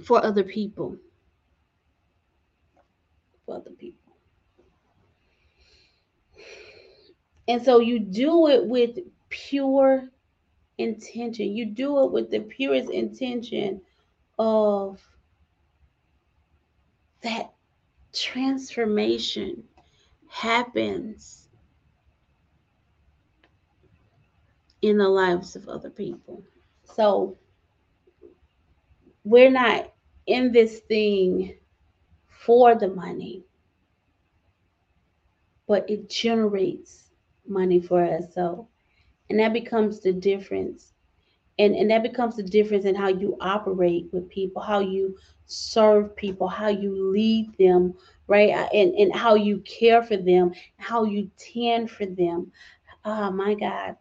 For 0.04 0.24
other 0.24 0.42
people. 0.42 0.96
For 3.46 3.56
other 3.56 3.70
people. 3.70 4.16
And 7.46 7.62
so 7.62 7.80
you 7.80 7.98
do 7.98 8.48
it 8.48 8.66
with 8.66 8.98
pure 9.30 10.10
intention. 10.76 11.56
You 11.56 11.66
do 11.66 12.04
it 12.04 12.12
with 12.12 12.30
the 12.30 12.40
purest 12.40 12.90
intention 12.90 13.80
of 14.38 15.00
that 17.22 17.52
transformation 18.12 19.64
happens 20.28 21.48
in 24.82 24.98
the 24.98 25.08
lives 25.08 25.56
of 25.56 25.68
other 25.68 25.90
people. 25.90 26.42
So 26.84 27.36
we're 29.24 29.50
not 29.50 29.92
in 30.26 30.52
this 30.52 30.80
thing 30.80 31.56
for 32.28 32.74
the 32.74 32.88
money, 32.88 33.44
but 35.66 35.88
it 35.90 36.08
generates 36.08 37.10
money 37.46 37.80
for 37.80 38.02
us. 38.02 38.32
So, 38.34 38.68
and 39.30 39.38
that 39.40 39.52
becomes 39.52 40.00
the 40.00 40.12
difference. 40.12 40.92
And, 41.58 41.74
and 41.74 41.90
that 41.90 42.04
becomes 42.04 42.36
the 42.36 42.42
difference 42.42 42.84
in 42.84 42.94
how 42.94 43.08
you 43.08 43.36
operate 43.40 44.08
with 44.12 44.28
people, 44.28 44.62
how 44.62 44.78
you 44.78 45.18
serve 45.46 46.14
people, 46.14 46.46
how 46.46 46.68
you 46.68 47.10
lead 47.10 47.56
them, 47.58 47.94
right? 48.28 48.50
Uh, 48.50 48.68
and, 48.72 48.94
and 48.94 49.14
how 49.14 49.34
you 49.34 49.58
care 49.60 50.02
for 50.02 50.16
them, 50.16 50.52
how 50.76 51.04
you 51.04 51.30
tend 51.38 51.90
for 51.90 52.06
them. 52.06 52.52
Oh 53.04 53.30
my 53.30 53.54
God. 53.54 53.96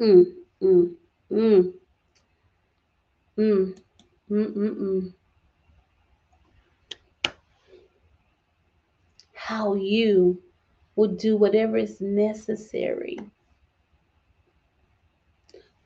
Mm, 0.00 0.24
mm, 0.62 0.94
mm. 1.30 1.72
Mm, 3.38 3.78
mm, 4.30 4.56
mm, 4.56 4.76
mm. 4.76 5.12
How 9.32 9.74
you 9.74 10.42
would 10.96 11.18
do 11.18 11.36
whatever 11.36 11.76
is 11.76 12.00
necessary 12.00 13.18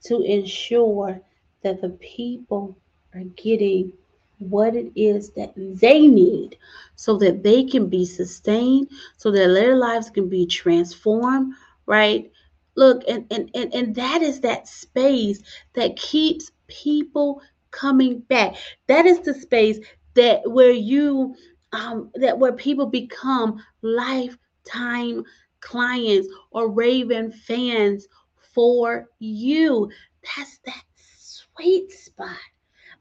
to 0.04 0.22
ensure 0.22 1.20
that 1.62 1.82
the 1.82 1.90
people 1.90 2.76
are 3.14 3.24
getting 3.36 3.92
what 4.50 4.74
it 4.74 4.92
is 4.94 5.30
that 5.30 5.52
they 5.56 6.06
need 6.06 6.56
so 6.96 7.16
that 7.18 7.42
they 7.42 7.64
can 7.64 7.88
be 7.88 8.04
sustained, 8.04 8.88
so 9.16 9.30
that 9.30 9.48
their 9.48 9.76
lives 9.76 10.10
can 10.10 10.28
be 10.28 10.46
transformed, 10.46 11.54
right? 11.86 12.30
Look, 12.74 13.02
and 13.08 13.26
and 13.30 13.50
and, 13.54 13.74
and 13.74 13.94
that 13.94 14.22
is 14.22 14.40
that 14.40 14.68
space 14.68 15.42
that 15.74 15.96
keeps 15.96 16.50
people 16.68 17.42
coming 17.70 18.20
back. 18.20 18.54
That 18.86 19.06
is 19.06 19.20
the 19.20 19.34
space 19.34 19.78
that 20.14 20.40
where 20.50 20.70
you 20.70 21.34
um 21.72 22.10
that 22.14 22.38
where 22.38 22.52
people 22.52 22.86
become 22.86 23.62
lifetime 23.82 25.24
clients 25.60 26.28
or 26.50 26.70
raving 26.70 27.32
fans 27.32 28.06
for 28.54 29.08
you. 29.18 29.90
That's 30.36 30.58
that 30.66 30.82
sweet 30.96 31.90
spot 31.92 32.38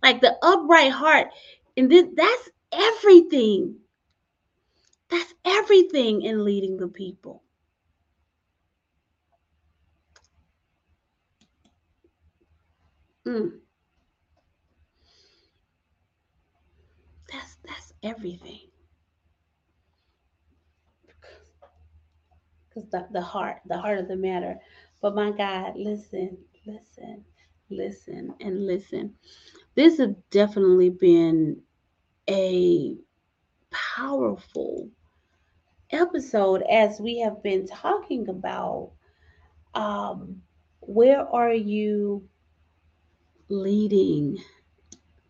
like 0.03 0.21
the 0.21 0.35
upright 0.43 0.91
heart. 0.91 1.29
And 1.77 1.91
this, 1.91 2.07
that's 2.15 2.49
everything. 2.71 3.77
That's 5.09 5.33
everything 5.45 6.23
in 6.23 6.45
leading 6.45 6.77
the 6.77 6.87
people. 6.87 7.43
Mm. 13.27 13.51
That's 17.31 17.57
that's 17.67 17.93
everything. 18.03 18.61
Because 22.69 22.89
the, 22.91 23.07
the 23.11 23.21
heart, 23.21 23.57
the 23.67 23.77
heart 23.77 23.99
of 23.99 24.07
the 24.07 24.15
matter. 24.15 24.57
But 25.01 25.15
my 25.15 25.31
God, 25.31 25.73
listen, 25.75 26.37
listen, 26.65 27.25
listen, 27.69 28.33
and 28.41 28.65
listen 28.65 29.13
this 29.76 29.97
has 29.97 30.11
definitely 30.30 30.89
been 30.89 31.61
a 32.30 32.95
powerful 33.72 34.89
episode 35.91 36.63
as 36.63 36.99
we 36.99 37.19
have 37.19 37.41
been 37.43 37.67
talking 37.67 38.28
about 38.30 38.91
um, 39.74 40.41
where 40.82 41.28
are 41.28 41.53
you 41.53 42.24
leading 43.49 44.38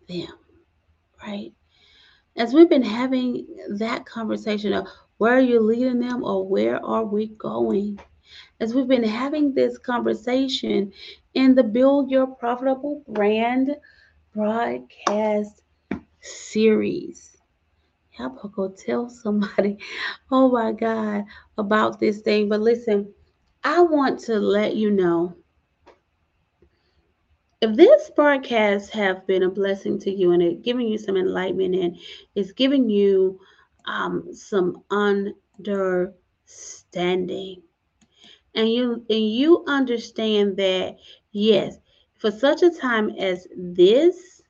them, 0.08 0.34
right? 1.24 1.52
As 2.36 2.54
we've 2.54 2.70
been 2.70 2.84
having 2.84 3.46
that 3.78 4.06
conversation 4.06 4.74
of 4.74 4.88
where 5.18 5.34
are 5.34 5.42
you 5.42 5.60
leading 5.60 6.00
them 6.00 6.24
or 6.24 6.48
where 6.48 6.84
are 6.84 7.06
we 7.06 7.28
going? 7.28 8.00
As 8.60 8.74
we've 8.74 8.88
been 8.88 9.04
having 9.04 9.54
this 9.54 9.78
conversation 9.78 10.94
in 11.34 11.56
the 11.56 11.64
Build 11.64 12.10
Your 12.10 12.28
Profitable 12.28 13.04
Brand 13.08 13.76
broadcast 14.34 15.62
series. 16.22 17.38
Her 18.18 18.30
go 18.30 18.70
tell 18.70 19.10
somebody, 19.10 19.78
oh 20.32 20.50
my 20.50 20.72
God, 20.74 21.26
about 21.58 22.00
this 22.00 22.22
thing. 22.22 22.50
But 22.50 22.62
listen, 22.62 23.14
I 23.64 23.82
want 23.82 24.20
to 24.22 24.40
let 24.40 24.76
you 24.76 24.92
know 24.92 25.36
if 27.62 27.76
this 27.76 28.12
broadcast 28.16 28.92
have 28.92 29.26
been 29.28 29.44
a 29.44 29.50
blessing 29.50 30.00
to 30.00 30.12
you 30.12 30.32
and 30.32 30.42
it 30.42 30.64
giving 30.64 30.88
you 30.88 30.98
some 30.98 31.16
enlightenment 31.16 31.76
and 31.76 31.98
it's 32.36 32.52
giving 32.52 32.90
you 32.90 33.40
um, 33.86 34.34
some 34.34 34.84
understanding 34.90 37.62
and 38.56 38.72
you 38.72 39.06
and 39.10 39.32
you 39.32 39.64
understand 39.68 40.58
that 40.58 40.98
yes 41.32 41.78
for 42.22 42.30
such 42.30 42.62
a 42.62 42.70
time 42.70 43.10
as 43.18 43.48
this 43.58 44.44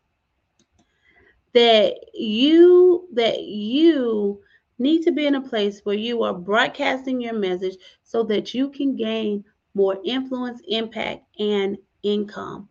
that 1.53 1.93
you 2.13 3.07
that 3.13 3.43
you 3.43 4.41
need 4.78 5.03
to 5.03 5.11
be 5.13 5.26
in 5.26 5.36
a 5.36 5.41
place 5.41 5.80
where 5.86 5.95
you 5.95 6.22
are 6.22 6.34
broadcasting 6.34 7.22
your 7.22 7.34
message 7.34 7.76
so 8.03 8.24
that 8.24 8.53
you 8.53 8.69
can 8.69 8.95
gain 8.97 9.43
more 9.74 9.97
influence, 10.03 10.61
impact, 10.67 11.24
and 11.39 11.78
income. 12.03 12.67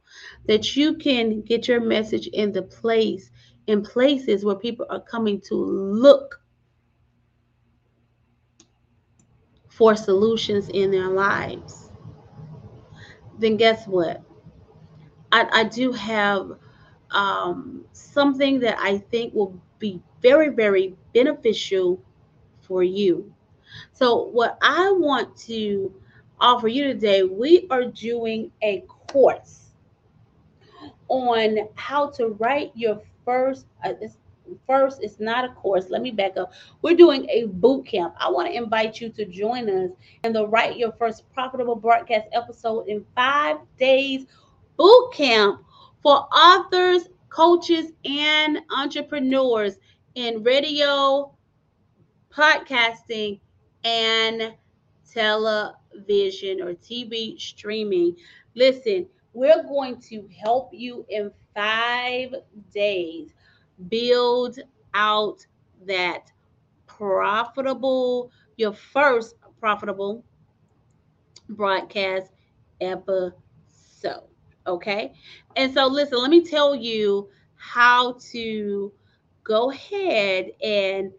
That 0.46 0.76
you 0.76 0.94
can 0.94 1.40
get 1.42 1.66
your 1.66 1.80
message 1.80 2.26
in 2.26 2.52
the 2.52 2.62
place 2.62 3.30
in 3.68 3.82
places 3.82 4.44
where 4.44 4.56
people 4.56 4.84
are 4.90 5.00
coming 5.00 5.40
to 5.42 5.54
look 5.54 6.42
for 9.68 9.96
solutions 9.96 10.68
in 10.68 10.90
their 10.90 11.08
lives. 11.08 11.90
Then 13.38 13.56
guess 13.56 13.86
what? 13.86 14.22
I, 15.32 15.48
I 15.52 15.64
do 15.64 15.92
have 15.92 16.52
um, 17.10 17.84
something 17.92 18.60
that 18.60 18.78
I 18.78 18.98
think 18.98 19.34
will 19.34 19.58
be 19.78 20.00
very, 20.22 20.48
very 20.48 20.94
beneficial 21.14 22.00
for 22.60 22.82
you. 22.82 23.32
So, 23.92 24.24
what 24.26 24.58
I 24.62 24.92
want 24.92 25.36
to 25.48 25.92
offer 26.40 26.68
you 26.68 26.84
today, 26.84 27.22
we 27.22 27.66
are 27.70 27.84
doing 27.84 28.50
a 28.62 28.80
course 29.08 29.70
on 31.08 31.68
how 31.74 32.10
to 32.10 32.28
write 32.28 32.72
your 32.74 33.00
first. 33.24 33.66
Uh, 33.84 33.92
first, 34.66 35.00
it's 35.02 35.20
not 35.20 35.44
a 35.44 35.48
course. 35.50 35.90
Let 35.90 36.02
me 36.02 36.10
back 36.10 36.36
up. 36.36 36.52
We're 36.82 36.96
doing 36.96 37.28
a 37.30 37.46
boot 37.46 37.86
camp. 37.86 38.14
I 38.18 38.30
want 38.30 38.48
to 38.48 38.54
invite 38.54 39.00
you 39.00 39.08
to 39.10 39.24
join 39.24 39.68
us 39.68 39.90
in 40.24 40.32
the 40.32 40.46
Write 40.46 40.76
Your 40.76 40.92
First 40.92 41.32
Profitable 41.32 41.76
Broadcast 41.76 42.26
episode 42.32 42.88
in 42.88 43.04
five 43.14 43.58
days 43.78 44.26
boot 44.80 45.12
camp 45.12 45.62
for 46.02 46.26
authors, 46.34 47.10
coaches, 47.28 47.92
and 48.06 48.60
entrepreneurs 48.74 49.76
in 50.14 50.42
radio, 50.42 51.30
podcasting, 52.34 53.38
and 53.84 54.54
television 55.12 56.62
or 56.62 56.72
TV 56.72 57.38
streaming. 57.38 58.16
Listen, 58.54 59.06
we're 59.34 59.62
going 59.64 60.00
to 60.00 60.26
help 60.42 60.70
you 60.72 61.04
in 61.10 61.30
five 61.54 62.34
days 62.72 63.34
build 63.90 64.60
out 64.94 65.46
that 65.84 66.32
profitable, 66.86 68.30
your 68.56 68.72
first 68.72 69.34
profitable 69.60 70.24
broadcast 71.50 72.32
episode. 72.80 74.29
Okay. 74.70 75.12
And 75.56 75.74
so, 75.74 75.86
listen, 75.86 76.18
let 76.18 76.30
me 76.30 76.44
tell 76.44 76.74
you 76.74 77.28
how 77.56 78.12
to 78.30 78.92
go 79.42 79.72
ahead 79.72 80.52
and 80.62 81.10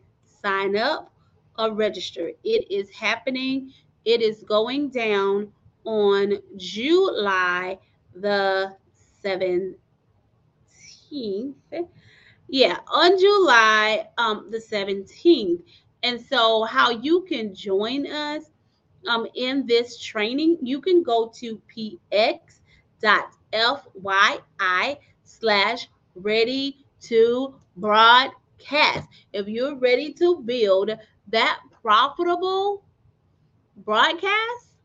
sign 0.42 0.78
up 0.78 1.12
or 1.60 1.74
register. 1.74 2.32
It 2.44 2.72
is 2.72 2.90
happening, 2.90 3.74
it 4.06 4.22
is 4.22 4.44
going 4.44 4.90
down 4.90 5.52
on 5.84 6.38
July 6.56 7.78
the 8.16 8.74
17th. 9.24 9.76
Yeah, 12.48 12.80
on 12.88 13.20
July 13.20 14.08
um, 14.18 14.48
the 14.50 14.60
17th. 14.60 15.62
And 16.04 16.20
so, 16.22 16.64
how 16.64 16.90
you 16.90 17.22
can 17.28 17.54
join 17.54 18.08
us 18.08 18.46
um, 19.08 19.28
in 19.36 19.66
this 19.66 20.00
training, 20.00 20.58
you 20.62 20.80
can 20.80 21.04
go 21.04 21.32
to 21.36 21.62
px.fyi 23.54 24.98
slash 25.24 25.88
ready 26.16 26.86
to 27.02 27.56
broadcast. 27.78 29.08
If 29.34 29.48
you're 29.48 29.76
ready 29.76 30.14
to 30.14 30.42
build 30.42 30.92
that 31.30 31.60
profitable 31.82 32.84
broadcast, 33.78 34.78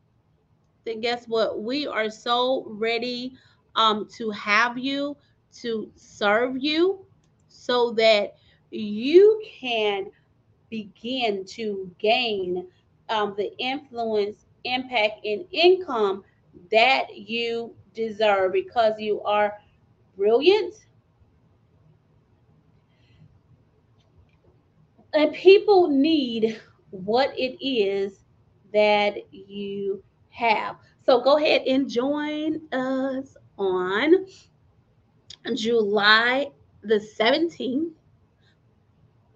then 0.84 1.00
guess 1.00 1.26
what? 1.26 1.62
We 1.62 1.86
are 1.86 2.08
so 2.08 2.64
ready 2.68 3.34
um, 3.74 4.08
to 4.16 4.30
have 4.30 4.78
you, 4.78 5.16
to 5.60 5.90
serve 5.96 6.56
you, 6.58 7.04
so 7.48 7.90
that 7.92 8.36
you 8.70 9.42
can 9.60 10.06
begin 10.70 11.44
to 11.44 11.90
gain 11.98 12.66
um, 13.08 13.34
the 13.36 13.56
influence, 13.58 14.46
impact, 14.64 15.24
and 15.24 15.44
income 15.50 16.24
that 16.70 17.16
you 17.16 17.74
deserve 17.96 18.52
because 18.52 18.94
you 19.00 19.20
are 19.22 19.58
brilliant. 20.16 20.74
And 25.14 25.32
people 25.32 25.88
need 25.88 26.60
what 26.90 27.32
it 27.36 27.56
is 27.64 28.20
that 28.72 29.16
you 29.32 30.02
have. 30.30 30.76
So 31.04 31.20
go 31.22 31.38
ahead 31.38 31.62
and 31.66 31.88
join 31.88 32.60
us 32.72 33.36
on 33.58 34.26
July 35.54 36.50
the 36.82 37.00
17th 37.18 37.92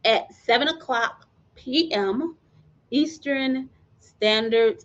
at 0.04 0.32
7 0.34 0.68
o'clock 0.68 1.26
p.m. 1.54 2.36
Eastern 2.90 3.68
Standard 4.00 4.84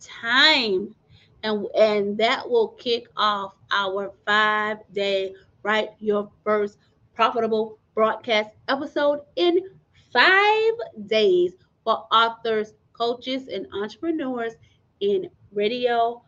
Time. 0.00 0.94
And, 1.42 1.66
and 1.76 2.18
that 2.18 2.48
will 2.48 2.68
kick 2.68 3.06
off 3.16 3.54
our 3.70 4.12
five 4.26 4.78
day, 4.92 5.34
write 5.62 5.90
your 5.98 6.30
first 6.44 6.78
profitable 7.14 7.78
broadcast 7.94 8.50
episode 8.68 9.20
in 9.36 9.60
five 10.12 10.72
days 11.06 11.52
for 11.84 12.06
authors, 12.12 12.74
coaches, 12.92 13.48
and 13.48 13.66
entrepreneurs 13.74 14.54
in 15.00 15.28
radio, 15.52 16.22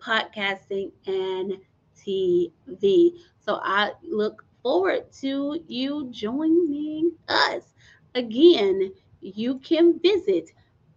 podcasting, 0.00 0.90
and 1.06 1.54
TV. 1.96 3.12
So 3.38 3.60
I 3.62 3.92
look 4.02 4.44
forward 4.62 5.12
to 5.20 5.60
you 5.68 6.08
joining 6.10 7.12
us. 7.28 7.74
Again, 8.14 8.92
you 9.20 9.58
can 9.58 9.98
visit 10.00 10.50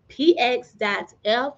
px.fyi 0.10 1.54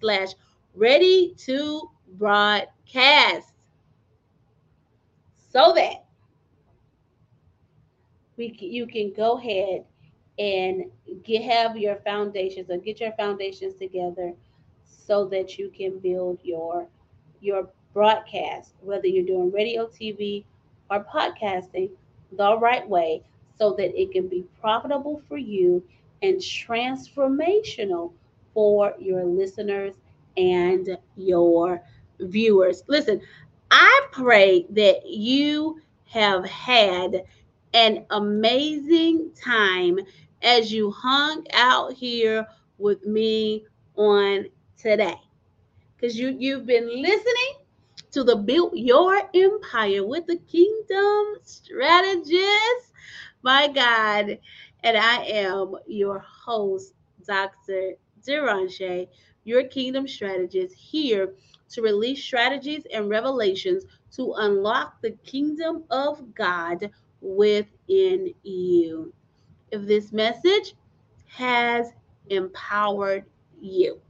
slash 0.00 0.32
ready 0.76 1.34
to 1.38 1.90
broadcast. 2.18 3.52
So 5.50 5.72
that 5.74 6.04
we 8.36 8.56
you 8.60 8.86
can 8.86 9.12
go 9.16 9.38
ahead 9.38 9.84
and 10.38 10.84
get 11.24 11.42
have 11.42 11.76
your 11.76 11.96
foundations 11.96 12.70
or 12.70 12.78
get 12.78 13.00
your 13.00 13.12
foundations 13.12 13.74
together 13.74 14.32
so 14.84 15.26
that 15.26 15.58
you 15.58 15.70
can 15.70 15.98
build 15.98 16.38
your 16.42 16.86
your 17.40 17.68
broadcast 17.94 18.74
whether 18.82 19.06
you're 19.06 19.26
doing 19.26 19.50
radio 19.52 19.86
tv 19.86 20.44
or 20.90 21.04
podcasting 21.04 21.90
the 22.32 22.58
right 22.58 22.88
way 22.88 23.22
so 23.58 23.74
that 23.76 23.98
it 23.98 24.12
can 24.12 24.28
be 24.28 24.44
profitable 24.60 25.22
for 25.28 25.38
you 25.38 25.82
and 26.22 26.36
transformational 26.36 28.12
for 28.52 28.94
your 28.98 29.24
listeners 29.24 29.94
and 30.36 30.96
your 31.16 31.82
viewers. 32.20 32.82
Listen, 32.86 33.20
I 33.70 34.06
pray 34.12 34.66
that 34.70 35.06
you 35.06 35.80
have 36.06 36.44
had 36.46 37.24
an 37.74 38.06
amazing 38.10 39.30
time 39.42 39.98
as 40.42 40.72
you 40.72 40.90
hung 40.90 41.44
out 41.52 41.92
here 41.92 42.46
with 42.78 43.04
me 43.04 43.64
on 43.96 44.46
today. 44.76 45.20
Because 45.96 46.18
you, 46.18 46.36
you've 46.38 46.66
been 46.66 47.02
listening 47.02 47.54
to 48.12 48.22
the 48.22 48.36
Build 48.36 48.72
Your 48.74 49.20
Empire 49.34 50.06
with 50.06 50.26
the 50.26 50.36
Kingdom 50.36 51.36
Strategist. 51.42 52.92
My 53.42 53.68
God. 53.68 54.38
And 54.82 54.96
I 54.96 55.24
am 55.24 55.74
your 55.86 56.20
host, 56.20 56.94
Dr. 57.26 57.94
Deranche, 58.26 59.08
your 59.46 59.62
kingdom 59.64 60.06
strategist, 60.08 60.74
here 60.74 61.32
to 61.70 61.80
release 61.80 62.22
strategies 62.22 62.84
and 62.92 63.08
revelations 63.08 63.84
to 64.12 64.34
unlock 64.38 65.00
the 65.00 65.12
kingdom 65.24 65.84
of 65.90 66.34
God 66.34 66.90
within 67.20 68.34
you. 68.42 69.12
If 69.70 69.86
this 69.86 70.12
message 70.12 70.74
has 71.26 71.92
empowered 72.28 73.24
you, 73.60 74.00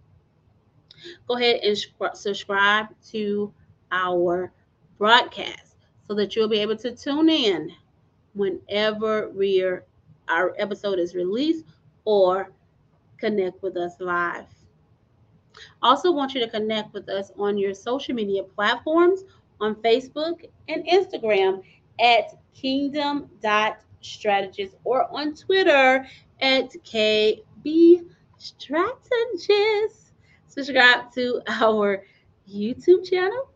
go 1.29 1.37
ahead 1.37 1.61
and 1.63 1.77
subscribe 2.15 2.87
to 3.11 3.53
our 3.93 4.53
broadcast 4.99 5.77
so 6.07 6.15
that 6.15 6.35
you'll 6.35 6.49
be 6.49 6.61
able 6.61 6.77
to 6.77 6.95
tune 6.95 7.29
in 7.29 7.71
whenever 8.35 9.31
our 10.29 10.55
episode 10.59 10.99
is 10.99 11.15
released 11.15 11.65
or 12.05 12.51
connect 13.19 13.63
with 13.63 13.77
us 13.77 13.95
live. 14.01 14.56
Also, 15.83 16.13
want 16.13 16.35
you 16.35 16.41
to 16.41 16.49
connect 16.49 16.95
with 16.95 17.09
us 17.09 17.33
on 17.39 17.59
your 17.59 17.75
social 17.75 18.15
media 18.15 18.43
platforms 18.43 19.25
on 19.61 19.75
Facebook 19.77 20.45
and 20.69 20.85
Instagram 20.87 21.63
at 22.01 22.39
kingdom.strategist 22.55 24.77
or 24.85 25.07
on 25.11 25.35
Twitter 25.35 26.07
at 26.41 26.71
KB 26.85 28.05
Strategist. 28.39 30.13
Subscribe 30.47 31.13
to 31.13 31.43
our 31.49 32.05
YouTube 32.51 33.09
channel, 33.09 33.51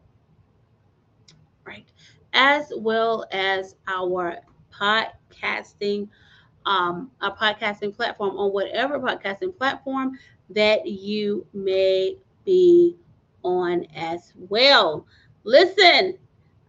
right, 1.64 1.86
as 2.32 2.72
well 2.76 3.26
as 3.32 3.74
our 3.86 4.36
podcasting 4.72 6.08
um, 6.66 7.10
a 7.22 7.30
podcasting 7.30 7.96
platform 7.96 8.36
on 8.36 8.52
whatever 8.52 8.98
podcasting 8.98 9.56
platform 9.56 10.18
that 10.50 10.86
you 10.86 11.46
may 11.52 12.16
be 12.44 12.96
on 13.42 13.86
as 13.96 14.32
well. 14.36 15.06
Listen, 15.44 16.18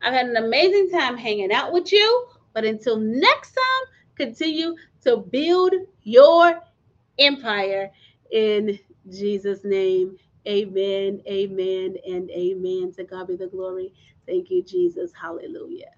I've 0.01 0.13
had 0.13 0.27
an 0.27 0.37
amazing 0.37 0.89
time 0.91 1.17
hanging 1.17 1.51
out 1.51 1.73
with 1.73 1.91
you, 1.91 2.27
but 2.53 2.65
until 2.65 2.97
next 2.97 3.51
time, 3.51 3.93
continue 4.15 4.75
to 5.03 5.17
build 5.17 5.73
your 6.03 6.61
empire 7.19 7.91
in 8.31 8.79
Jesus' 9.11 9.63
name. 9.63 10.17
Amen, 10.47 11.21
amen, 11.27 11.97
and 12.07 12.29
amen. 12.31 12.93
To 12.97 13.03
God 13.03 13.27
be 13.27 13.35
the 13.35 13.47
glory. 13.47 13.93
Thank 14.27 14.49
you, 14.49 14.63
Jesus. 14.63 15.11
Hallelujah. 15.19 15.91